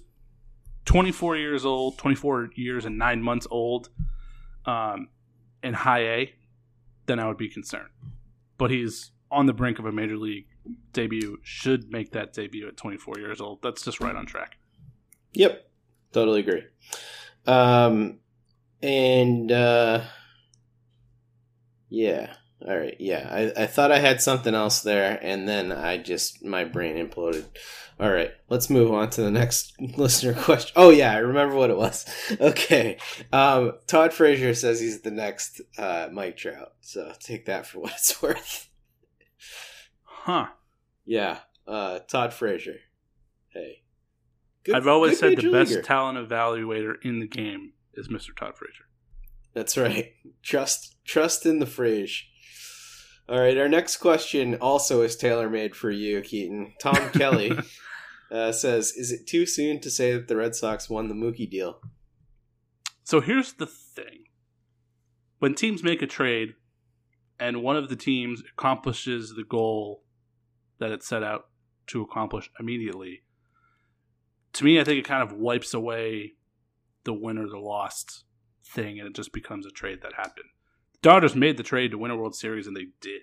24 0.86 1.38
years 1.38 1.66
old, 1.66 1.98
24 1.98 2.50
years 2.56 2.86
and 2.86 2.98
nine 2.98 3.22
months 3.22 3.48
old, 3.50 3.90
um, 4.66 5.10
in 5.62 5.74
high 5.74 6.02
A, 6.02 6.34
then 7.06 7.20
I 7.20 7.28
would 7.28 7.38
be 7.38 7.50
concerned. 7.50 7.90
But 8.58 8.72
he's 8.72 9.12
on 9.32 9.46
the 9.46 9.54
brink 9.54 9.80
of 9.80 9.86
a 9.86 9.92
major 9.92 10.18
league 10.18 10.48
debut. 10.92 11.40
Should 11.44 11.92
make 11.92 12.12
that 12.12 12.34
debut 12.34 12.68
at 12.68 12.78
24 12.78 13.20
years 13.20 13.42
old. 13.42 13.62
That's 13.62 13.84
just 13.84 14.00
right 14.00 14.16
on 14.16 14.26
track. 14.26 14.58
Yep, 15.34 15.68
totally 16.12 16.42
agree. 16.42 16.64
Um, 17.46 18.20
and 18.82 19.52
uh, 19.52 20.04
yeah, 21.90 22.36
all 22.68 22.78
right, 22.78 22.96
yeah. 23.00 23.28
I, 23.58 23.64
I 23.64 23.66
thought 23.68 23.92
I 23.92 24.00
had 24.00 24.22
something 24.22 24.54
else 24.56 24.82
there, 24.82 25.20
and 25.22 25.48
then 25.48 25.72
I 25.72 25.98
just 25.98 26.44
my 26.44 26.64
brain 26.64 26.96
imploded. 26.96 27.46
All 28.00 28.12
right, 28.12 28.32
let's 28.50 28.70
move 28.70 28.92
on 28.92 29.10
to 29.12 29.22
the 29.22 29.30
next 29.32 29.74
listener 29.98 30.34
question. 30.34 30.72
Oh 30.76 30.90
yeah, 30.90 31.14
I 31.14 31.18
remember 31.18 31.56
what 31.56 31.70
it 31.70 31.78
was. 31.78 32.06
Okay, 32.42 32.98
um, 33.32 33.74
Todd 33.88 34.14
Frazier 34.14 34.54
says 34.54 34.80
he's 34.80 35.02
the 35.02 35.12
next 35.12 35.62
uh, 35.78 36.10
Mike 36.12 36.38
Trout, 36.38 36.74
so 36.82 37.12
take 37.20 37.46
that 37.46 37.66
for 37.68 37.80
what 37.82 37.92
it's 37.94 38.22
worth. 38.22 38.70
Huh. 40.04 40.48
Yeah, 41.06 41.40
uh, 41.68 42.00
Todd 42.00 42.34
Frazier. 42.34 42.78
Hey, 43.50 43.84
Good- 44.64 44.76
I've 44.76 44.88
always 44.88 45.20
said 45.20 45.38
the 45.38 45.52
best 45.52 45.72
leaguer. 45.72 45.82
talent 45.84 46.18
evaluator 46.18 46.96
in 47.04 47.20
the 47.20 47.28
game 47.28 47.74
is 47.94 48.08
Mr. 48.08 48.36
Todd 48.36 48.56
Frazier. 48.58 48.86
That's 49.54 49.78
right. 49.78 50.14
Trust 50.42 50.96
trust 51.06 51.46
in 51.46 51.60
the 51.60 51.66
Frage. 51.68 52.24
All 53.30 53.40
right, 53.40 53.58
our 53.58 53.70
next 53.70 53.98
question 53.98 54.56
also 54.56 55.02
is 55.02 55.16
tailor 55.16 55.50
made 55.50 55.76
for 55.76 55.90
you, 55.90 56.22
Keaton. 56.22 56.74
Tom 56.82 57.10
Kelly 57.14 57.58
uh, 58.30 58.52
says, 58.52 58.92
"Is 58.92 59.12
it 59.12 59.28
too 59.28 59.46
soon 59.46 59.80
to 59.80 59.90
say 59.90 60.12
that 60.14 60.28
the 60.28 60.36
Red 60.36 60.56
Sox 60.56 60.90
won 60.90 61.08
the 61.08 61.16
Mookie 61.16 61.50
deal?" 61.50 61.80
So 63.04 63.22
here's 63.22 63.54
the 63.54 63.66
thing. 63.66 64.26
When 65.40 65.56
teams 65.56 65.84
make 65.84 66.02
a 66.02 66.08
trade 66.08 66.56
and 67.40 67.64
one 67.64 67.78
of 67.78 67.90
the 67.90 67.96
teams 67.96 68.42
accomplishes 68.58 69.36
the 69.36 69.44
goal 69.44 70.04
that 70.80 70.92
it 70.92 71.04
set 71.04 71.24
out 71.24 71.46
to 71.88 72.02
accomplish 72.02 72.50
immediately, 72.60 73.24
to 74.54 74.66
me, 74.66 74.80
I 74.80 74.84
think 74.84 75.00
it 75.00 75.08
kind 75.08 75.24
of 75.24 75.38
wipes 75.38 75.74
away 75.74 76.34
the 77.04 77.14
win 77.14 77.38
or 77.38 77.48
the 77.48 77.60
lost 77.60 78.24
thing 78.66 79.00
and 79.00 79.08
it 79.08 79.16
just 79.16 79.34
becomes 79.34 79.66
a 79.66 79.72
trade 79.72 80.00
that 80.02 80.14
happened. 80.14 80.50
Dodgers 81.04 81.36
made 81.36 81.58
the 81.58 81.64
trade 81.64 81.92
to 81.92 81.98
win 81.98 82.12
a 82.12 82.16
World 82.16 82.36
Series 82.36 82.66
and 82.66 82.76
they 82.76 82.88
did. 83.02 83.22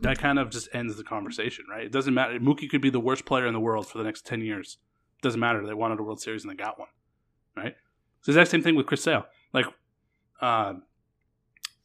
That 0.00 0.18
kind 0.18 0.38
of 0.38 0.50
just 0.50 0.68
ends 0.74 0.96
the 0.96 1.04
conversation, 1.04 1.64
right? 1.70 1.84
It 1.84 1.92
doesn't 1.92 2.12
matter. 2.12 2.38
Mookie 2.38 2.68
could 2.68 2.82
be 2.82 2.90
the 2.90 3.00
worst 3.00 3.24
player 3.24 3.46
in 3.46 3.54
the 3.54 3.60
world 3.60 3.86
for 3.86 3.96
the 3.96 4.04
next 4.04 4.26
10 4.26 4.42
years. 4.42 4.76
It 5.18 5.22
doesn't 5.22 5.40
matter. 5.40 5.64
They 5.64 5.72
wanted 5.72 6.00
a 6.00 6.02
World 6.02 6.20
Series 6.20 6.44
and 6.44 6.50
they 6.50 6.56
got 6.56 6.78
one, 6.78 6.88
right? 7.56 7.74
It's 8.18 8.26
the 8.26 8.32
exact 8.32 8.50
same 8.50 8.62
thing 8.62 8.74
with 8.74 8.86
Chris 8.86 9.02
Sale. 9.02 9.24
Like, 9.54 9.66
uh, 10.42 10.74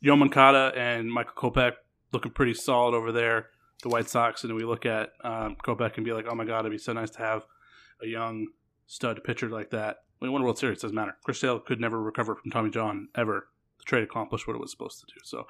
Yo 0.02 0.16
Moncada 0.16 0.74
and 0.76 1.12
Michael 1.12 1.36
Kopech 1.36 1.74
looking 2.12 2.32
pretty 2.32 2.56
solid 2.56 2.96
over 2.96 3.12
there. 3.12 3.50
The 3.84 3.90
White 3.90 4.10
Sox, 4.10 4.44
and 4.44 4.54
we 4.56 4.64
look 4.64 4.86
at 4.86 5.10
um, 5.24 5.56
Kopech 5.64 5.96
and 5.96 6.06
be 6.06 6.12
like, 6.12 6.26
"Oh 6.30 6.36
my 6.36 6.46
God, 6.46 6.62
it'd 6.62 6.72
be 6.72 6.78
so 6.78 6.94
nice 6.94 7.10
to 7.12 7.20
have 7.20 7.44
a 8.02 8.08
young 8.08 8.48
stud 8.86 9.24
pitcher 9.24 9.50
like 9.50 9.72
that." 9.72 9.98
We 10.20 10.30
won 10.30 10.42
a 10.42 10.44
World 10.44 10.60
Series, 10.60 10.82
doesn't 10.82 10.96
matter. 10.96 11.18
Chris 11.24 11.40
Sale 11.40 11.60
could 11.60 11.80
never 11.80 12.02
recover 12.02 12.36
from 12.36 12.52
Tommy 12.52 12.70
John 12.70 13.08
ever. 13.16 13.48
The 13.82 13.86
trade 13.86 14.04
accomplished 14.04 14.48
what 14.48 14.56
it 14.56 14.60
was 14.60 14.72
supposed 14.72 15.00
to 15.00 15.06
do. 15.08 15.20
So, 15.24 15.46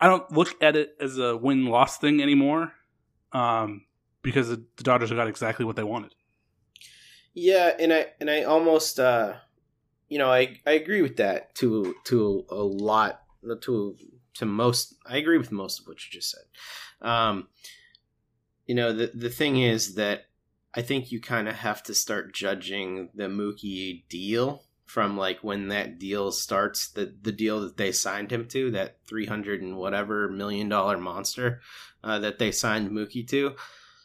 I 0.00 0.06
don't 0.06 0.30
look 0.30 0.62
at 0.62 0.76
it 0.76 0.96
as 1.00 1.18
a 1.18 1.36
win 1.36 1.66
loss 1.66 1.98
thing 1.98 2.22
anymore, 2.22 2.72
um, 3.32 3.86
because 4.22 4.48
the 4.48 4.62
Dodgers 4.76 5.10
got 5.10 5.28
exactly 5.28 5.64
what 5.64 5.76
they 5.76 5.82
wanted. 5.82 6.14
Yeah, 7.34 7.72
and 7.78 7.92
I 7.92 8.06
and 8.20 8.30
I 8.30 8.42
almost, 8.42 8.98
uh, 8.98 9.34
you 10.08 10.18
know, 10.18 10.30
I 10.30 10.58
I 10.66 10.72
agree 10.72 11.02
with 11.02 11.16
that 11.16 11.54
to 11.56 11.94
to 12.04 12.44
a 12.50 12.56
lot 12.56 13.22
to 13.62 13.96
to 14.34 14.46
most. 14.46 14.94
I 15.06 15.16
agree 15.16 15.38
with 15.38 15.52
most 15.52 15.80
of 15.80 15.86
what 15.86 16.04
you 16.04 16.10
just 16.10 16.30
said. 16.30 17.08
Um, 17.08 17.48
you 18.66 18.74
know, 18.74 18.92
the 18.92 19.10
the 19.14 19.30
thing 19.30 19.60
is 19.60 19.94
that 19.94 20.26
I 20.74 20.82
think 20.82 21.10
you 21.10 21.20
kind 21.20 21.48
of 21.48 21.56
have 21.56 21.82
to 21.84 21.94
start 21.94 22.34
judging 22.34 23.10
the 23.14 23.24
Mookie 23.24 24.08
deal 24.08 24.64
from 24.90 25.16
like 25.16 25.38
when 25.44 25.68
that 25.68 25.98
deal 26.00 26.32
starts 26.32 26.88
the 26.88 27.14
the 27.22 27.30
deal 27.30 27.60
that 27.60 27.76
they 27.76 27.92
signed 27.92 28.32
him 28.32 28.48
to 28.48 28.72
that 28.72 28.96
300 29.06 29.62
and 29.62 29.76
whatever 29.76 30.28
million 30.28 30.68
dollar 30.68 30.98
monster 30.98 31.60
uh, 32.02 32.18
that 32.18 32.40
they 32.40 32.50
signed 32.50 32.90
Mookie 32.90 33.26
to. 33.28 33.54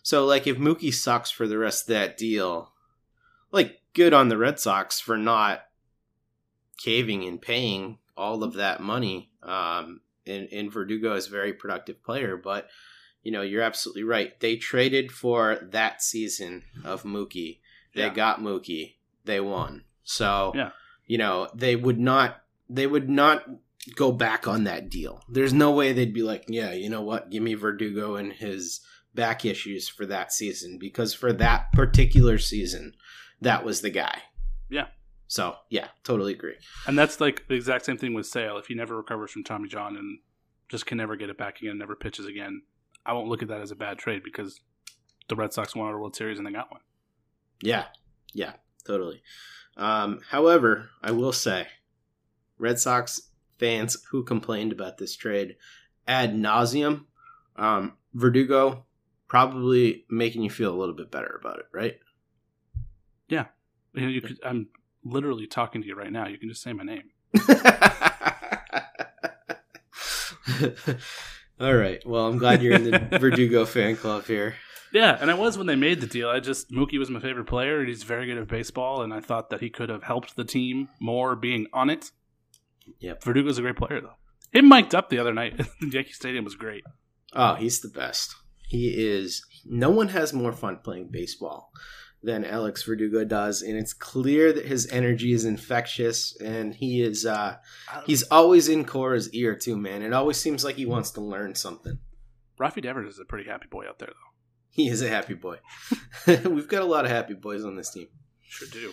So 0.03 0.25
like 0.25 0.45
if 0.45 0.57
Mookie 0.57 0.93
sucks 0.93 1.31
for 1.31 1.47
the 1.47 1.57
rest 1.57 1.83
of 1.89 1.95
that 1.95 2.17
deal, 2.17 2.71
like 3.51 3.81
good 3.95 4.13
on 4.13 4.29
the 4.29 4.37
Red 4.37 4.59
Sox 4.59 4.99
for 4.99 5.17
not 5.17 5.61
caving 6.77 7.23
and 7.23 7.41
paying 7.41 7.97
all 8.15 8.43
of 8.43 8.53
that 8.53 8.79
money. 8.81 9.31
Um, 9.41 10.01
and, 10.27 10.47
and 10.51 10.71
Verdugo 10.71 11.15
is 11.15 11.27
a 11.27 11.31
very 11.31 11.53
productive 11.53 12.03
player, 12.03 12.37
but 12.37 12.67
you 13.23 13.31
know 13.31 13.41
you're 13.41 13.63
absolutely 13.63 14.03
right. 14.03 14.39
They 14.39 14.55
traded 14.57 15.11
for 15.11 15.57
that 15.71 16.03
season 16.03 16.63
of 16.83 17.01
Mookie. 17.03 17.59
They 17.95 18.01
Yeah. 18.03 18.13
got 18.13 18.39
Mookie. 18.39 18.95
They 19.23 19.39
won. 19.39 19.83
So 20.05 20.53
Yeah. 20.55 20.69
you 21.05 21.17
know 21.17 21.49
they 21.53 21.75
would 21.75 21.99
not. 21.99 22.41
They 22.69 22.87
would 22.87 23.09
not 23.09 23.43
go 23.95 24.11
back 24.11 24.47
on 24.47 24.63
that 24.63 24.89
deal. 24.89 25.21
There's 25.29 25.53
no 25.53 25.71
way 25.71 25.93
they'd 25.93 26.13
be 26.13 26.23
like, 26.23 26.45
yeah, 26.47 26.71
you 26.71 26.89
know 26.89 27.01
what? 27.03 27.29
Give 27.29 27.43
me 27.43 27.53
Verdugo 27.53 28.15
and 28.15 28.33
his 28.33 28.79
back 29.13 29.45
issues 29.45 29.87
for 29.87 30.05
that 30.07 30.33
season 30.33 30.77
because 30.79 31.13
for 31.13 31.31
that 31.33 31.71
particular 31.73 32.37
season, 32.39 32.93
that 33.41 33.63
was 33.63 33.81
the 33.81 33.91
guy. 33.91 34.23
Yeah. 34.69 34.87
So 35.27 35.57
yeah, 35.69 35.89
totally 36.03 36.33
agree. 36.33 36.55
And 36.87 36.97
that's 36.97 37.21
like 37.21 37.47
the 37.47 37.53
exact 37.53 37.85
same 37.85 37.97
thing 37.97 38.13
with 38.15 38.25
Sale. 38.25 38.57
If 38.57 38.65
he 38.67 38.73
never 38.73 38.95
recovers 38.97 39.31
from 39.31 39.43
Tommy 39.43 39.69
John 39.69 39.95
and 39.95 40.19
just 40.69 40.85
can 40.87 40.97
never 40.97 41.15
get 41.15 41.29
it 41.29 41.37
back 41.37 41.59
again, 41.61 41.77
never 41.77 41.95
pitches 41.95 42.25
again, 42.25 42.63
I 43.05 43.13
won't 43.13 43.27
look 43.27 43.43
at 43.43 43.49
that 43.49 43.61
as 43.61 43.69
a 43.69 43.75
bad 43.75 43.99
trade 43.99 44.23
because 44.23 44.59
the 45.27 45.35
Red 45.35 45.53
Sox 45.53 45.75
won 45.75 45.93
a 45.93 45.97
World 45.97 46.15
Series 46.15 46.39
and 46.39 46.47
they 46.47 46.51
got 46.51 46.71
one. 46.71 46.81
Yeah, 47.61 47.85
yeah, 48.33 48.53
totally. 48.85 49.21
Um, 49.77 50.21
however, 50.29 50.89
I 51.01 51.11
will 51.11 51.33
say, 51.33 51.67
Red 52.57 52.79
Sox 52.79 53.29
fans 53.59 53.97
who 54.11 54.23
complained 54.23 54.71
about 54.71 54.97
this 54.97 55.15
trade 55.15 55.57
ad 56.07 56.35
nauseum, 56.35 57.05
um, 57.55 57.93
Verdugo 58.13 58.85
probably 59.27 60.05
making 60.09 60.43
you 60.43 60.49
feel 60.49 60.73
a 60.73 60.77
little 60.77 60.95
bit 60.95 61.11
better 61.11 61.37
about 61.39 61.59
it, 61.59 61.65
right? 61.73 61.99
You 63.95 64.01
know, 64.01 64.07
you 64.07 64.21
could, 64.21 64.39
I'm 64.45 64.67
literally 65.03 65.47
talking 65.47 65.81
to 65.81 65.87
you 65.87 65.95
right 65.95 66.11
now. 66.11 66.27
You 66.27 66.37
can 66.37 66.49
just 66.49 66.61
say 66.61 66.73
my 66.73 66.83
name. 66.83 67.09
All 71.59 71.73
right. 71.73 72.05
Well, 72.05 72.27
I'm 72.27 72.37
glad 72.37 72.61
you're 72.61 72.73
in 72.73 72.83
the 72.83 72.99
Verdugo 73.19 73.65
fan 73.65 73.95
club 73.95 74.25
here. 74.25 74.55
Yeah, 74.91 75.17
and 75.19 75.29
I 75.29 75.33
was 75.33 75.57
when 75.57 75.67
they 75.67 75.75
made 75.75 76.01
the 76.01 76.07
deal. 76.07 76.29
I 76.29 76.39
just 76.39 76.71
Mookie 76.71 76.99
was 76.99 77.09
my 77.09 77.19
favorite 77.19 77.45
player, 77.47 77.79
and 77.79 77.87
he's 77.87 78.03
very 78.03 78.25
good 78.27 78.37
at 78.37 78.47
baseball, 78.47 79.01
and 79.01 79.13
I 79.13 79.19
thought 79.19 79.49
that 79.49 79.61
he 79.61 79.69
could 79.69 79.89
have 79.89 80.03
helped 80.03 80.35
the 80.35 80.45
team 80.45 80.89
more 80.99 81.35
being 81.35 81.67
on 81.73 81.89
it. 81.89 82.11
Yep. 82.99 83.23
Verdugo's 83.23 83.57
a 83.57 83.61
great 83.61 83.77
player 83.77 84.01
though. 84.01 84.15
Him 84.51 84.69
mic'd 84.69 84.95
up 84.95 85.09
the 85.09 85.19
other 85.19 85.33
night 85.33 85.59
at 85.59 85.67
Yankee 85.81 86.13
Stadium 86.13 86.45
was 86.45 86.55
great. 86.55 86.83
Oh, 87.33 87.55
he's 87.55 87.81
the 87.81 87.89
best. 87.89 88.35
He 88.67 88.89
is. 88.89 89.45
No 89.65 89.89
one 89.89 90.09
has 90.09 90.33
more 90.33 90.53
fun 90.53 90.79
playing 90.83 91.09
baseball 91.11 91.71
than 92.25 92.43
Alex 92.43 92.83
Verdugo 92.83 93.23
does, 93.23 93.61
and 93.61 93.77
it's 93.77 93.93
clear 93.93 94.51
that 94.51 94.65
his 94.65 94.91
energy 94.91 95.31
is 95.31 95.45
infectious, 95.45 96.35
and 96.41 96.73
he 96.73 97.01
is. 97.01 97.25
uh 97.25 97.57
He's 98.05 98.23
always 98.23 98.67
in 98.67 98.83
Cora's 98.85 99.29
ear 99.31 99.55
too, 99.55 99.77
man. 99.77 100.01
It 100.01 100.13
always 100.13 100.37
seems 100.37 100.63
like 100.63 100.75
he 100.75 100.85
wants 100.85 101.11
to 101.11 101.21
learn 101.21 101.55
something. 101.55 101.99
Rafi 102.59 102.81
Devers 102.81 103.13
is 103.13 103.19
a 103.19 103.25
pretty 103.25 103.49
happy 103.49 103.67
boy 103.69 103.87
out 103.87 103.99
there 103.99 104.09
though. 104.09 104.33
He 104.69 104.89
is 104.89 105.01
a 105.01 105.09
happy 105.09 105.35
boy. 105.35 105.57
We've 106.27 106.67
got 106.67 106.81
a 106.81 106.85
lot 106.85 107.05
of 107.05 107.11
happy 107.11 107.33
boys 107.33 107.63
on 107.63 107.75
this 107.75 107.91
team. 107.91 108.07
Sure 108.41 108.67
do. 108.71 108.91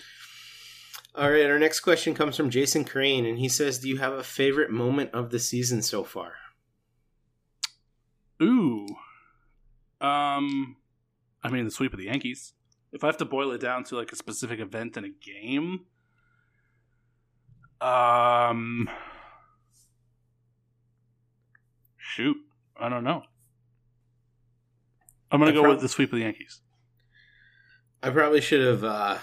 All 1.15 1.31
right, 1.31 1.47
our 1.47 1.59
next 1.59 1.81
question 1.81 2.15
comes 2.15 2.37
from 2.37 2.49
Jason 2.49 2.85
Crane, 2.85 3.27
and 3.27 3.39
he 3.39 3.49
says, 3.49 3.79
"Do 3.79 3.89
you 3.89 3.99
have 3.99 4.15
a 4.15 4.23
favorite 4.23 4.71
moment 4.71 5.11
of 5.13 5.31
the 5.31 5.39
season 5.39 5.83
so 5.83 6.05
far?" 6.05 6.35
Ooh. 8.43 8.87
Um 10.01 10.77
I 11.45 11.51
mean 11.51 11.65
the 11.65 11.71
sweep 11.71 11.93
of 11.93 11.99
the 11.99 12.07
Yankees. 12.07 12.55
If 12.93 13.03
I 13.05 13.07
have 13.07 13.17
to 13.19 13.25
boil 13.25 13.51
it 13.53 13.61
down 13.61 13.85
to 13.85 13.97
like 13.97 14.13
a 14.13 14.17
specific 14.17 14.61
event 14.61 14.97
in 14.97 15.05
a 15.05 15.09
game, 15.09 15.87
um 17.81 18.89
shoot, 21.97 22.37
I 22.79 22.89
don't 22.89 23.05
know. 23.05 23.23
I'm 25.31 25.41
going 25.41 25.51
I 25.51 25.55
go 25.55 25.63
prob- 25.63 25.75
with 25.75 25.81
the 25.83 25.89
sweep 25.89 26.13
of 26.13 26.19
the 26.19 26.25
Yankees. 26.25 26.61
I 28.03 28.11
probably 28.11 28.41
should 28.41 28.61
have 28.67 28.85
uh, 28.85 29.19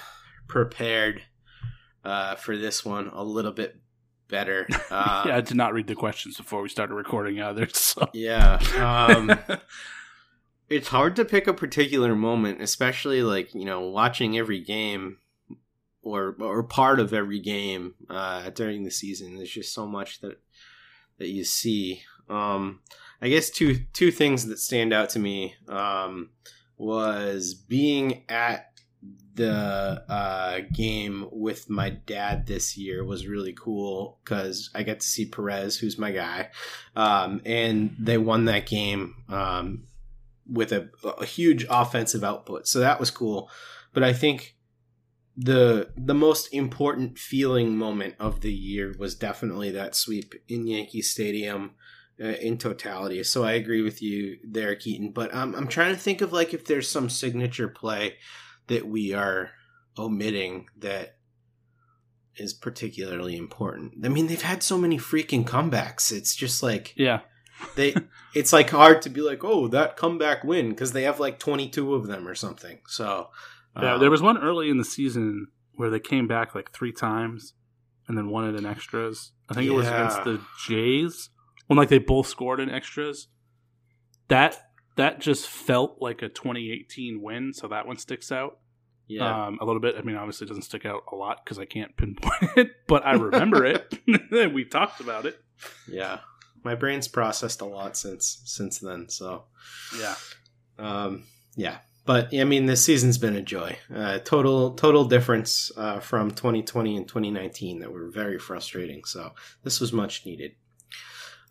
prepared 0.48 1.22
uh, 2.04 2.36
for 2.36 2.58
this 2.58 2.84
one 2.84 3.10
a 3.14 3.24
little 3.24 3.52
bit 3.52 3.78
better. 4.28 4.68
Uh, 4.92 5.24
yeah, 5.28 5.38
I 5.38 5.42
did 5.42 5.56
not 5.56 5.74
read 5.74 5.86
the 5.86 5.94
questions 5.94 6.36
before 6.38 6.64
we 6.64 6.70
started 6.70 6.96
recording 6.96 7.40
either. 7.40 7.68
So 7.74 8.10
yeah. 8.14 8.58
Um, 8.78 9.30
it's 10.70 10.90
hard 10.90 11.16
to 11.16 11.26
pick 11.26 11.48
a 11.48 11.54
particular 11.54 12.16
moment, 12.16 12.62
especially 12.62 13.24
like 13.24 13.54
you 13.54 13.66
know 13.66 13.82
watching 13.82 14.38
every 14.38 14.62
game 14.62 15.18
or 16.02 16.36
or 16.40 16.64
part 16.64 17.00
of 17.00 17.14
every 17.14 17.40
game 17.40 17.96
uh, 18.10 18.50
during 18.52 18.84
the 18.84 18.92
season. 18.92 19.36
There's 19.36 19.52
just 19.52 19.74
so 19.74 19.88
much 19.88 20.22
that 20.22 20.40
that 21.18 21.30
you 21.30 21.44
see. 21.44 22.04
Um, 22.30 22.82
I 23.22 23.30
guess 23.30 23.50
two 23.50 23.80
two 23.94 24.12
things 24.12 24.46
that 24.46 24.60
stand 24.60 24.94
out 24.94 25.10
to 25.12 25.20
me 25.20 25.56
um, 25.68 26.30
was 26.78 27.54
being 27.54 28.24
at 28.30 28.66
the 29.36 30.04
uh, 30.10 30.60
game 30.74 31.26
with 31.32 31.70
my 31.70 31.90
dad 31.90 32.46
this 32.46 32.78
year 32.78 33.06
was 33.06 33.26
really 33.26 33.54
cool 33.54 34.20
because 34.24 34.70
I 34.76 34.84
got 34.84 35.00
to 35.00 35.08
see 35.08 35.26
Perez, 35.26 35.78
who's 35.78 35.98
my 35.98 36.12
guy, 36.12 36.50
um, 36.96 37.42
and 37.46 37.96
they 37.98 38.18
won 38.18 38.46
that 38.46 38.66
game 38.66 39.16
um, 39.30 39.84
with 40.52 40.72
a, 40.72 40.90
a 41.04 41.26
huge 41.26 41.66
offensive 41.70 42.24
output. 42.24 42.68
So 42.68 42.80
that 42.80 43.00
was 43.00 43.12
cool. 43.12 43.50
But 43.94 44.04
I 44.04 44.14
think 44.14 44.56
the 45.38 45.90
the 45.96 46.14
most 46.14 46.54
important 46.54 47.18
feeling 47.18 47.78
moment 47.78 48.16
of 48.20 48.42
the 48.42 48.52
year 48.52 48.94
was 48.98 49.16
definitely 49.16 49.72
that 49.72 49.96
sweep 49.96 50.36
in 50.48 50.68
Yankee 50.68 51.02
Stadium 51.02 51.72
uh, 52.22 52.28
in 52.28 52.58
totality. 52.58 53.24
So 53.24 53.44
I 53.44 53.54
agree 53.54 53.82
with 53.82 54.02
you 54.02 54.38
there, 54.44 54.76
Keaton. 54.76 55.12
But 55.12 55.34
um, 55.34 55.56
I'm 55.56 55.68
trying 55.68 55.94
to 55.94 56.00
think 56.00 56.22
of 56.22 56.34
like 56.34 56.54
if 56.54 56.66
there's 56.66 56.90
some 56.90 57.10
signature 57.10 57.70
play 57.70 58.16
that 58.68 58.88
we 58.88 59.14
are 59.14 59.52
omitting 59.98 60.68
that 60.78 61.16
is 62.36 62.54
particularly 62.54 63.38
important. 63.38 63.94
I 64.04 64.10
mean, 64.10 64.28
they've 64.28 64.42
had 64.42 64.64
so 64.64 64.78
many 64.78 64.98
freaking 64.98 65.46
comebacks. 65.46 66.12
It's 66.12 66.36
just 66.36 66.62
like 66.64 66.94
Yeah. 66.98 67.22
They 67.76 67.96
it's 68.36 68.54
like 68.54 68.70
hard 68.70 69.02
to 69.04 69.10
be 69.10 69.22
like, 69.22 69.44
"Oh, 69.44 69.68
that 69.70 69.98
comeback 69.98 70.44
win" 70.44 70.70
because 70.70 70.92
they 70.92 71.04
have 71.04 71.20
like 71.20 71.40
22 71.40 71.94
of 71.96 72.08
them 72.08 72.28
or 72.28 72.36
something. 72.36 72.80
So, 72.88 73.30
Yeah, 73.76 73.96
um, 73.96 74.00
there 74.00 74.12
was 74.12 74.22
one 74.22 74.38
early 74.38 74.70
in 74.70 74.78
the 74.78 74.86
season 74.86 75.48
where 75.74 75.90
they 75.90 76.00
came 76.00 76.28
back 76.28 76.56
like 76.56 76.72
three 76.72 76.92
times 76.92 77.54
and 78.08 78.18
then 78.18 78.30
won 78.30 78.48
it 78.48 78.58
in 78.58 78.66
extras. 78.66 79.32
I 79.50 79.54
think 79.54 79.68
it 79.68 79.74
was 79.74 79.88
against 79.88 80.24
the 80.24 80.42
Jays 80.68 81.30
when 81.68 81.78
like 81.78 81.90
they 81.90 82.00
both 82.00 82.28
scored 82.28 82.60
in 82.60 82.70
extras. 82.70 83.28
That 84.28 84.58
that 84.96 85.20
just 85.20 85.48
felt 85.48 86.02
like 86.02 86.22
a 86.22 86.30
2018 86.30 87.22
win, 87.22 87.54
so 87.54 87.68
that 87.68 87.88
one 87.88 87.98
sticks 87.98 88.32
out 88.32 88.60
yeah. 89.10 89.48
um, 89.48 89.58
a 89.60 89.66
little 89.66 89.82
bit. 89.82 89.96
I 89.98 90.02
mean, 90.02 90.16
obviously, 90.16 90.46
it 90.46 90.50
doesn't 90.50 90.64
stick 90.64 90.86
out 90.86 91.04
a 91.12 91.16
lot 91.16 91.44
because 91.44 91.60
I 91.60 91.66
can't 91.66 91.96
pinpoint 91.98 92.34
it, 92.56 92.72
but 92.88 93.06
I 93.06 93.14
remember 93.14 93.66
it. 93.66 93.94
we 94.54 94.64
talked 94.64 95.02
about 95.02 95.26
it. 95.26 95.38
yeah. 95.88 96.20
My 96.64 96.76
brain's 96.76 97.08
processed 97.08 97.62
a 97.62 97.66
lot 97.66 97.98
since 97.98 98.42
since 98.46 98.80
then, 98.80 99.10
so 99.10 99.46
Yeah, 100.00 100.16
um 100.78 101.24
yeah. 101.56 101.80
But 102.06 102.34
I 102.34 102.44
mean, 102.44 102.66
this 102.66 102.84
season's 102.84 103.20
been 103.20 103.36
a 103.36 103.42
joy. 103.42 103.78
Uh, 103.94 104.18
total 104.20 104.72
total 104.72 105.06
difference 105.06 105.72
uh, 105.78 106.00
from 106.00 106.32
2020 106.32 106.98
and 106.98 107.08
2019 107.08 107.80
that 107.80 107.92
were 107.92 108.10
very 108.10 108.40
frustrating. 108.40 109.04
So 109.04 109.34
this 109.64 109.80
was 109.80 109.94
much 109.94 110.26
needed. 110.26 110.54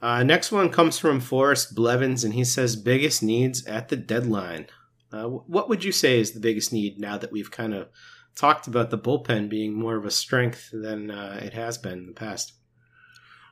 Uh, 0.00 0.22
next 0.22 0.50
one 0.52 0.70
comes 0.70 0.98
from 0.98 1.20
Forrest 1.20 1.74
Blevins, 1.74 2.24
and 2.24 2.34
he 2.34 2.44
says 2.44 2.76
biggest 2.76 3.22
needs 3.22 3.66
at 3.66 3.88
the 3.88 3.96
deadline. 3.96 4.66
Uh, 5.12 5.24
what 5.26 5.68
would 5.68 5.84
you 5.84 5.92
say 5.92 6.20
is 6.20 6.32
the 6.32 6.40
biggest 6.40 6.72
need 6.72 6.98
now 6.98 7.18
that 7.18 7.32
we've 7.32 7.50
kind 7.50 7.74
of 7.74 7.88
talked 8.36 8.66
about 8.66 8.90
the 8.90 8.98
bullpen 8.98 9.48
being 9.48 9.74
more 9.74 9.96
of 9.96 10.04
a 10.04 10.10
strength 10.10 10.70
than 10.72 11.10
uh, 11.10 11.40
it 11.42 11.52
has 11.52 11.78
been 11.78 11.98
in 11.98 12.06
the 12.06 12.12
past? 12.12 12.52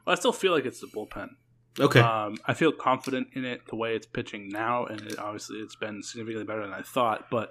well, 0.06 0.14
I 0.14 0.18
still 0.18 0.32
feel 0.32 0.52
like 0.52 0.64
it's 0.64 0.80
the 0.80 0.86
bullpen. 0.86 1.30
Okay. 1.78 2.00
Um, 2.00 2.36
I 2.46 2.54
feel 2.54 2.72
confident 2.72 3.28
in 3.34 3.44
it 3.44 3.66
the 3.68 3.76
way 3.76 3.94
it's 3.94 4.06
pitching 4.06 4.48
now, 4.48 4.86
and 4.86 5.00
it, 5.02 5.18
obviously 5.18 5.58
it's 5.58 5.76
been 5.76 6.02
significantly 6.02 6.44
better 6.44 6.62
than 6.62 6.72
I 6.72 6.82
thought. 6.82 7.30
But 7.30 7.50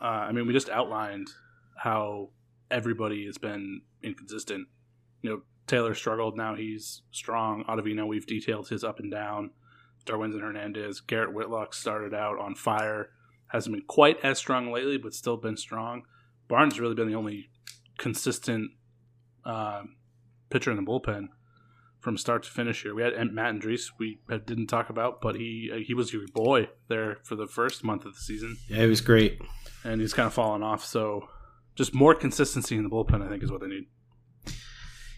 uh, 0.00 0.04
I 0.04 0.32
mean, 0.32 0.46
we 0.46 0.52
just 0.52 0.70
outlined 0.70 1.28
how 1.76 2.30
everybody 2.70 3.26
has 3.26 3.38
been 3.38 3.82
inconsistent. 4.02 4.68
You 5.22 5.30
know, 5.30 5.42
Taylor 5.66 5.94
struggled. 5.94 6.36
Now 6.36 6.54
he's 6.54 7.02
strong. 7.10 7.64
Ottavino, 7.68 8.06
we've 8.06 8.26
detailed 8.26 8.68
his 8.68 8.84
up 8.84 9.00
and 9.00 9.10
down. 9.10 9.50
Darwinzon 10.06 10.40
Hernandez, 10.40 11.00
Garrett 11.00 11.34
Whitlock 11.34 11.74
started 11.74 12.14
out 12.14 12.38
on 12.38 12.54
fire. 12.54 13.10
Hasn't 13.48 13.74
been 13.74 13.84
quite 13.86 14.16
as 14.22 14.38
strong 14.38 14.72
lately, 14.72 14.96
but 14.96 15.14
still 15.14 15.36
been 15.36 15.56
strong. 15.56 16.02
Barnes 16.48 16.80
really 16.80 16.94
been 16.94 17.08
the 17.08 17.14
only 17.14 17.50
consistent 17.98 18.70
um, 19.44 19.96
pitcher 20.48 20.70
in 20.70 20.76
the 20.76 20.82
bullpen 20.82 21.28
from 22.00 22.16
start 22.16 22.44
to 22.44 22.50
finish 22.50 22.82
here. 22.82 22.94
We 22.94 23.02
had 23.02 23.14
Matt 23.32 23.54
Andriese, 23.54 23.90
we 23.98 24.18
didn't 24.28 24.68
talk 24.68 24.90
about, 24.90 25.20
but 25.20 25.34
he 25.34 25.70
uh, 25.72 25.76
he 25.78 25.94
was 25.94 26.12
your 26.12 26.26
boy 26.32 26.68
there 26.88 27.18
for 27.24 27.34
the 27.36 27.46
first 27.46 27.82
month 27.84 28.04
of 28.04 28.14
the 28.14 28.20
season, 28.20 28.56
yeah, 28.68 28.82
it 28.82 28.88
was 28.88 29.00
great. 29.00 29.40
and 29.84 30.00
he's 30.00 30.14
kind 30.14 30.26
of 30.26 30.34
fallen 30.34 30.62
off. 30.62 30.84
So 30.84 31.28
just 31.74 31.94
more 31.94 32.14
consistency 32.14 32.76
in 32.76 32.84
the 32.84 32.90
bullpen, 32.90 33.24
I 33.24 33.28
think, 33.28 33.42
is 33.42 33.50
what 33.50 33.60
they 33.60 33.68
need. 33.68 33.86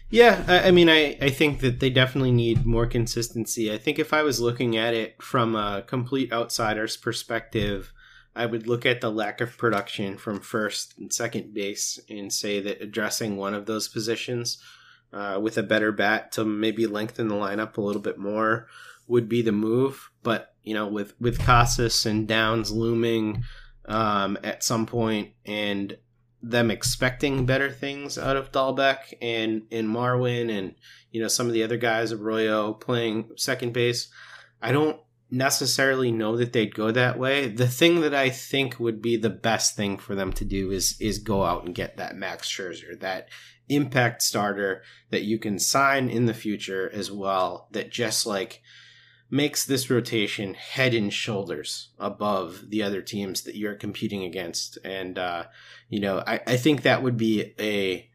Yeah, 0.09 0.43
I, 0.47 0.67
I 0.67 0.71
mean, 0.71 0.89
I, 0.89 1.17
I 1.21 1.29
think 1.29 1.61
that 1.61 1.79
they 1.79 1.89
definitely 1.89 2.33
need 2.33 2.65
more 2.65 2.85
consistency. 2.85 3.71
I 3.73 3.77
think 3.77 3.97
if 3.97 4.11
I 4.11 4.23
was 4.23 4.41
looking 4.41 4.75
at 4.75 4.93
it 4.93 5.21
from 5.21 5.55
a 5.55 5.83
complete 5.87 6.33
outsider's 6.33 6.97
perspective, 6.97 7.93
I 8.35 8.45
would 8.45 8.67
look 8.67 8.85
at 8.85 9.01
the 9.01 9.09
lack 9.09 9.39
of 9.39 9.57
production 9.57 10.17
from 10.17 10.41
first 10.41 10.95
and 10.97 11.11
second 11.13 11.53
base 11.53 11.97
and 12.09 12.31
say 12.31 12.59
that 12.59 12.81
addressing 12.81 13.37
one 13.37 13.53
of 13.53 13.65
those 13.65 13.87
positions 13.87 14.61
uh, 15.13 15.39
with 15.41 15.57
a 15.57 15.63
better 15.63 15.91
bat 15.91 16.31
to 16.33 16.45
maybe 16.45 16.87
lengthen 16.87 17.27
the 17.27 17.35
lineup 17.35 17.77
a 17.77 17.81
little 17.81 18.01
bit 18.01 18.17
more 18.17 18.67
would 19.07 19.27
be 19.27 19.41
the 19.41 19.51
move. 19.51 20.09
But 20.23 20.53
you 20.63 20.73
know, 20.73 20.87
with 20.87 21.13
with 21.19 21.39
Casas 21.39 22.05
and 22.05 22.27
Downs 22.27 22.71
looming 22.71 23.43
um, 23.85 24.37
at 24.43 24.63
some 24.63 24.85
point, 24.85 25.31
and 25.45 25.97
them 26.43 26.71
expecting 26.71 27.45
better 27.45 27.69
things 27.69 28.17
out 28.17 28.37
of 28.37 28.51
Dalbec 28.51 29.13
and 29.21 29.63
and 29.71 29.87
Marwin 29.87 30.49
and 30.49 30.75
you 31.11 31.21
know 31.21 31.27
some 31.27 31.47
of 31.47 31.53
the 31.53 31.63
other 31.63 31.77
guys, 31.77 32.11
Arroyo 32.11 32.73
playing 32.73 33.31
second 33.35 33.73
base. 33.73 34.09
I 34.61 34.71
don't 34.71 34.99
necessarily 35.31 36.11
know 36.11 36.35
that 36.37 36.51
they'd 36.51 36.75
go 36.75 36.91
that 36.91 37.17
way. 37.17 37.47
The 37.47 37.67
thing 37.67 38.01
that 38.01 38.13
I 38.13 38.29
think 38.29 38.79
would 38.79 39.01
be 39.01 39.15
the 39.15 39.29
best 39.29 39.75
thing 39.75 39.97
for 39.97 40.13
them 40.13 40.33
to 40.33 40.45
do 40.45 40.71
is 40.71 40.99
is 40.99 41.19
go 41.19 41.43
out 41.43 41.65
and 41.65 41.73
get 41.73 41.97
that 41.97 42.15
Max 42.15 42.49
Scherzer, 42.49 42.99
that 42.99 43.29
impact 43.71 44.21
starter 44.21 44.83
that 45.09 45.23
you 45.23 45.39
can 45.39 45.57
sign 45.57 46.09
in 46.09 46.25
the 46.25 46.33
future 46.33 46.89
as 46.93 47.11
well. 47.11 47.67
That 47.71 47.91
just 47.91 48.25
like 48.25 48.61
makes 49.29 49.65
this 49.65 49.89
rotation 49.89 50.53
head 50.53 50.93
and 50.93 51.11
shoulders 51.11 51.89
above 51.97 52.69
the 52.69 52.83
other 52.83 53.01
teams 53.01 53.43
that 53.43 53.55
you're 53.55 53.75
competing 53.75 54.23
against. 54.23 54.77
And, 54.83 55.17
uh, 55.17 55.45
you 55.87 56.01
know, 56.01 56.21
I, 56.27 56.41
I 56.45 56.57
think 56.57 56.81
that 56.81 57.01
would 57.01 57.15
be 57.15 57.53
a 57.57 58.09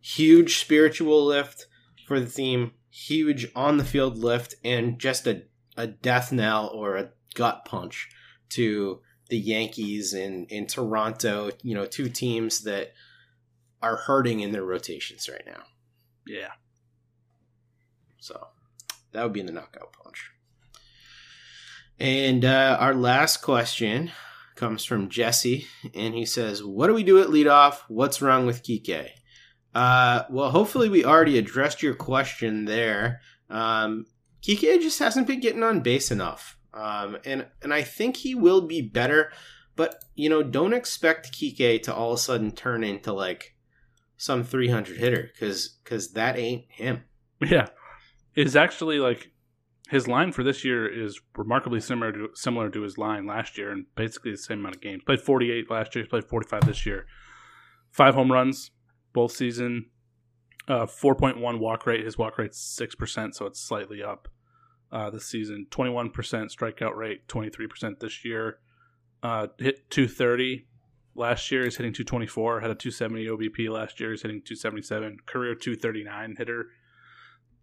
huge 0.00 0.58
spiritual 0.58 1.24
lift 1.24 1.66
for 2.06 2.18
the 2.18 2.26
team, 2.26 2.72
huge 2.90 3.46
on 3.54 3.76
the 3.76 3.84
field 3.84 4.18
lift, 4.18 4.56
and 4.64 4.98
just 4.98 5.28
a, 5.28 5.42
a 5.76 5.86
death 5.86 6.32
knell 6.32 6.66
or 6.74 6.96
a 6.96 7.10
gut 7.34 7.64
punch 7.64 8.08
to 8.50 9.00
the 9.28 9.38
Yankees 9.38 10.12
in, 10.12 10.46
in 10.46 10.66
Toronto, 10.66 11.50
you 11.62 11.74
know, 11.74 11.86
two 11.86 12.08
teams 12.08 12.62
that 12.62 12.92
are 13.82 13.96
hurting 13.96 14.40
in 14.40 14.52
their 14.52 14.64
rotations 14.64 15.28
right 15.28 15.44
now. 15.46 15.62
Yeah. 16.26 16.52
So 18.18 18.48
that 19.12 19.22
would 19.22 19.32
be 19.32 19.40
in 19.40 19.46
the 19.46 19.52
knockout 19.52 19.92
punch. 19.92 20.30
And 21.98 22.44
uh, 22.44 22.76
our 22.78 22.94
last 22.94 23.38
question 23.38 24.12
comes 24.54 24.84
from 24.84 25.08
Jesse, 25.08 25.66
and 25.94 26.14
he 26.14 26.24
says, 26.24 26.62
"What 26.62 26.86
do 26.86 26.94
we 26.94 27.02
do 27.02 27.20
at 27.20 27.28
leadoff? 27.28 27.78
What's 27.88 28.22
wrong 28.22 28.46
with 28.46 28.62
Kike?" 28.62 29.08
Uh, 29.74 30.22
well, 30.30 30.50
hopefully 30.50 30.88
we 30.88 31.04
already 31.04 31.38
addressed 31.38 31.82
your 31.82 31.94
question 31.94 32.64
there. 32.64 33.20
Um, 33.50 34.06
Kike 34.42 34.80
just 34.80 34.98
hasn't 34.98 35.26
been 35.26 35.40
getting 35.40 35.62
on 35.62 35.80
base 35.80 36.10
enough, 36.10 36.58
um, 36.72 37.18
and 37.24 37.46
and 37.62 37.74
I 37.74 37.82
think 37.82 38.16
he 38.16 38.34
will 38.34 38.62
be 38.62 38.80
better. 38.80 39.32
But 39.74 40.04
you 40.14 40.28
know, 40.28 40.42
don't 40.42 40.74
expect 40.74 41.32
Kike 41.32 41.82
to 41.84 41.94
all 41.94 42.12
of 42.12 42.18
a 42.18 42.20
sudden 42.20 42.52
turn 42.52 42.84
into 42.84 43.12
like 43.12 43.54
some 44.18 44.44
300 44.44 44.98
hitter 44.98 45.30
because 45.32 45.78
because 45.82 46.12
that 46.12 46.36
ain't 46.36 46.64
him. 46.68 47.04
Yeah. 47.40 47.68
Is 48.34 48.56
actually 48.56 48.98
like 48.98 49.30
his 49.88 50.06
line 50.06 50.32
for 50.32 50.42
this 50.42 50.64
year 50.64 50.86
is 50.86 51.18
remarkably 51.36 51.80
similar 51.80 52.12
to 52.12 52.28
similar 52.34 52.68
to 52.68 52.82
his 52.82 52.98
line 52.98 53.26
last 53.26 53.56
year 53.56 53.70
and 53.70 53.86
basically 53.94 54.32
the 54.32 54.36
same 54.36 54.58
amount 54.58 54.74
of 54.74 54.80
games. 54.82 55.02
Played 55.06 55.20
48 55.20 55.70
last 55.70 55.94
year, 55.94 56.04
he's 56.04 56.10
played 56.10 56.24
45 56.24 56.66
this 56.66 56.84
year. 56.84 57.06
Five 57.90 58.14
home 58.14 58.30
runs 58.30 58.72
both 59.12 59.32
season. 59.32 59.86
Uh, 60.66 60.84
4.1 60.84 61.58
walk 61.58 61.86
rate. 61.86 62.04
His 62.04 62.18
walk 62.18 62.36
rate's 62.36 62.78
6%, 62.78 63.34
so 63.34 63.46
it's 63.46 63.58
slightly 63.58 64.02
up 64.02 64.28
uh, 64.92 65.08
this 65.08 65.24
season. 65.24 65.66
21% 65.70 66.12
strikeout 66.12 66.94
rate, 66.94 67.26
23% 67.26 68.00
this 68.00 68.22
year. 68.22 68.58
Uh, 69.22 69.46
hit 69.58 69.88
230 69.90 70.66
last 71.18 71.50
year. 71.50 71.64
He's 71.64 71.76
hitting 71.76 71.92
224. 71.92 72.60
Had 72.60 72.70
a 72.70 72.74
270 72.74 73.26
OBP 73.26 73.68
last 73.70 74.00
year. 74.00 74.10
He's 74.10 74.22
hitting 74.22 74.42
277. 74.44 75.18
Career 75.26 75.54
239 75.54 76.36
hitter. 76.38 76.66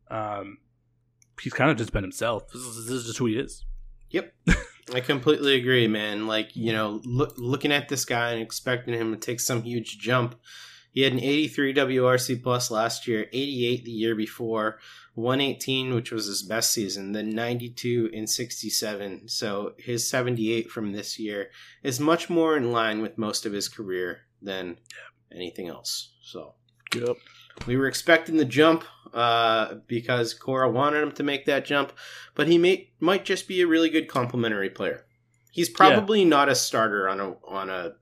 Um, 0.09 0.57
he's 1.41 1.53
kind 1.53 1.71
of 1.71 1.77
just 1.77 1.91
been 1.91 2.03
himself. 2.03 2.47
This 2.51 2.61
is, 2.61 2.87
this 2.87 2.95
is 2.97 3.05
just 3.07 3.17
who 3.19 3.25
he 3.25 3.37
is. 3.37 3.65
Yep. 4.11 4.33
I 4.93 4.99
completely 4.99 5.55
agree, 5.55 5.87
man. 5.87 6.27
Like, 6.27 6.55
you 6.55 6.71
know, 6.71 7.01
look, 7.05 7.33
looking 7.37 7.71
at 7.71 7.89
this 7.89 8.05
guy 8.05 8.31
and 8.31 8.41
expecting 8.41 8.93
him 8.93 9.11
to 9.11 9.19
take 9.19 9.39
some 9.39 9.63
huge 9.63 9.97
jump. 9.97 10.35
He 10.95 11.01
had 11.01 11.11
an 11.11 11.19
83 11.19 11.73
WRC 11.73 12.41
plus 12.41 12.71
last 12.71 13.05
year, 13.05 13.27
88 13.33 13.83
the 13.83 13.91
year 13.91 14.15
before, 14.15 14.79
118, 15.15 15.93
which 15.93 16.09
was 16.09 16.27
his 16.27 16.41
best 16.41 16.71
season, 16.71 17.11
then 17.11 17.31
92 17.31 18.11
and 18.13 18.29
67. 18.29 19.27
So 19.27 19.73
his 19.77 20.09
78 20.09 20.71
from 20.71 20.93
this 20.93 21.19
year 21.19 21.49
is 21.83 21.99
much 21.99 22.29
more 22.29 22.55
in 22.55 22.71
line 22.71 23.01
with 23.01 23.17
most 23.17 23.45
of 23.45 23.51
his 23.51 23.67
career 23.67 24.21
than 24.41 24.77
anything 25.35 25.67
else. 25.67 26.13
So 26.23 26.53
Yep. 26.95 27.17
we 27.67 27.75
were 27.75 27.87
expecting 27.87 28.37
the 28.37 28.45
jump 28.45 28.85
uh, 29.13 29.75
because 29.87 30.33
Cora 30.33 30.71
wanted 30.71 31.03
him 31.03 31.11
to 31.11 31.23
make 31.23 31.45
that 31.45 31.65
jump, 31.65 31.91
but 32.35 32.47
he 32.47 32.57
may, 32.57 32.91
might 33.01 33.25
just 33.25 33.49
be 33.49 33.59
a 33.59 33.67
really 33.67 33.89
good 33.89 34.07
complementary 34.07 34.69
player. 34.69 35.05
He's 35.51 35.69
probably 35.69 36.23
not 36.23 36.47
a 36.47 36.55
starter 36.55 37.09
on 37.09 37.19
a 37.19 37.35
on 37.45 37.69
a 37.69 37.95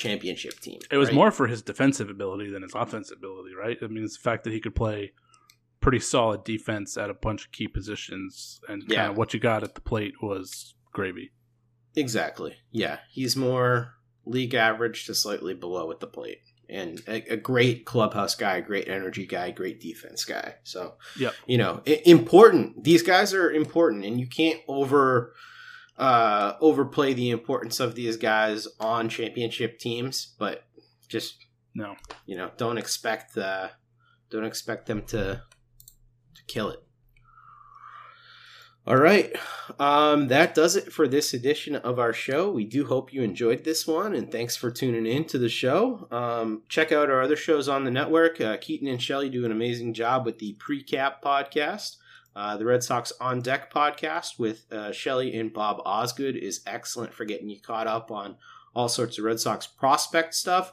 championship 0.00 0.58
team. 0.60 0.80
It 0.90 0.96
was 0.96 1.08
right? 1.08 1.14
more 1.14 1.30
for 1.30 1.46
his 1.46 1.62
defensive 1.62 2.10
ability 2.10 2.50
than 2.50 2.62
his 2.62 2.74
offensive 2.74 3.18
ability, 3.18 3.54
right? 3.54 3.76
I 3.82 3.86
mean, 3.86 4.02
it's 4.04 4.16
the 4.16 4.22
fact 4.22 4.42
that 4.44 4.52
he 4.52 4.60
could 4.60 4.74
play 4.74 5.12
pretty 5.80 6.00
solid 6.00 6.42
defense 6.44 6.96
at 6.98 7.08
a 7.10 7.14
bunch 7.14 7.44
of 7.46 7.52
key 7.52 7.68
positions, 7.68 8.60
and 8.68 8.82
Yeah. 8.88 8.96
kind 8.96 9.10
of 9.12 9.16
what 9.16 9.32
you 9.32 9.40
got 9.40 9.62
at 9.62 9.74
the 9.74 9.80
plate 9.80 10.14
was 10.22 10.74
gravy. 10.92 11.30
exactly. 11.96 12.54
Yeah, 12.70 12.98
he's 13.10 13.34
more 13.36 13.94
league 14.24 14.54
average 14.54 15.06
to 15.06 15.14
slightly 15.14 15.54
below 15.54 15.90
at 15.90 16.00
the 16.00 16.06
plate. 16.06 16.38
And 16.68 17.00
a, 17.08 17.32
a 17.32 17.36
great 17.36 17.84
clubhouse 17.84 18.36
guy, 18.36 18.60
great 18.60 18.86
energy 18.86 19.26
guy, 19.26 19.50
great 19.50 19.80
defense 19.80 20.24
guy. 20.24 20.54
So, 20.62 20.94
yeah, 21.18 21.30
you 21.46 21.58
know, 21.58 21.82
important. 22.04 22.84
These 22.84 23.02
guys 23.02 23.34
are 23.34 23.50
important, 23.50 24.04
and 24.04 24.20
you 24.20 24.28
can't 24.28 24.60
over 24.68 25.34
uh, 26.00 26.56
overplay 26.62 27.12
the 27.12 27.30
importance 27.30 27.78
of 27.78 27.94
these 27.94 28.16
guys 28.16 28.66
on 28.80 29.10
championship 29.10 29.78
teams. 29.78 30.34
But 30.38 30.64
just 31.08 31.44
No, 31.74 31.94
you 32.26 32.36
know, 32.36 32.50
don't 32.56 32.78
expect 32.78 33.36
uh, 33.36 33.68
don't 34.30 34.44
expect 34.44 34.86
them 34.86 35.02
to 35.06 35.42
to 36.34 36.44
kill 36.48 36.70
it. 36.70 36.82
All 38.86 38.96
right, 38.96 39.30
um, 39.78 40.28
that 40.28 40.54
does 40.54 40.74
it 40.74 40.90
for 40.90 41.06
this 41.06 41.34
edition 41.34 41.76
of 41.76 41.98
our 41.98 42.14
show. 42.14 42.50
We 42.50 42.64
do 42.64 42.86
hope 42.86 43.12
you 43.12 43.22
enjoyed 43.22 43.62
this 43.62 43.86
one, 43.86 44.14
and 44.14 44.32
thanks 44.32 44.56
for 44.56 44.70
tuning 44.70 45.06
in 45.06 45.26
to 45.26 45.38
the 45.38 45.50
show. 45.50 46.08
Um, 46.10 46.62
check 46.68 46.90
out 46.90 47.10
our 47.10 47.20
other 47.20 47.36
shows 47.36 47.68
on 47.68 47.84
the 47.84 47.90
network. 47.90 48.40
Uh, 48.40 48.56
Keaton 48.56 48.88
and 48.88 49.00
Shelley 49.00 49.28
do 49.28 49.44
an 49.44 49.52
amazing 49.52 49.92
job 49.92 50.24
with 50.24 50.38
the 50.38 50.56
Precap 50.58 51.22
podcast. 51.22 51.98
Uh, 52.34 52.56
the 52.56 52.64
Red 52.64 52.82
Sox 52.82 53.12
On 53.20 53.40
Deck 53.40 53.72
podcast 53.72 54.38
with 54.38 54.70
uh, 54.72 54.92
Shelley 54.92 55.36
and 55.38 55.52
Bob 55.52 55.80
Osgood 55.84 56.36
is 56.36 56.60
excellent 56.66 57.12
for 57.12 57.24
getting 57.24 57.48
you 57.48 57.60
caught 57.60 57.86
up 57.86 58.10
on 58.10 58.36
all 58.74 58.88
sorts 58.88 59.18
of 59.18 59.24
Red 59.24 59.40
Sox 59.40 59.66
prospect 59.66 60.34
stuff. 60.34 60.72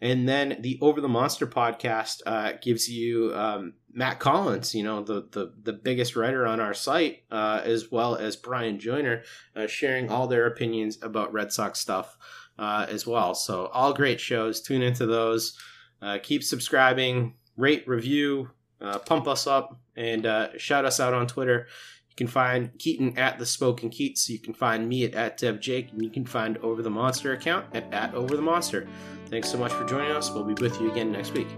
And 0.00 0.28
then 0.28 0.58
the 0.60 0.78
Over 0.80 1.00
the 1.00 1.08
Monster 1.08 1.46
podcast 1.46 2.20
uh, 2.24 2.52
gives 2.62 2.88
you 2.88 3.34
um, 3.34 3.74
Matt 3.92 4.20
Collins, 4.20 4.74
you 4.74 4.84
know, 4.84 5.02
the, 5.02 5.26
the, 5.32 5.52
the 5.62 5.72
biggest 5.72 6.14
writer 6.14 6.46
on 6.46 6.60
our 6.60 6.74
site, 6.74 7.24
uh, 7.32 7.62
as 7.64 7.90
well 7.90 8.14
as 8.14 8.36
Bryan 8.36 8.78
Joiner, 8.78 9.22
uh, 9.56 9.66
sharing 9.66 10.08
all 10.08 10.28
their 10.28 10.46
opinions 10.46 10.98
about 11.02 11.32
Red 11.32 11.52
Sox 11.52 11.80
stuff 11.80 12.16
uh, 12.58 12.86
as 12.88 13.06
well. 13.06 13.34
So, 13.34 13.66
all 13.66 13.92
great 13.92 14.20
shows. 14.20 14.60
Tune 14.60 14.82
into 14.82 15.06
those. 15.06 15.58
Uh, 16.00 16.18
keep 16.22 16.44
subscribing, 16.44 17.34
rate, 17.56 17.82
review, 17.88 18.50
uh, 18.80 18.98
pump 18.98 19.26
us 19.28 19.46
up, 19.46 19.78
and 19.96 20.26
uh, 20.26 20.56
shout 20.58 20.84
us 20.84 21.00
out 21.00 21.14
on 21.14 21.26
Twitter. 21.26 21.66
You 22.10 22.16
can 22.16 22.26
find 22.26 22.76
Keaton 22.78 23.18
at 23.18 23.38
the 23.38 23.46
Spoken 23.46 23.90
Keats. 23.90 24.28
You 24.28 24.38
can 24.38 24.54
find 24.54 24.88
me 24.88 25.04
at, 25.04 25.14
at 25.14 25.36
Dev 25.38 25.60
Jake, 25.60 25.92
and 25.92 26.02
you 26.02 26.10
can 26.10 26.24
find 26.24 26.58
Over 26.58 26.82
the 26.82 26.90
Monster 26.90 27.32
account 27.32 27.66
at, 27.74 27.92
at 27.92 28.14
Over 28.14 28.36
the 28.36 28.42
Monster. 28.42 28.88
Thanks 29.26 29.50
so 29.50 29.58
much 29.58 29.72
for 29.72 29.84
joining 29.84 30.12
us. 30.12 30.30
We'll 30.30 30.44
be 30.44 30.54
with 30.54 30.80
you 30.80 30.90
again 30.90 31.12
next 31.12 31.32
week. 31.32 31.48